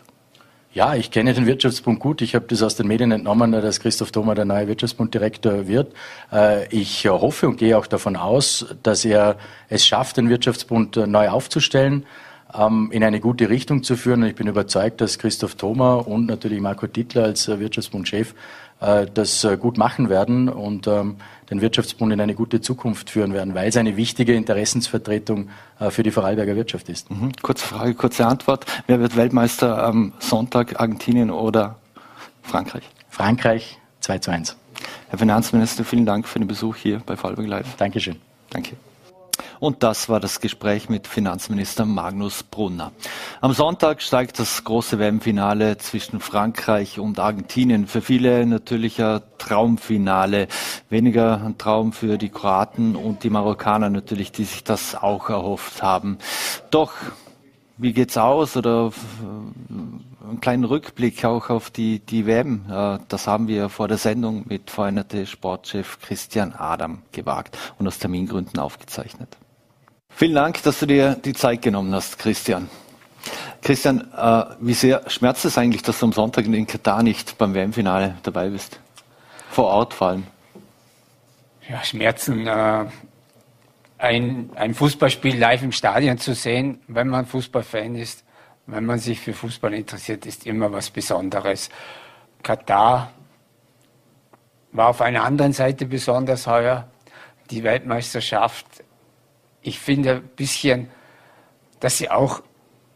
Ja, 0.74 0.96
ich 0.96 1.12
kenne 1.12 1.34
den 1.34 1.48
Wirtschaftsbund 1.48 2.00
gut. 2.00 2.22
Ich 2.22 2.34
habe 2.34 2.46
das 2.48 2.64
aus 2.64 2.78
den 2.78 2.88
Medien 2.88 3.12
entnommen, 3.12 3.52
dass 3.52 3.82
Christoph 3.82 4.14
Thoma 4.14 4.36
der 4.36 4.46
neue 4.46 4.70
Wirtschaftsbunddirektor 4.70 5.68
wird. 5.68 5.94
Äh, 6.32 6.66
ich 6.74 7.06
hoffe 7.10 7.50
und 7.50 7.58
gehe 7.58 7.78
auch 7.78 7.88
davon 7.88 8.16
aus, 8.16 8.66
dass 8.82 9.04
er 9.04 9.36
es 9.68 9.86
schafft, 9.86 10.16
den 10.16 10.30
Wirtschaftsbund 10.30 10.96
äh, 10.96 11.08
neu 11.08 11.28
aufzustellen, 11.28 12.06
ähm, 12.58 12.90
in 12.94 13.04
eine 13.04 13.20
gute 13.20 13.50
Richtung 13.50 13.84
zu 13.84 13.98
führen. 13.98 14.24
ich 14.24 14.36
bin 14.36 14.48
überzeugt, 14.48 15.02
dass 15.02 15.20
Christoph 15.20 15.56
Thoma 15.56 15.96
und 15.96 16.28
natürlich 16.28 16.62
Marco 16.62 16.88
Tittler 16.88 17.26
als 17.26 17.50
äh, 17.50 17.60
Wirtschaftsbundchef 17.60 18.34
das 19.14 19.48
gut 19.60 19.78
machen 19.78 20.10
werden 20.10 20.50
und 20.50 20.88
ähm, 20.88 21.18
den 21.52 21.62
Wirtschaftsbund 21.62 22.12
in 22.14 22.22
eine 22.22 22.34
gute 22.34 22.62
Zukunft 22.62 23.10
führen 23.10 23.34
werden, 23.34 23.54
weil 23.54 23.68
es 23.68 23.78
eine 23.78 23.98
wichtige 23.98 24.34
Interessensvertretung 24.34 25.50
für 25.90 26.02
die 26.02 26.12
Vorarlberger 26.12 26.56
Wirtschaft 26.56 26.90
ist. 26.90 27.12
Mhm. 27.12 27.34
Kurze 27.42 27.68
Frage, 27.68 27.94
kurze 27.94 28.26
Antwort. 28.26 28.66
Wer 28.88 29.00
wird 29.00 29.16
Weltmeister 29.16 29.84
am 29.84 30.14
Sonntag, 30.20 30.80
Argentinien 30.80 31.30
oder 31.30 31.78
Frankreich? 32.42 32.84
Frankreich 33.10 33.78
2 34.00 34.18
zu 34.20 34.32
1. 34.32 34.56
Herr 35.10 35.20
Finanzminister, 35.20 35.84
vielen 35.84 36.06
Dank 36.06 36.28
für 36.28 36.40
den 36.40 36.48
Besuch 36.48 36.78
hier 36.78 37.02
bei 37.06 37.16
Vorarlberg 37.16 37.48
Live. 37.48 37.76
Dankeschön. 37.76 38.16
Danke. 38.50 38.78
Und 39.60 39.84
das 39.84 40.10
war 40.10 40.20
das 40.20 40.40
Gespräch 40.40 40.90
mit 40.90 41.08
Finanzminister 41.08 41.86
Magnus 41.86 42.44
Brunner. 42.44 42.92
Am 43.42 43.54
Sonntag 43.54 44.02
steigt 44.02 44.40
das 44.40 44.64
große 44.64 45.00
WM-Finale 45.00 45.78
zwischen 45.78 46.20
Frankreich 46.20 47.00
und 47.00 47.20
Argentinien. 47.20 47.88
Für 47.88 48.02
viele 48.02 48.46
natürlich 48.46 49.02
ein 49.02 49.22
Traumfinale. 49.38 50.48
Weniger 50.90 51.42
ein 51.44 51.58
Traum 51.58 51.94
für 51.94 52.18
die 52.18 52.30
Kroaten 52.30 52.96
und 52.96 53.24
die 53.24 53.30
Marokkaner 53.30 53.90
natürlich, 53.90 54.32
die 54.32 54.44
sich 54.44 54.64
das 54.64 54.96
auch 54.96 55.30
erhofft 55.30 55.82
haben. 55.82 56.18
Doch, 56.70 56.94
wie 57.78 57.94
geht's 57.94 58.18
aus? 58.18 58.56
Oder 58.56 58.92
einen 60.32 60.42
kleinen 60.42 60.64
Rückblick 60.64 61.24
auch 61.26 61.50
auf 61.50 61.70
die, 61.70 62.00
die 62.00 62.26
WM. 62.26 62.66
Äh, 62.70 63.00
das 63.08 63.28
haben 63.28 63.48
wir 63.48 63.70
vor 63.70 63.88
der 63.88 63.98
Sendung 63.98 64.46
mit 64.48 64.72
veränderte 64.72 65.26
Sportchef 65.26 66.00
Christian 66.02 66.54
Adam 66.54 67.04
gewagt 67.12 67.58
und 67.78 67.88
aus 67.88 68.00
Termingründen 68.00 68.60
aufgezeichnet. 68.60 69.38
Vielen 70.10 70.36
Dank, 70.36 70.62
dass 70.64 70.80
du 70.80 70.86
dir 70.86 71.16
die 71.16 71.34
Zeit 71.34 71.62
genommen 71.62 71.94
hast, 71.94 72.18
Christian. 72.18 72.70
Christian, 73.62 74.12
äh, 74.16 74.44
wie 74.60 74.74
sehr 74.74 75.10
schmerzt 75.10 75.46
es 75.46 75.58
eigentlich, 75.58 75.84
dass 75.84 76.00
du 76.00 76.08
am 76.08 76.14
Sonntag 76.14 76.46
in 76.46 76.68
Katar 76.68 77.04
nicht 77.04 77.38
beim 77.38 77.54
WM-Finale 77.54 78.18
dabei 78.24 78.50
bist? 78.50 78.80
Vor 79.50 79.66
Ort 79.66 79.94
vor 79.94 80.08
allem. 80.08 80.24
Ja, 81.70 81.84
Schmerzen. 81.84 82.48
Äh, 82.48 82.86
ein, 83.98 84.50
ein 84.56 84.74
Fußballspiel 84.74 85.38
live 85.38 85.62
im 85.62 85.72
Stadion 85.72 86.18
zu 86.18 86.34
sehen, 86.34 86.80
wenn 86.88 87.08
man 87.08 87.28
Fußballfan 87.28 87.96
ist, 87.96 88.24
wenn 88.68 88.86
man 88.86 89.00
sich 89.00 89.20
für 89.20 89.34
Fußball 89.34 89.74
interessiert, 89.74 90.26
ist 90.26 90.46
immer 90.46 90.72
was 90.72 90.90
Besonderes. 90.90 91.70
Katar 92.44 93.12
war 94.72 94.88
auf 94.88 95.02
einer 95.02 95.24
anderen 95.24 95.54
Seite 95.54 95.86
besonders 95.86 96.48
heuer. 96.48 96.90
Die 97.50 97.64
Weltmeisterschaft 97.64 98.84
ich 99.62 99.80
finde 99.80 100.16
ein 100.16 100.30
bisschen, 100.36 100.90
dass 101.80 101.98
sie 101.98 102.10
auch, 102.10 102.42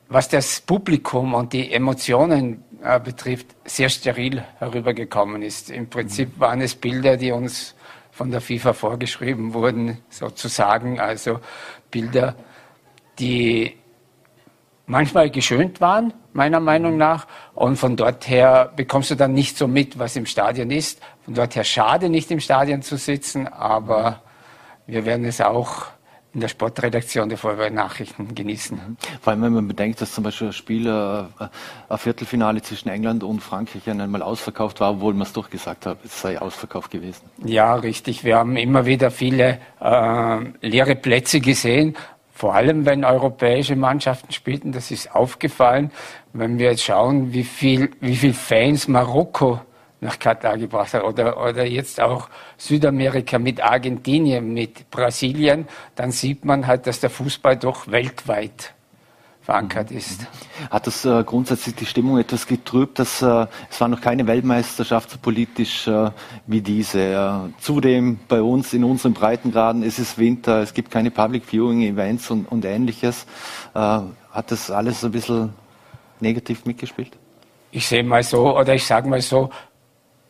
was 0.08 0.30
das 0.30 0.62
Publikum 0.62 1.34
und 1.34 1.54
die 1.54 1.72
Emotionen 1.72 2.64
äh, 2.84 3.00
betrifft, 3.00 3.48
sehr 3.66 3.90
steril 3.90 4.44
herübergekommen 4.60 5.42
ist. 5.42 5.70
Im 5.70 5.90
Prinzip 5.90 6.36
mhm. 6.36 6.40
waren 6.40 6.62
es 6.62 6.76
Bilder, 6.76 7.18
die 7.18 7.32
uns 7.32 7.76
von 8.12 8.32
der 8.32 8.42
FIFA 8.42 8.74
vorgeschrieben 8.74 9.54
wurden, 9.54 10.00
sozusagen, 10.10 11.00
also 11.00 11.40
Bilder, 11.92 12.36
die 13.20 13.76
manchmal 14.88 15.30
geschönt 15.30 15.82
waren, 15.82 16.14
meiner 16.34 16.60
Meinung 16.60 16.98
nach. 16.98 17.28
Und 17.54 17.78
von 17.78 17.96
dort 17.96 18.28
her 18.28 18.72
bekommst 18.76 19.12
du 19.12 19.16
dann 19.16 19.34
nicht 19.34 19.58
so 19.58 19.68
mit, 19.68 19.98
was 20.00 20.16
im 20.16 20.26
Stadion 20.26 20.72
ist. 20.72 21.02
Von 21.24 21.34
dort 21.34 21.56
her 21.56 21.64
schade, 21.64 22.10
nicht 22.10 22.32
im 22.32 22.40
Stadion 22.40 22.82
zu 22.82 22.98
sitzen, 22.98 23.48
aber 23.48 24.22
wir 24.88 25.06
werden 25.06 25.26
es 25.26 25.42
auch 25.42 25.88
in 26.36 26.42
der 26.42 26.50
Sportredaktion 26.50 27.30
der 27.30 27.38
Vorwahl 27.38 27.72
Nachrichten 27.72 28.36
genießen. 28.36 28.78
Mhm. 28.78 28.98
Vor 29.22 29.32
allem, 29.32 29.42
wenn 29.44 29.54
man 29.54 29.68
bedenkt, 29.70 30.02
dass 30.02 30.12
zum 30.12 30.26
Beispiel 30.26 30.48
ein 30.48 30.54
Spiel, 30.54 30.86
äh, 30.86 31.24
ein 31.88 31.98
Viertelfinale 31.98 32.62
zwischen 32.62 32.90
England 32.90 33.24
und 33.24 33.40
Frankreich 33.40 33.90
einmal 33.90 34.22
ausverkauft 34.22 34.82
war, 34.82 34.92
obwohl 34.92 35.14
man 35.14 35.24
es 35.24 35.32
durchgesagt 35.32 35.86
hat, 35.86 36.00
es 36.04 36.22
sei 36.22 36.40
ausverkauft 36.40 36.92
gewesen. 36.92 37.24
Ja, 37.46 37.76
richtig. 37.76 38.26
Wir 38.26 38.38
haben 38.38 38.58
immer 38.58 38.86
wieder 38.86 39.12
viele 39.12 39.60
äh, 39.80 40.40
leere 40.62 40.96
Plätze 40.96 41.40
gesehen. 41.40 41.96
Vor 42.38 42.54
allem, 42.54 42.86
wenn 42.86 43.06
europäische 43.06 43.78
Mannschaften 43.78 44.34
spielten, 44.34 44.74
das 44.74 44.92
ist 44.92 45.16
aufgefallen. 45.16 45.90
Wenn 46.34 46.60
wir 46.60 46.72
jetzt 46.72 46.84
schauen, 46.84 47.32
wie 47.32 47.46
viel, 47.46 47.92
wie 48.02 48.18
viel 48.18 48.34
Fans 48.34 48.90
Marokko 48.90 49.62
nach 50.02 50.20
Katar 50.20 50.58
gebracht 50.58 50.94
hat 50.94 51.06
oder, 51.06 51.42
oder 51.42 51.66
jetzt 51.66 52.02
auch 52.02 52.28
Südamerika 52.58 53.40
mit 53.40 53.64
Argentinien, 53.64 54.54
mit 54.54 54.92
Brasilien, 54.92 55.66
dann 55.96 56.12
sieht 56.12 56.44
man 56.44 56.68
halt, 56.68 56.88
dass 56.88 57.00
der 57.00 57.10
Fußball 57.10 57.56
doch 57.56 57.88
weltweit 57.88 58.74
verankert 59.46 59.92
mhm. 59.92 59.98
ist. 59.98 60.28
Hat 60.70 60.88
das 60.88 61.06
äh, 61.06 61.24
grundsätzlich 61.24 61.76
die 61.76 61.86
Stimmung 61.86 62.18
etwas 62.18 62.48
getrübt? 62.48 63.00
Dass, 63.00 63.22
äh, 63.22 63.46
es 63.70 63.80
war 63.80 63.88
noch 63.88 64.02
keine 64.02 64.26
Weltmeisterschaft 64.28 65.12
so 65.12 65.18
politisch 65.20 65.88
äh, 65.88 66.10
wie 66.48 66.62
diese. 66.62 67.00
Äh, 67.00 67.62
zudem 67.62 68.20
bei 68.28 68.42
uns 68.42 68.74
in 68.74 68.84
unseren 68.84 69.14
Breitengraden 69.14 69.84
ist 69.84 70.00
es 70.00 70.18
Winter, 70.18 70.62
es 70.62 70.74
gibt 70.74 70.92
keine 70.92 71.12
Public 71.12 71.46
Viewing 71.46 71.84
Events 71.84 72.30
und, 72.32 72.52
und 72.52 72.66
ähnliches. 72.66 73.26
Äh, 73.74 73.80
hat 73.80 74.52
das 74.52 74.72
alles 74.72 75.06
ein 75.06 75.12
bisschen 75.12 75.54
negativ 76.20 76.66
mitgespielt? 76.66 77.12
Ich 77.72 77.88
sehe 77.88 78.04
mal 78.04 78.24
so, 78.24 78.58
oder 78.58 78.74
ich 78.74 78.86
sage 78.86 79.08
mal 79.08 79.22
so, 79.22 79.50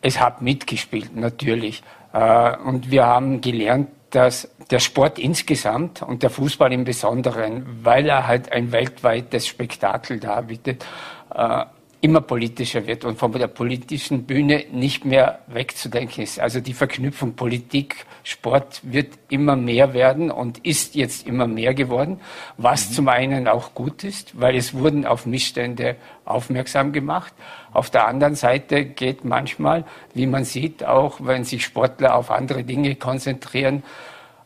es 0.02 0.20
hat 0.20 0.42
mitgespielt, 0.42 1.16
natürlich. 1.16 1.82
Äh, 2.12 2.56
und 2.58 2.90
wir 2.90 3.06
haben 3.06 3.40
gelernt, 3.40 3.88
dass 4.16 4.48
der 4.70 4.78
Sport 4.78 5.18
insgesamt 5.18 6.00
und 6.00 6.22
der 6.22 6.30
Fußball 6.30 6.72
im 6.72 6.84
Besonderen, 6.84 7.66
weil 7.82 8.08
er 8.08 8.26
halt 8.26 8.50
ein 8.50 8.72
weltweites 8.72 9.46
Spektakel 9.46 10.18
darbietet, 10.20 10.86
äh, 11.34 11.66
immer 12.00 12.20
politischer 12.20 12.86
wird 12.86 13.04
und 13.04 13.18
von 13.18 13.32
der 13.32 13.46
politischen 13.46 14.24
Bühne 14.24 14.64
nicht 14.70 15.04
mehr 15.04 15.40
wegzudenken 15.46 16.22
ist. 16.22 16.38
Also 16.38 16.60
die 16.60 16.74
Verknüpfung 16.74 17.34
Politik, 17.34 18.06
Sport 18.22 18.80
wird 18.82 19.14
immer 19.28 19.56
mehr 19.56 19.94
werden 19.94 20.30
und 20.30 20.58
ist 20.58 20.94
jetzt 20.94 21.26
immer 21.26 21.46
mehr 21.46 21.74
geworden, 21.74 22.20
was 22.58 22.90
mhm. 22.90 22.94
zum 22.94 23.08
einen 23.08 23.48
auch 23.48 23.74
gut 23.74 24.04
ist, 24.04 24.38
weil 24.38 24.56
es 24.56 24.74
wurden 24.74 25.06
auf 25.06 25.26
Missstände 25.26 25.96
aufmerksam 26.24 26.92
gemacht. 26.92 27.32
Auf 27.72 27.90
der 27.90 28.06
anderen 28.06 28.34
Seite 28.34 28.84
geht 28.84 29.24
manchmal, 29.24 29.84
wie 30.14 30.26
man 30.26 30.44
sieht, 30.44 30.84
auch 30.84 31.18
wenn 31.20 31.44
sich 31.44 31.64
Sportler 31.64 32.14
auf 32.14 32.30
andere 32.30 32.64
Dinge 32.64 32.94
konzentrieren, 32.96 33.82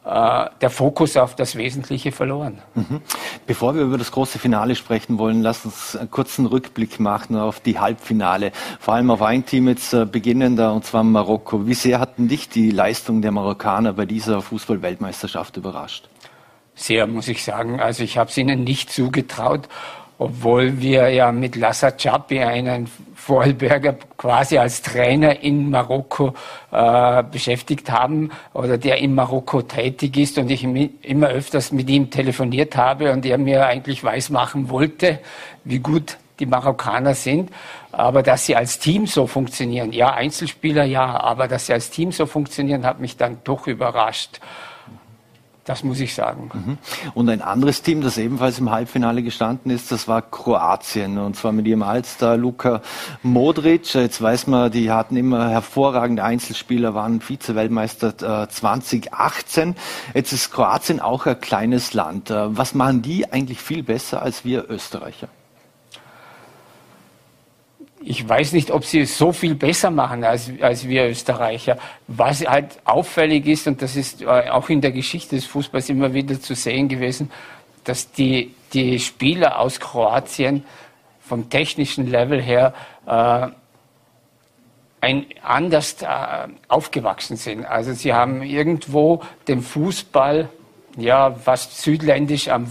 der 0.03 0.70
Fokus 0.70 1.16
auf 1.18 1.36
das 1.36 1.57
Wesentliche 1.57 2.11
verloren. 2.11 2.62
Mhm. 2.74 3.03
Bevor 3.46 3.74
wir 3.74 3.82
über 3.82 3.98
das 3.98 4.11
große 4.11 4.38
Finale 4.38 4.74
sprechen 4.74 5.18
wollen, 5.18 5.42
lass 5.42 5.66
uns 5.66 5.94
einen 5.94 6.11
kurzen 6.11 6.46
Rückblick 6.46 7.01
machen 7.01 7.36
auf 7.36 7.61
die 7.61 7.78
Halbfinale. 7.78 8.53
Vor 8.80 8.94
allem 8.94 9.11
auf 9.11 9.20
ein 9.20 9.44
Team 9.44 9.68
jetzt 9.68 9.92
äh, 9.92 10.07
beginnender, 10.07 10.72
und 10.72 10.86
zwar 10.86 11.05
Marokko. 11.05 11.66
Wie 11.66 11.74
sehr 11.74 12.01
hatten 12.01 12.28
dich 12.28 12.48
die 12.48 12.70
Leistung 12.70 13.20
der 13.20 13.30
Marokkaner 13.30 13.92
bei 13.92 14.07
dieser 14.07 14.40
Fußball-Weltmeisterschaft 14.40 15.59
überrascht? 15.59 16.09
Sehr, 16.74 17.07
muss 17.07 17.28
ich 17.28 17.44
sagen. 17.44 17.78
Also 17.78 18.03
ich 18.03 18.16
habe 18.16 18.30
es 18.30 18.38
ihnen 18.38 18.64
nicht 18.64 18.90
zugetraut 18.90 19.68
obwohl 20.21 20.83
wir 20.83 21.09
ja 21.09 21.33
mit 21.33 21.57
Lassa 21.57 21.93
Chapi 21.93 22.41
einen 22.41 22.91
Vorarlberger 23.14 23.95
quasi 24.18 24.59
als 24.59 24.83
Trainer 24.83 25.43
in 25.43 25.71
Marokko 25.71 26.35
äh, 26.71 27.23
beschäftigt 27.23 27.91
haben 27.91 28.31
oder 28.53 28.77
der 28.77 28.99
in 28.99 29.14
Marokko 29.14 29.62
tätig 29.62 30.18
ist 30.18 30.37
und 30.37 30.51
ich 30.51 30.62
immer 30.62 31.29
öfters 31.29 31.73
mit 31.73 31.89
ihm 31.89 32.11
telefoniert 32.11 32.77
habe 32.77 33.12
und 33.12 33.25
er 33.25 33.39
mir 33.39 33.64
eigentlich 33.64 34.05
weismachen 34.05 34.68
wollte, 34.68 35.21
wie 35.64 35.79
gut 35.79 36.18
die 36.39 36.47
Marokkaner 36.47 37.14
sind, 37.14 37.51
aber 37.91 38.23
dass 38.23 38.45
sie 38.45 38.57
als 38.57 38.79
Team 38.79 39.07
so 39.07 39.27
funktionieren, 39.27 39.91
ja, 39.91 40.12
Einzelspieler 40.12 40.85
ja, 40.85 41.18
aber 41.18 41.49
dass 41.49 41.66
sie 41.66 41.73
als 41.73 41.89
Team 41.89 42.12
so 42.12 42.27
funktionieren, 42.27 42.85
hat 42.85 43.01
mich 43.01 43.16
dann 43.16 43.39
doch 43.45 43.66
überrascht. 43.66 44.41
Das 45.71 45.85
muss 45.85 46.01
ich 46.01 46.16
sagen. 46.16 46.51
Mhm. 46.53 46.79
Und 47.14 47.29
ein 47.29 47.43
anderes 47.43 47.83
Team, 47.83 48.01
das 48.01 48.18
ebenfalls 48.18 48.59
im 48.59 48.73
Halbfinale 48.73 49.23
gestanden 49.23 49.71
ist, 49.71 49.93
das 49.93 50.09
war 50.09 50.21
Kroatien. 50.21 51.16
Und 51.16 51.37
zwar 51.37 51.53
mit 51.53 51.64
ihrem 51.64 51.85
Altstar 51.85 52.37
Luka 52.37 52.83
Modric. 53.23 53.95
Jetzt 53.95 54.21
weiß 54.21 54.49
man, 54.49 54.73
die 54.73 54.91
hatten 54.91 55.16
immer 55.16 55.49
hervorragende 55.49 56.25
Einzelspieler, 56.25 56.97
waren 56.97 57.21
Vize-Weltmeister 57.21 58.43
äh, 58.43 58.49
2018. 58.49 59.77
Jetzt 60.12 60.33
ist 60.33 60.51
Kroatien 60.51 60.99
auch 60.99 61.27
ein 61.27 61.41
kleines 61.41 61.95
Land. 61.95 62.31
Äh, 62.31 62.57
was 62.57 62.75
machen 62.75 63.03
die 63.03 63.31
eigentlich 63.33 63.61
viel 63.61 63.85
besser 63.85 64.23
als 64.23 64.45
wir 64.45 64.68
Österreicher? 64.68 65.29
Ich 68.03 68.26
weiß 68.26 68.53
nicht, 68.53 68.70
ob 68.70 68.84
sie 68.84 69.01
es 69.01 69.18
so 69.18 69.32
viel 69.32 69.55
besser 69.55 69.90
machen 69.90 70.24
als, 70.24 70.51
als 70.61 70.88
wir 70.88 71.09
Österreicher. 71.09 71.76
Was 72.07 72.46
halt 72.46 72.78
auffällig 72.84 73.46
ist, 73.46 73.66
und 73.66 73.82
das 73.82 73.94
ist 73.94 74.22
äh, 74.22 74.26
auch 74.26 74.68
in 74.70 74.80
der 74.80 74.92
Geschichte 74.92 75.36
des 75.36 75.44
Fußballs 75.44 75.90
immer 75.90 76.14
wieder 76.14 76.40
zu 76.40 76.55
sehen 76.55 76.88
gewesen, 76.88 77.30
dass 77.84 78.11
die, 78.11 78.55
die 78.72 78.98
Spieler 78.98 79.59
aus 79.59 79.80
Kroatien 79.80 80.64
vom 81.20 81.51
technischen 81.51 82.11
Level 82.11 82.40
her 82.40 82.74
äh, 83.07 83.48
ein, 85.03 85.26
anders 85.42 85.96
äh, 86.01 86.07
aufgewachsen 86.68 87.36
sind. 87.36 87.66
Also 87.66 87.92
sie 87.92 88.14
haben 88.14 88.42
irgendwo 88.42 89.22
den 89.46 89.61
Fußball 89.61 90.48
ja, 90.96 91.32
fast 91.32 91.80
südländisch 91.82 92.48
am, 92.48 92.66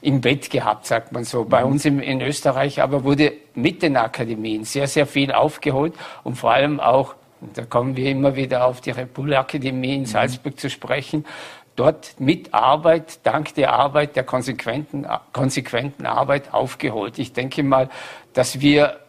im 0.00 0.20
Bett 0.20 0.50
gehabt, 0.50 0.86
sagt 0.86 1.12
man 1.12 1.24
so. 1.24 1.44
Bei 1.44 1.64
mhm. 1.64 1.72
uns 1.72 1.84
im, 1.84 2.00
in 2.00 2.20
Österreich 2.20 2.82
aber 2.82 3.04
wurde 3.04 3.32
mit 3.54 3.82
den 3.82 3.96
Akademien 3.96 4.64
sehr, 4.64 4.86
sehr 4.86 5.06
viel 5.06 5.32
aufgeholt 5.32 5.94
und 6.22 6.36
vor 6.36 6.52
allem 6.52 6.80
auch, 6.80 7.14
da 7.54 7.64
kommen 7.64 7.96
wir 7.96 8.10
immer 8.10 8.36
wieder 8.36 8.66
auf 8.66 8.80
die 8.80 8.90
Repul-Akademie 8.90 9.94
in 9.94 10.00
mhm. 10.02 10.06
Salzburg 10.06 10.54
mhm. 10.54 10.58
zu 10.58 10.70
sprechen, 10.70 11.24
dort 11.76 12.18
mit 12.18 12.54
Arbeit, 12.54 13.20
dank 13.24 13.54
der 13.54 13.72
Arbeit, 13.72 14.16
der 14.16 14.24
konsequenten, 14.24 15.06
konsequenten 15.32 16.06
Arbeit 16.06 16.54
aufgeholt. 16.54 17.18
Ich 17.18 17.32
denke 17.32 17.62
mal, 17.62 17.90
dass 18.32 18.60
wir 18.60 19.00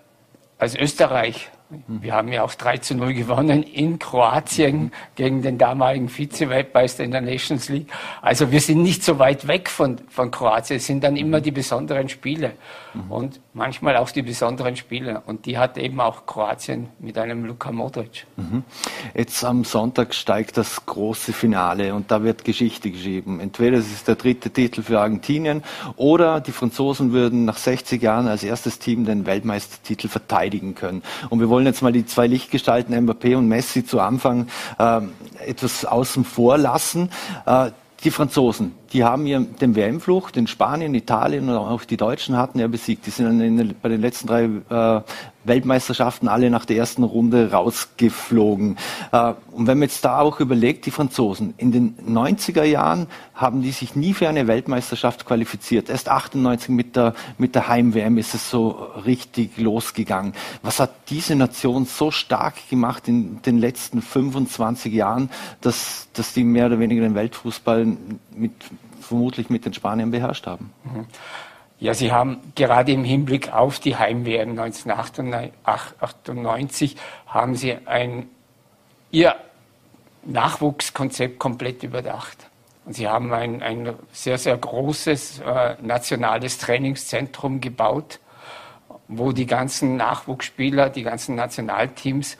als 0.58 0.76
Österreich 0.76 1.50
wir 1.88 2.14
haben 2.14 2.32
ja 2.32 2.44
auch 2.44 2.54
3 2.54 2.78
zu 2.78 2.96
0 2.96 3.14
gewonnen 3.14 3.64
in 3.64 3.98
Kroatien 3.98 4.92
gegen 5.16 5.42
den 5.42 5.58
damaligen 5.58 6.10
Vize-Weltmeister 6.10 7.04
in 7.04 7.12
der 7.12 7.22
Nations 7.22 7.70
League. 7.70 7.88
Also 8.22 8.52
wir 8.52 8.62
sind 8.62 8.84
nicht 8.84 9.04
so 9.04 9.18
weit 9.18 9.48
weg 9.48 9.70
von, 9.70 9.98
von 10.10 10.30
Kroatien. 10.30 10.78
Es 10.78 10.86
sind 10.86 11.04
dann 11.04 11.16
immer 11.16 11.42
die 11.42 11.52
besonderen 11.52 12.08
Spiele 12.08 12.54
mhm. 12.96 13.12
und 13.12 13.40
manchmal 13.54 13.98
auch 13.98 14.10
die 14.10 14.22
besonderen 14.22 14.76
Spiele. 14.76 15.22
Und 15.26 15.46
die 15.46 15.58
hat 15.58 15.78
eben 15.78 16.00
auch 16.00 16.26
Kroatien 16.26 16.88
mit 17.00 17.18
einem 17.18 17.46
Luka 17.46 17.72
Modric. 17.72 18.26
Mhm. 18.38 18.64
Jetzt 19.14 19.44
am 19.44 19.64
Sonntag 19.64 20.14
steigt 20.14 20.58
das 20.58 20.86
große 20.86 21.34
Finale 21.34 21.94
und 21.94 22.12
da 22.12 22.24
wird 22.24 22.46
Geschichte 22.46 22.92
geschrieben. 22.92 23.40
Entweder 23.40 23.78
es 23.78 23.92
ist 23.92 24.08
der 24.08 24.16
dritte 24.16 24.50
Titel 24.50 24.82
für 24.82 25.00
Argentinien 25.00 25.64
oder 25.96 26.42
die 26.42 26.52
Franzosen 26.52 27.12
würden 27.12 27.46
nach 27.46 27.58
60 27.58 28.02
Jahren 28.02 28.28
als 28.28 28.44
erstes 28.44 28.80
Team 28.80 29.06
den 29.06 29.26
Weltmeistertitel 29.26 30.08
verteidigen 30.08 30.76
können. 30.76 31.04
Und 31.30 31.40
wir 31.40 31.50
wollen 31.50 31.66
jetzt 31.66 31.82
mal 31.82 31.92
die 31.92 32.06
zwei 32.06 32.28
Lichtgestalten 32.28 32.96
Mbappé 32.96 33.36
und 33.36 33.48
Messi 33.48 33.86
zu 33.86 34.00
Anfang 34.00 34.48
äh, 34.80 35.02
etwas 35.46 35.86
außen 35.86 36.24
vor 36.26 36.58
lassen. 36.58 37.10
Äh, 37.46 37.72
die 38.04 38.12
Franzosen, 38.12 38.76
die 38.96 39.04
haben 39.04 39.28
ja 39.28 39.42
den 39.42 39.76
WM-Fluch, 39.76 40.32
den 40.32 40.48
Spanien, 40.48 40.96
Italien 40.96 41.50
und 41.50 41.58
auch 41.58 41.84
die 41.84 41.98
Deutschen 41.98 42.38
hatten 42.38 42.60
ja 42.60 42.68
besiegt. 42.68 43.06
Die 43.06 43.10
sind 43.10 43.40
den, 43.40 43.76
bei 43.82 43.90
den 43.90 44.00
letzten 44.00 44.28
drei 44.28 44.44
äh, 44.46 45.02
Weltmeisterschaften 45.44 46.30
alle 46.30 46.50
nach 46.50 46.64
der 46.64 46.78
ersten 46.78 47.04
Runde 47.04 47.52
rausgeflogen. 47.52 48.78
Äh, 49.12 49.34
und 49.52 49.68
wenn 49.68 49.80
man 49.80 49.90
jetzt 49.90 50.06
da 50.06 50.20
auch 50.20 50.40
überlegt, 50.40 50.86
die 50.86 50.92
Franzosen, 50.92 51.54
in 51.58 51.74
den 51.74 51.98
90er 52.08 52.64
Jahren 52.64 53.08
haben 53.34 53.62
die 53.62 53.72
sich 53.72 53.98
nie 53.98 54.14
für 54.14 54.30
eine 54.30 54.48
Weltmeisterschaft 54.48 55.26
qualifiziert. 55.26 55.90
Erst 55.90 56.08
98 56.08 56.70
mit 56.70 56.96
der, 56.96 57.16
mit 57.38 57.54
der 57.54 57.68
Heim-WM 57.68 58.18
ist 58.18 58.34
es 58.34 58.50
so 58.50 58.70
richtig 59.06 59.58
losgegangen. 59.58 60.34
Was 60.62 60.80
hat 60.80 60.92
diese 61.10 61.36
Nation 61.36 61.86
so 61.86 62.12
stark 62.12 62.56
gemacht 62.70 63.10
in 63.10 63.42
den 63.42 63.60
letzten 63.60 64.02
25 64.02 64.94
Jahren, 64.94 65.30
dass, 65.60 66.08
dass 66.14 66.34
die 66.34 66.46
mehr 66.46 66.68
oder 66.68 66.80
weniger 66.80 67.02
den 67.02 67.16
Weltfußball 67.16 67.86
mit 68.38 68.54
vermutlich 69.00 69.50
mit 69.50 69.66
den 69.66 69.74
Spaniern 69.74 70.12
beherrscht 70.12 70.48
haben. 70.48 70.74
Mhm. 70.84 71.06
Ja, 71.80 71.94
Sie 71.94 72.12
haben 72.12 72.40
gerade 72.56 72.94
im 72.94 73.04
Hinblick 73.04 73.52
auf 73.52 73.80
die 73.80 73.98
Heim-WM 73.98 74.58
1998 74.58 76.96
haben 77.28 77.56
Sie 77.56 77.78
ein, 77.86 78.30
Ihr 79.12 79.36
Nachwuchskonzept 80.24 81.38
komplett 81.38 81.84
überdacht. 81.84 82.50
Und 82.86 82.94
Sie 82.94 83.08
haben 83.08 83.34
ein, 83.34 83.62
ein 83.62 83.94
sehr, 84.12 84.38
sehr 84.38 84.58
großes 84.58 85.40
äh, 85.40 85.76
nationales 85.82 86.58
Trainingszentrum 86.60 87.60
gebaut, 87.60 88.20
wo 89.08 89.32
die 89.32 89.46
ganzen 89.46 89.98
Nachwuchsspieler, 89.98 90.90
die 90.90 91.04
ganzen 91.04 91.36
Nationalteams 91.36 92.38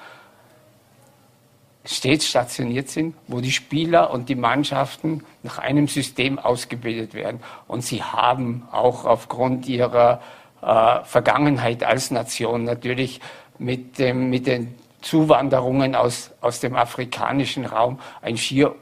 stets 1.88 2.28
stationiert 2.28 2.90
sind, 2.90 3.16
wo 3.28 3.42
die 3.42 3.52
Spieler 3.52 4.12
und 4.12 4.30
die 4.30 4.36
Mannschaften 4.36 5.24
nach 5.44 5.60
einem 5.60 5.88
System 5.88 6.40
ausgebildet 6.40 7.14
werden. 7.14 7.40
Und 7.68 7.84
sie 7.84 8.04
haben 8.04 8.68
auch 8.72 9.06
aufgrund 9.06 9.68
ihrer 9.68 10.22
äh, 10.62 11.04
Vergangenheit 11.04 11.84
als 11.84 12.12
Nation 12.12 12.64
natürlich 12.64 13.22
mit, 13.58 14.00
dem, 14.00 14.30
mit 14.30 14.48
den 14.48 14.76
Zuwanderungen 15.02 15.96
aus, 15.96 16.32
aus 16.42 16.60
dem 16.60 16.76
afrikanischen 16.76 17.66
Raum 17.66 18.00
ein 18.22 18.38
schier 18.38 18.76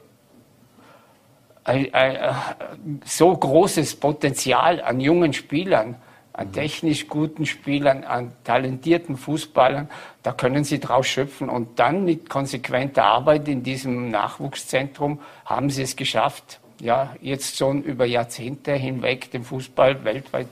ein, 1.66 1.94
ein, 1.94 2.18
ein, 2.18 3.02
so 3.06 3.36
großes 3.36 3.96
Potenzial 3.96 4.82
an 4.82 5.00
jungen 5.00 5.34
Spielern 5.34 5.96
an 6.34 6.52
technisch 6.52 7.08
guten 7.08 7.46
Spielern, 7.46 8.04
an 8.04 8.32
talentierten 8.44 9.18
Fußballern, 9.18 9.88
da 10.24 10.32
können 10.32 10.64
sie 10.64 10.80
draus 10.80 11.08
schöpfen. 11.08 11.48
Und 11.48 11.80
dann 11.80 12.06
mit 12.06 12.30
konsequenter 12.30 13.06
Arbeit 13.06 13.48
in 13.48 13.64
diesem 13.64 14.10
Nachwuchszentrum 14.10 15.20
haben 15.46 15.70
sie 15.70 15.84
es 15.84 15.96
geschafft, 15.96 16.60
ja, 16.80 17.16
jetzt 17.22 17.58
schon 17.58 17.84
über 17.84 18.06
Jahrzehnte 18.06 18.74
hinweg 18.74 19.32
den 19.32 19.44
Fußball 19.44 20.04
weltweit 20.04 20.48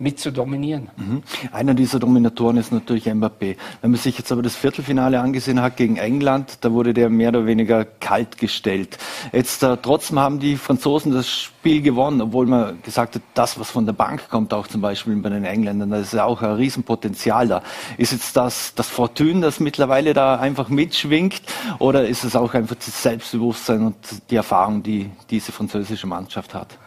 mit 0.00 0.18
zu 0.18 0.32
dominieren. 0.32 0.90
Mhm. 0.96 1.22
Einer 1.52 1.74
dieser 1.74 1.98
Dominatoren 1.98 2.56
ist 2.56 2.72
natürlich 2.72 3.04
Mbappé. 3.04 3.56
Wenn 3.82 3.90
man 3.90 4.00
sich 4.00 4.16
jetzt 4.16 4.32
aber 4.32 4.42
das 4.42 4.56
Viertelfinale 4.56 5.20
angesehen 5.20 5.60
hat 5.60 5.76
gegen 5.76 5.96
England, 5.96 6.58
da 6.62 6.72
wurde 6.72 6.94
der 6.94 7.10
mehr 7.10 7.28
oder 7.28 7.46
weniger 7.46 7.84
kalt 7.84 8.38
gestellt. 8.38 8.98
Jetzt 9.32 9.62
äh, 9.62 9.76
trotzdem 9.76 10.18
haben 10.18 10.40
die 10.40 10.56
Franzosen 10.56 11.12
das 11.12 11.28
Spiel 11.28 11.82
gewonnen, 11.82 12.22
obwohl 12.22 12.46
man 12.46 12.80
gesagt 12.82 13.16
hat, 13.16 13.22
das, 13.34 13.60
was 13.60 13.70
von 13.70 13.84
der 13.84 13.92
Bank 13.92 14.30
kommt, 14.30 14.54
auch 14.54 14.66
zum 14.66 14.80
Beispiel 14.80 15.14
bei 15.16 15.28
den 15.28 15.44
Engländern, 15.44 15.90
da 15.90 15.98
ist 15.98 16.14
ja 16.14 16.24
auch 16.24 16.40
ein 16.40 16.52
Riesenpotenzial 16.52 17.48
da. 17.48 17.62
Ist 17.98 18.12
jetzt 18.12 18.36
das, 18.36 18.74
das 18.74 18.88
Fortune, 18.88 19.40
das 19.40 19.60
mittlerweile 19.60 20.14
da 20.14 20.36
einfach 20.36 20.70
mitschwingt, 20.70 21.42
oder 21.78 22.08
ist 22.08 22.24
es 22.24 22.34
auch 22.34 22.54
einfach 22.54 22.76
das 22.76 23.02
Selbstbewusstsein 23.02 23.82
und 23.82 23.96
die 24.30 24.36
Erfahrung, 24.36 24.82
die 24.82 25.10
diese 25.28 25.52
französische 25.52 26.06
Mannschaft 26.06 26.54
hat? 26.54 26.78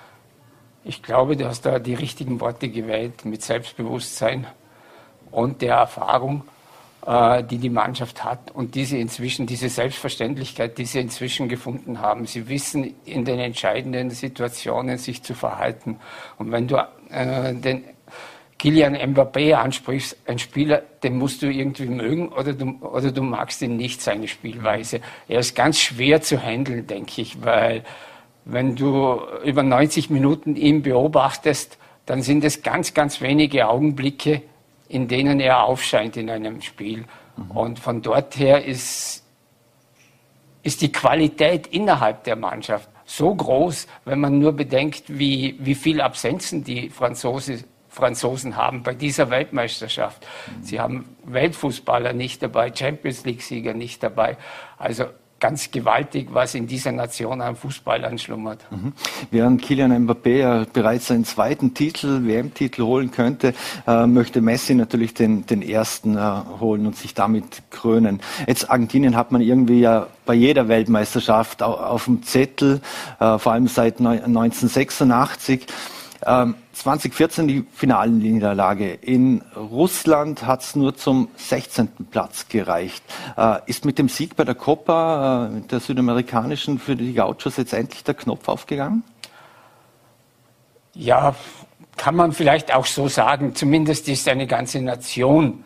Ich 0.86 1.02
glaube, 1.02 1.38
du 1.38 1.48
hast 1.48 1.66
da 1.66 1.80
die 1.80 1.94
richtigen 1.94 2.42
Worte 2.42 2.68
gewählt 2.68 3.24
mit 3.24 3.42
Selbstbewusstsein 3.42 4.48
und 5.32 5.62
der 5.62 5.76
Erfahrung, 5.76 6.44
äh, 7.06 7.42
die 7.44 7.58
die 7.58 7.70
Mannschaft 7.70 8.24
hat 8.24 8.52
und 8.52 8.76
diese 8.76 8.98
inzwischen, 8.98 9.46
diese 9.46 9.70
Selbstverständlichkeit, 9.70 10.78
die 10.78 10.86
sie 10.86 11.00
inzwischen 11.00 11.48
gefunden 11.48 12.02
haben. 12.02 12.26
Sie 12.26 12.50
wissen 12.50 12.96
in 13.06 13.24
den 13.24 13.40
entscheidenden 13.40 14.10
Situationen 14.10 14.98
sich 14.98 15.24
zu 15.24 15.34
verhalten. 15.34 16.00
Und 16.38 16.52
wenn 16.52 16.68
du 16.68 16.76
äh, 17.10 17.54
den 17.54 17.86
Kilian 18.60 18.96
Mbappé 18.96 19.54
ansprichst, 19.54 20.18
ein 20.26 20.40
Spieler, 20.40 20.84
den 21.02 21.18
musst 21.18 21.42
du 21.42 21.48
irgendwie 21.48 21.86
mögen 21.86 22.28
oder 22.30 22.52
du, 22.52 22.78
oder 22.82 23.12
du 23.12 23.24
magst 23.24 23.62
ihn 23.62 23.78
nicht, 23.78 24.02
seine 24.02 24.28
Spielweise. 24.28 25.00
Er 25.30 25.40
ist 25.40 25.56
ganz 25.56 25.80
schwer 25.80 26.22
zu 26.22 26.42
handeln, 26.42 26.88
denke 26.88 27.22
ich, 27.22 27.42
weil 27.42 27.84
wenn 28.46 28.76
du 28.76 29.22
über 29.44 29.64
90 29.64 30.10
Minuten 30.10 30.56
ihn 30.56 30.82
beobachtest, 30.82 31.78
dann 32.06 32.22
sind 32.22 32.44
es 32.44 32.62
ganz, 32.62 32.94
ganz 32.94 33.22
wenige 33.22 33.68
Augenblicke, 33.68 34.41
in 34.89 35.08
denen 35.08 35.39
er 35.39 35.64
aufscheint 35.64 36.18
in 36.18 36.30
einem 36.30 36.62
Spiel. 36.62 37.06
Mhm. 37.38 37.52
Und 37.52 37.80
von 37.80 38.02
dort 38.02 38.38
her 38.38 38.66
ist, 38.66 39.24
ist 40.62 40.82
die 40.82 40.91
Qualität 40.91 41.68
innerhalb 41.68 42.24
der 42.26 42.36
Mannschaft 42.36 42.89
so 43.06 43.34
groß, 43.34 43.88
wenn 44.06 44.20
man 44.20 44.39
nur 44.39 44.54
bedenkt, 44.54 45.04
wie, 45.08 45.56
wie 45.60 45.76
viel 45.76 46.02
Absenzen 46.02 46.64
die 46.64 46.89
Franzosen, 46.89 47.64
Franzosen 47.89 48.56
haben 48.56 48.82
bei 48.82 48.94
dieser 48.94 49.30
Weltmeisterschaft. 49.30 50.26
Mhm. 50.48 50.64
Sie 50.64 50.80
haben 50.80 51.16
Weltfußballer 51.26 52.14
nicht 52.14 52.41
dabei, 52.44 52.74
Champions 52.74 53.24
League-Sieger 53.24 53.74
nicht 53.74 54.04
dabei. 54.04 54.38
Also 54.78 55.06
ganz 55.40 55.72
gewaltig, 55.72 56.30
was 56.32 56.56
in 56.56 56.68
dieser 56.68 56.92
Nation 56.92 57.42
an 57.42 57.56
Fußballern 57.56 58.18
schlummert. 58.18 58.60
Mhm. 58.72 58.94
Während 59.30 59.62
Kilian 59.62 59.92
Mbappé 60.08 60.38
ja 60.38 60.66
bereits 60.72 61.08
seinen 61.08 61.26
zweiten 61.26 61.74
Titel, 61.74 62.26
WM-Titel 62.26 62.84
holen 62.84 63.12
könnte, 63.12 63.54
äh, 63.86 64.08
möchte 64.08 64.40
Messi 64.40 64.74
natürlich 64.74 65.14
den, 65.14 65.46
den 65.46 65.62
ersten 65.62 66.16
äh, 66.16 66.22
holen 66.60 66.88
und 66.88 66.96
sich 66.96 67.14
damit 67.14 67.64
krönen. 67.72 68.22
Jetzt 68.48 68.70
Argentinien 68.70 69.18
hat 69.18 69.32
man 69.32 69.42
irgendwie 69.42 69.82
ja 69.82 70.08
bei 70.26 70.34
jeder 70.34 70.70
Weltmeisterschaft 70.70 71.62
auf, 71.62 72.06
dem 72.06 72.24
Zettel, 72.24 72.82
äh, 73.20 73.38
vor 73.38 73.52
allem 73.52 73.68
seit 73.68 74.00
1986. 74.00 75.68
2014 76.24 77.44
ähm, 77.44 77.48
die 77.48 77.66
Finalniederlage. 77.74 78.94
In 78.94 79.42
Russland 79.56 80.46
hat 80.46 80.62
es 80.62 80.76
nur 80.76 80.96
zum 80.96 81.30
16. 81.36 81.90
Platz 82.12 82.48
gereicht. 82.48 83.04
Äh, 83.38 83.60
ist 83.66 83.86
mit 83.86 84.00
dem 84.00 84.10
Sieg 84.10 84.36
bei 84.36 84.44
der 84.44 84.56
Copa, 84.56 85.52
äh, 85.54 85.62
der 85.68 85.80
südamerikanischen, 85.80 86.80
für 86.80 86.96
die 86.96 87.14
Gauchos 87.14 87.58
jetzt 87.58 87.74
endlich 87.74 88.04
der 88.04 88.14
Knopf 88.14 88.48
aufgegangen? 88.48 89.04
Ja, 90.94 91.36
kann 91.98 92.16
man 92.16 92.32
vielleicht 92.32 92.74
auch 92.74 92.86
so 92.86 93.08
sagen. 93.08 93.56
Zumindest 93.56 94.08
ist 94.08 94.28
eine 94.28 94.48
ganze 94.48 94.82
Nation 94.82 95.64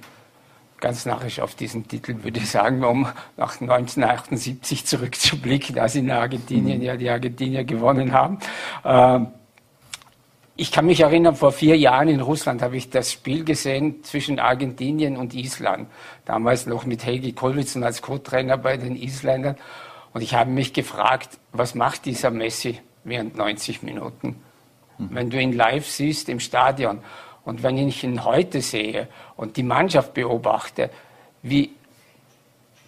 ganz 0.80 1.06
narrisch 1.06 1.40
auf 1.40 1.56
diesen 1.56 1.88
Titel, 1.88 2.24
würde 2.24 2.40
ich 2.40 2.50
sagen, 2.50 2.84
um 2.84 3.08
nach 3.36 3.60
1978 3.60 4.86
zurückzublicken, 4.86 5.80
als 5.80 5.96
in 5.96 6.12
Argentinien 6.12 6.80
mhm. 6.80 6.84
ja 6.84 6.96
die 6.98 7.10
Argentinier 7.10 7.64
gewonnen 7.64 8.14
haben. 8.14 8.38
Ähm, 8.86 9.28
ich 10.60 10.72
kann 10.72 10.88
mich 10.88 11.02
erinnern, 11.02 11.36
vor 11.36 11.52
vier 11.52 11.78
Jahren 11.78 12.08
in 12.08 12.20
Russland 12.20 12.64
habe 12.64 12.78
ich 12.78 12.90
das 12.90 13.12
Spiel 13.12 13.46
gesehen 13.46 14.04
zwischen 14.04 14.40
Argentinien 14.40 15.16
und 15.16 15.36
Island. 15.36 15.88
Damals 16.26 16.66
noch 16.66 16.84
mit 16.84 17.06
Helgi 17.06 17.34
Kolwitzen 17.34 17.84
als 17.84 18.02
Co-Trainer 18.02 18.58
bei 18.58 18.76
den 18.76 18.96
Isländern. 18.96 19.56
Und 20.14 20.22
ich 20.22 20.34
habe 20.34 20.50
mich 20.50 20.74
gefragt, 20.74 21.38
was 21.52 21.76
macht 21.76 22.06
dieser 22.06 22.32
Messi 22.32 22.80
während 23.04 23.38
90 23.38 23.84
Minuten? 23.84 24.42
Mhm. 24.98 25.10
Wenn 25.12 25.30
du 25.30 25.40
ihn 25.40 25.54
live 25.54 25.86
siehst 25.86 26.28
im 26.28 26.40
Stadion 26.40 27.00
und 27.46 27.62
wenn 27.62 27.78
ich 27.78 28.04
ihn 28.04 28.26
heute 28.26 28.62
sehe 28.62 29.08
und 29.36 29.58
die 29.58 29.64
Mannschaft 29.64 30.16
beobachte, 30.16 30.90
wie 31.44 31.70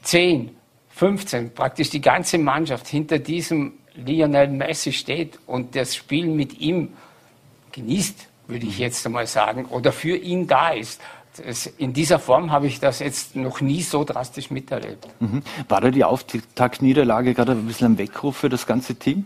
10, 0.01 0.57
15, 0.89 1.53
praktisch 1.53 1.91
die 1.91 2.01
ganze 2.01 2.39
Mannschaft 2.39 2.87
hinter 2.87 3.19
diesem 3.19 3.73
Lionel 3.93 4.47
Messi 4.47 4.91
steht 4.91 5.37
und 5.45 5.75
das 5.75 5.95
Spiel 5.95 6.25
mit 6.25 6.59
ihm 6.59 6.93
genießt, 7.71 8.27
würde 8.47 8.65
ich 8.65 8.79
jetzt 8.79 9.05
einmal 9.05 9.27
sagen, 9.27 9.65
oder 9.65 9.91
für 9.91 10.15
ihn 10.15 10.47
da 10.47 10.69
ist. 10.69 11.01
Das, 11.37 11.67
in 11.67 11.93
dieser 11.93 12.19
Form 12.19 12.51
habe 12.51 12.67
ich 12.67 12.79
das 12.79 12.99
jetzt 12.99 13.35
noch 13.35 13.61
nie 13.61 13.81
so 13.81 14.03
drastisch 14.03 14.49
miterlebt. 14.49 15.07
Mhm. 15.19 15.43
War 15.67 15.79
da 15.79 15.91
die 15.91 16.03
Auftaktniederlage 16.03 17.33
gerade 17.33 17.53
ein 17.53 17.65
bisschen 17.65 17.93
ein 17.93 17.97
Weckruf 17.97 18.37
für 18.37 18.49
das 18.49 18.65
ganze 18.65 18.95
Team? 18.95 19.25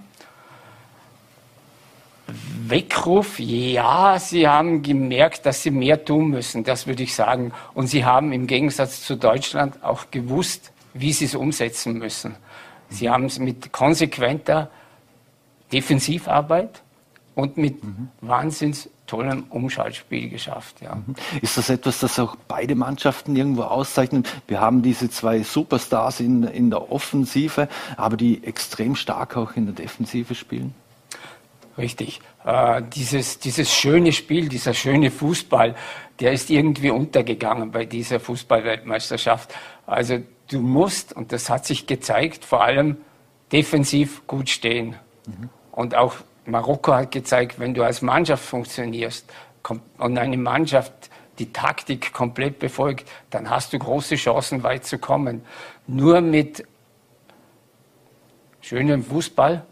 Weckruf, 2.67 3.39
ja, 3.39 4.17
sie 4.19 4.47
haben 4.47 4.81
gemerkt, 4.81 5.45
dass 5.45 5.63
sie 5.63 5.71
mehr 5.71 6.03
tun 6.03 6.29
müssen, 6.29 6.63
das 6.63 6.87
würde 6.87 7.03
ich 7.03 7.13
sagen. 7.13 7.51
Und 7.73 7.87
sie 7.87 8.05
haben 8.05 8.31
im 8.31 8.47
Gegensatz 8.47 9.03
zu 9.03 9.15
Deutschland 9.15 9.83
auch 9.83 10.11
gewusst, 10.11 10.71
wie 10.93 11.11
sie 11.11 11.25
es 11.25 11.35
umsetzen 11.35 11.97
müssen. 11.97 12.35
Sie 12.89 13.09
haben 13.09 13.25
es 13.25 13.39
mit 13.39 13.71
konsequenter 13.71 14.69
Defensivarbeit, 15.71 16.81
und 17.35 17.57
mit 17.57 17.83
mhm. 17.83 18.09
wahnsinns 18.21 18.89
tollem 19.07 19.43
Umschaltspiel 19.49 20.29
geschafft. 20.29 20.81
Ja. 20.81 20.95
Mhm. 20.95 21.15
Ist 21.41 21.57
das 21.57 21.69
etwas, 21.69 21.99
das 21.99 22.19
auch 22.19 22.35
beide 22.47 22.75
Mannschaften 22.75 23.35
irgendwo 23.35 23.63
auszeichnen? 23.63 24.23
Wir 24.47 24.61
haben 24.61 24.81
diese 24.81 25.09
zwei 25.09 25.43
Superstars 25.43 26.19
in, 26.19 26.43
in 26.43 26.69
der 26.69 26.91
Offensive, 26.91 27.67
aber 27.97 28.17
die 28.17 28.43
extrem 28.43 28.95
stark 28.95 29.35
auch 29.37 29.55
in 29.55 29.65
der 29.65 29.75
Defensive 29.75 30.35
spielen? 30.35 30.73
Richtig. 31.77 32.21
Äh, 32.45 32.83
dieses, 32.93 33.39
dieses 33.39 33.73
schöne 33.73 34.13
Spiel, 34.13 34.47
dieser 34.47 34.73
schöne 34.73 35.09
Fußball, 35.09 35.75
der 36.19 36.31
ist 36.31 36.49
irgendwie 36.49 36.91
untergegangen 36.91 37.71
bei 37.71 37.85
dieser 37.85 38.19
Fußballweltmeisterschaft. 38.19 39.53
Also 39.85 40.19
du 40.49 40.59
musst, 40.59 41.13
und 41.13 41.31
das 41.31 41.49
hat 41.49 41.65
sich 41.65 41.87
gezeigt, 41.87 42.45
vor 42.45 42.63
allem 42.63 42.97
defensiv 43.51 44.25
gut 44.27 44.49
stehen. 44.49 44.95
Mhm. 45.25 45.49
Und 45.71 45.95
auch 45.95 46.15
Marokko 46.45 46.93
hat 46.93 47.11
gezeigt, 47.11 47.59
wenn 47.59 47.73
du 47.73 47.83
als 47.83 48.01
Mannschaft 48.01 48.43
funktionierst 48.43 49.31
und 49.97 50.17
eine 50.17 50.37
Mannschaft 50.37 50.91
die 51.39 51.51
Taktik 51.51 52.13
komplett 52.13 52.59
befolgt, 52.59 53.09
dann 53.29 53.49
hast 53.49 53.73
du 53.73 53.79
große 53.79 54.15
Chancen, 54.15 54.63
weit 54.63 54.85
zu 54.85 54.99
kommen. 54.99 55.43
Nur 55.87 56.21
mit 56.21 56.63
schönem 58.61 59.03
Fußball, 59.03 59.65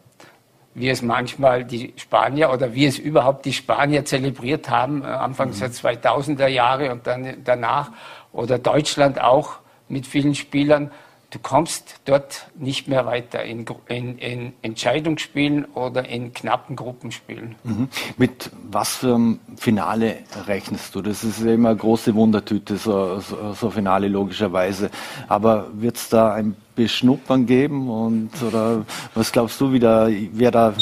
wie 0.74 0.90
es 0.90 1.02
manchmal 1.02 1.66
die 1.66 1.94
Spanier 1.98 2.52
oder 2.52 2.74
wie 2.74 2.86
es 2.86 2.98
überhaupt 2.98 3.46
die 3.46 3.54
Spanier 3.54 4.06
zelebriert 4.06 4.70
haben, 4.70 5.04
äh, 5.04 5.08
Anfangs 5.08 5.58
mhm. 5.58 5.60
der 5.60 5.72
2000er 5.72 6.48
Jahre 6.48 6.92
und 6.92 7.06
dann 7.06 7.44
danach, 7.44 7.92
oder 8.32 8.58
Deutschland 8.58 9.20
auch 9.20 9.60
mit 9.90 10.08
vielen 10.08 10.36
Spielern, 10.36 10.92
du 11.32 11.40
kommst 11.40 11.96
dort 12.06 12.48
nicht 12.56 12.88
mehr 12.88 13.06
weiter 13.06 13.44
in, 13.44 13.66
in, 13.88 14.18
in 14.20 14.54
Entscheidungsspielen 14.62 15.66
oder 15.66 16.08
in 16.08 16.34
knappen 16.34 16.76
Gruppenspielen. 16.76 17.56
Mhm. 17.64 17.88
Mit 18.18 18.52
was 18.70 18.98
für 18.98 19.16
einem 19.16 19.40
Finale 19.56 20.20
rechnest 20.46 20.94
du? 20.94 21.02
Das 21.02 21.24
ist 21.24 21.42
immer 21.42 21.70
eine 21.70 21.78
große 21.78 22.14
Wundertüte, 22.14 22.76
so, 22.78 23.20
so, 23.22 23.54
so 23.54 23.70
Finale 23.72 24.10
logischerweise. 24.10 24.92
Aber 25.28 25.68
wird 25.74 25.96
es 25.96 26.10
da 26.10 26.34
ein 26.34 26.56
Beschnuppern 26.76 27.46
geben 27.46 27.90
und 27.90 28.30
oder 28.44 28.86
was 29.14 29.32
glaubst 29.32 29.60
du, 29.62 29.72
wie, 29.72 29.80
da, 29.80 30.10
wer 30.34 30.52
da, 30.52 30.74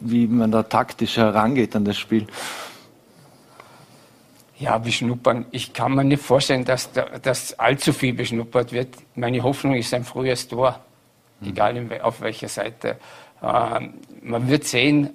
wie 0.00 0.26
man 0.26 0.50
da 0.50 0.64
taktisch 0.64 1.16
herangeht 1.16 1.76
an 1.76 1.84
das 1.84 1.96
Spiel? 1.96 2.26
Ja, 4.58 4.78
beschnuppern. 4.78 5.46
Ich 5.50 5.74
kann 5.74 5.94
mir 5.94 6.04
nicht 6.04 6.22
vorstellen, 6.22 6.64
dass, 6.64 6.90
da, 6.92 7.04
dass 7.20 7.58
allzu 7.58 7.92
viel 7.92 8.14
beschnuppert 8.14 8.72
wird. 8.72 8.88
Meine 9.14 9.42
Hoffnung 9.42 9.74
ist 9.74 9.92
ein 9.92 10.04
frühes 10.04 10.48
Tor, 10.48 10.80
mhm. 11.40 11.48
egal 11.48 11.76
in, 11.76 12.00
auf 12.00 12.22
welcher 12.22 12.48
Seite. 12.48 12.96
Ähm, 13.42 13.94
man 14.22 14.48
wird 14.48 14.64
sehen, 14.64 15.10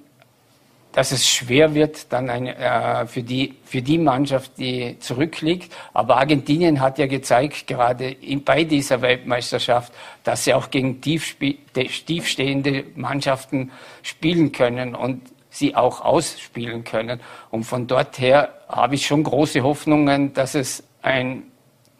dass 0.91 1.11
es 1.11 1.27
schwer 1.27 1.73
wird 1.73 2.11
dann 2.11 2.29
eine, 2.29 2.55
äh, 2.55 3.07
für, 3.07 3.23
die, 3.23 3.55
für 3.63 3.81
die 3.81 3.97
Mannschaft, 3.97 4.57
die 4.57 4.97
zurückliegt. 4.99 5.73
Aber 5.93 6.17
Argentinien 6.17 6.81
hat 6.81 6.99
ja 6.99 7.07
gezeigt, 7.07 7.65
gerade 7.65 8.11
in, 8.11 8.43
bei 8.43 8.63
dieser 8.63 9.01
Weltmeisterschaft, 9.01 9.93
dass 10.23 10.43
sie 10.43 10.53
auch 10.53 10.69
gegen 10.69 11.01
tiefstehende 11.01 12.83
Mannschaften 12.95 13.71
spielen 14.03 14.51
können. 14.51 14.93
Und 14.93 15.21
sie 15.51 15.75
auch 15.75 16.01
ausspielen 16.01 16.83
können. 16.83 17.19
Und 17.51 17.65
von 17.65 17.85
dort 17.85 18.17
her 18.17 18.49
habe 18.67 18.95
ich 18.95 19.05
schon 19.05 19.23
große 19.23 19.61
Hoffnungen, 19.61 20.33
dass 20.33 20.55
es 20.55 20.83
ein, 21.03 21.43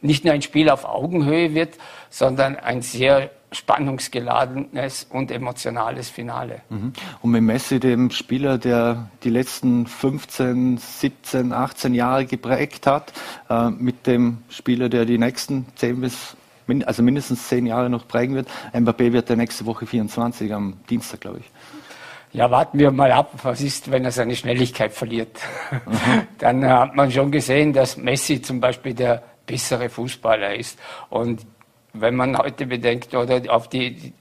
nicht 0.00 0.24
nur 0.24 0.34
ein 0.34 0.42
Spiel 0.42 0.68
auf 0.70 0.84
Augenhöhe 0.84 1.54
wird, 1.54 1.78
sondern 2.10 2.56
ein 2.56 2.82
sehr 2.82 3.30
spannungsgeladenes 3.52 5.06
und 5.10 5.30
emotionales 5.30 6.08
Finale. 6.08 6.62
Mhm. 6.70 6.94
Und 7.20 7.30
mit 7.30 7.42
Messi, 7.42 7.78
dem 7.78 8.10
Spieler, 8.10 8.56
der 8.56 9.10
die 9.22 9.30
letzten 9.30 9.86
15, 9.86 10.78
17, 10.78 11.52
18 11.52 11.92
Jahre 11.92 12.24
geprägt 12.24 12.86
hat, 12.86 13.12
äh, 13.50 13.68
mit 13.68 14.06
dem 14.06 14.38
Spieler, 14.48 14.88
der 14.88 15.04
die 15.04 15.18
nächsten 15.18 15.66
10 15.76 16.00
bis 16.00 16.36
also 16.86 17.02
mindestens 17.02 17.48
10 17.48 17.66
Jahre 17.66 17.90
noch 17.90 18.08
prägen 18.08 18.34
wird. 18.34 18.48
Mbappé 18.72 19.12
wird 19.12 19.28
der 19.28 19.36
nächste 19.36 19.66
Woche 19.66 19.84
24 19.84 20.54
am 20.54 20.74
Dienstag, 20.88 21.20
glaube 21.20 21.40
ich. 21.40 21.50
Ja, 22.32 22.50
warten 22.50 22.78
wir 22.78 22.90
mal 22.90 23.12
ab, 23.12 23.32
was 23.42 23.60
ist, 23.60 23.90
wenn 23.90 24.04
er 24.04 24.10
seine 24.10 24.34
Schnelligkeit 24.34 24.92
verliert. 24.92 25.38
Mhm. 25.86 26.26
Dann 26.38 26.66
hat 26.66 26.94
man 26.94 27.10
schon 27.10 27.30
gesehen, 27.30 27.72
dass 27.72 27.96
Messi 27.96 28.40
zum 28.40 28.58
Beispiel 28.58 28.94
der 28.94 29.22
bessere 29.46 29.90
Fußballer 29.90 30.54
ist. 30.54 30.78
Und 31.10 31.44
wenn 31.92 32.16
man 32.16 32.38
heute 32.38 32.66
bedenkt 32.66 33.14
oder 33.14 33.42
auf 33.54 33.68
die, 33.68 34.14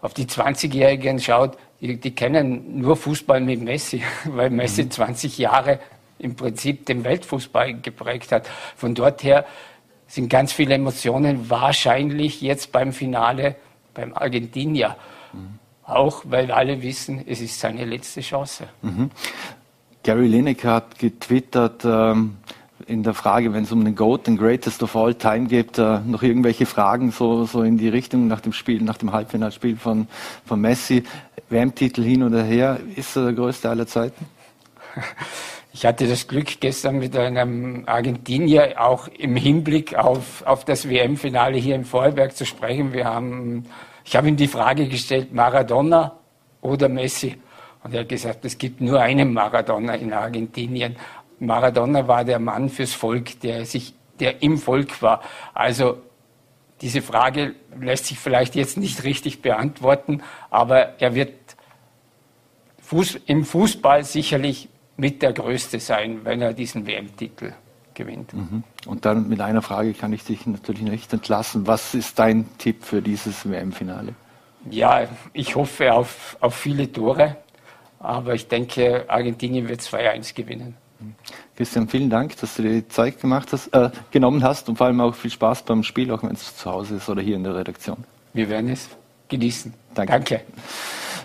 auf 0.00 0.14
die 0.14 0.26
20-Jährigen 0.26 1.18
schaut, 1.18 1.58
die, 1.80 1.98
die, 1.98 2.14
kennen 2.14 2.80
nur 2.80 2.96
Fußball 2.96 3.40
mit 3.40 3.62
Messi, 3.62 4.02
weil 4.24 4.50
Messi 4.50 4.84
mhm. 4.84 4.90
20 4.92 5.38
Jahre 5.38 5.80
im 6.20 6.36
Prinzip 6.36 6.86
den 6.86 7.02
Weltfußball 7.04 7.80
geprägt 7.80 8.30
hat. 8.30 8.48
Von 8.76 8.94
dort 8.94 9.24
her 9.24 9.44
sind 10.06 10.28
ganz 10.28 10.52
viele 10.52 10.74
Emotionen 10.74 11.50
wahrscheinlich 11.50 12.40
jetzt 12.40 12.70
beim 12.70 12.92
Finale 12.92 13.56
beim 13.92 14.14
Argentinier. 14.14 14.96
Mhm. 15.32 15.58
Auch 15.88 16.22
weil 16.26 16.52
alle 16.52 16.82
wissen, 16.82 17.24
es 17.26 17.40
ist 17.40 17.58
seine 17.58 17.84
letzte 17.84 18.20
Chance. 18.20 18.68
Mhm. 18.82 19.10
Gary 20.02 20.26
Lineker 20.26 20.74
hat 20.74 20.98
getwittert, 20.98 21.84
ähm, 21.84 22.36
in 22.86 23.02
der 23.02 23.14
Frage, 23.14 23.52
wenn 23.52 23.64
es 23.64 23.72
um 23.72 23.84
den 23.84 23.94
GOAT, 23.94 24.26
den 24.26 24.36
Greatest 24.36 24.82
of 24.82 24.94
All 24.96 25.14
Time 25.14 25.46
geht, 25.46 25.78
äh, 25.78 25.98
noch 26.00 26.22
irgendwelche 26.22 26.66
Fragen 26.66 27.10
so, 27.10 27.44
so 27.44 27.62
in 27.62 27.76
die 27.76 27.88
Richtung 27.88 28.28
nach 28.28 28.40
dem 28.40 28.52
Spiel, 28.52 28.82
nach 28.82 28.98
dem 28.98 29.12
Halbfinalspiel 29.12 29.76
von, 29.76 30.08
von 30.46 30.60
Messi. 30.60 31.04
WM-Titel 31.50 32.02
hin 32.02 32.22
oder 32.22 32.42
her, 32.42 32.78
ist 32.94 33.16
er 33.16 33.24
der 33.24 33.32
größte 33.32 33.68
aller 33.68 33.86
Zeiten? 33.86 34.26
Ich 35.70 35.86
hatte 35.86 36.08
das 36.08 36.26
Glück, 36.26 36.58
gestern 36.58 36.98
mit 36.98 37.16
einem 37.16 37.84
Argentinier 37.86 38.74
auch 38.78 39.06
im 39.06 39.36
Hinblick 39.36 39.94
auf, 39.94 40.44
auf 40.44 40.64
das 40.64 40.88
WM-Finale 40.88 41.56
hier 41.56 41.76
in 41.76 41.84
Vorarlberg 41.84 42.34
zu 42.34 42.44
sprechen. 42.46 42.92
Wir 42.92 43.04
haben, 43.04 43.64
ich 44.08 44.16
habe 44.16 44.28
ihm 44.28 44.36
die 44.36 44.48
Frage 44.48 44.88
gestellt, 44.88 45.34
Maradona 45.34 46.18
oder 46.62 46.88
Messi? 46.88 47.36
Und 47.84 47.92
er 47.92 48.00
hat 48.00 48.08
gesagt, 48.08 48.42
es 48.46 48.56
gibt 48.56 48.80
nur 48.80 49.02
einen 49.02 49.34
Maradona 49.34 49.96
in 49.96 50.14
Argentinien. 50.14 50.96
Maradona 51.40 52.08
war 52.08 52.24
der 52.24 52.38
Mann 52.38 52.70
fürs 52.70 52.94
Volk, 52.94 53.38
der 53.40 53.66
sich, 53.66 53.92
der 54.18 54.42
im 54.42 54.56
Volk 54.56 55.02
war. 55.02 55.20
Also 55.52 55.98
diese 56.80 57.02
Frage 57.02 57.54
lässt 57.78 58.06
sich 58.06 58.18
vielleicht 58.18 58.54
jetzt 58.54 58.78
nicht 58.78 59.04
richtig 59.04 59.42
beantworten, 59.42 60.22
aber 60.48 60.98
er 60.98 61.14
wird 61.14 61.34
Fuß, 62.80 63.20
im 63.26 63.44
Fußball 63.44 64.04
sicherlich 64.04 64.70
mit 64.96 65.20
der 65.20 65.34
Größte 65.34 65.80
sein, 65.80 66.20
wenn 66.24 66.40
er 66.40 66.54
diesen 66.54 66.86
WM-Titel 66.86 67.52
gewinnt. 67.98 68.32
Mhm. 68.32 68.62
Und 68.86 69.04
dann 69.04 69.28
mit 69.28 69.42
einer 69.42 69.60
Frage 69.60 69.92
kann 69.92 70.14
ich 70.14 70.24
dich 70.24 70.46
natürlich 70.46 70.82
nicht 70.82 71.12
entlassen. 71.12 71.66
Was 71.66 71.94
ist 71.94 72.18
dein 72.18 72.46
Tipp 72.56 72.84
für 72.84 73.02
dieses 73.02 73.48
WM-Finale? 73.48 74.14
Ja, 74.70 75.06
ich 75.34 75.54
hoffe 75.56 75.92
auf, 75.92 76.38
auf 76.40 76.54
viele 76.54 76.90
Tore, 76.90 77.36
aber 77.98 78.34
ich 78.34 78.48
denke, 78.48 79.04
Argentinien 79.08 79.68
wird 79.68 79.80
2-1 79.80 80.34
gewinnen. 80.34 80.74
Christian, 81.56 81.88
vielen 81.88 82.10
Dank, 82.10 82.36
dass 82.40 82.56
du 82.56 82.62
dir 82.62 82.72
die 82.72 82.88
Zeit 82.88 83.20
gemacht 83.20 83.52
hast, 83.52 83.68
äh, 83.68 83.90
genommen 84.10 84.42
hast 84.42 84.68
und 84.68 84.76
vor 84.76 84.86
allem 84.86 85.00
auch 85.00 85.14
viel 85.14 85.30
Spaß 85.30 85.62
beim 85.62 85.82
Spiel, 85.84 86.10
auch 86.10 86.22
wenn 86.22 86.32
es 86.32 86.56
zu 86.56 86.70
Hause 86.70 86.96
ist 86.96 87.08
oder 87.08 87.22
hier 87.22 87.36
in 87.36 87.44
der 87.44 87.54
Redaktion. 87.54 88.04
Wir 88.32 88.48
werden 88.48 88.70
es 88.70 88.88
genießen. 89.28 89.72
Danke. 89.94 90.12
Danke. 90.12 90.40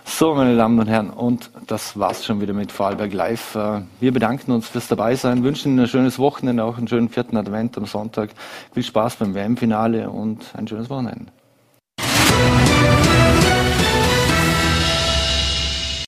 So, 0.06 0.36
meine 0.36 0.56
Damen 0.56 0.80
und 0.80 0.88
Herren, 0.88 1.10
und 1.10 1.50
das 1.68 1.98
war's 1.98 2.26
schon 2.26 2.42
wieder 2.42 2.54
mit 2.54 2.72
Vorarlberg 2.72 3.14
Live. 3.14 3.56
Äh, 3.56 3.82
wir 4.00 4.12
bedanken 4.12 4.52
uns 4.52 4.68
fürs 4.68 4.88
Dabeisein, 4.88 5.44
wünschen 5.44 5.72
Ihnen 5.72 5.82
ein 5.82 5.88
schönes 5.88 6.20
Wochenende, 6.20 6.64
auch 6.64 6.78
einen 6.78 6.88
schönen 6.88 7.10
vierten 7.10 7.38
Advent 7.38 7.78
am 7.78 7.86
Sonntag. 7.86 8.30
Viel 8.74 8.84
Spaß 8.84 9.16
beim 9.16 9.34
WM-Finale 9.34 10.10
und 10.10 10.44
ein 10.56 10.68
schönes 10.68 10.90
Wochenende. 10.90 11.32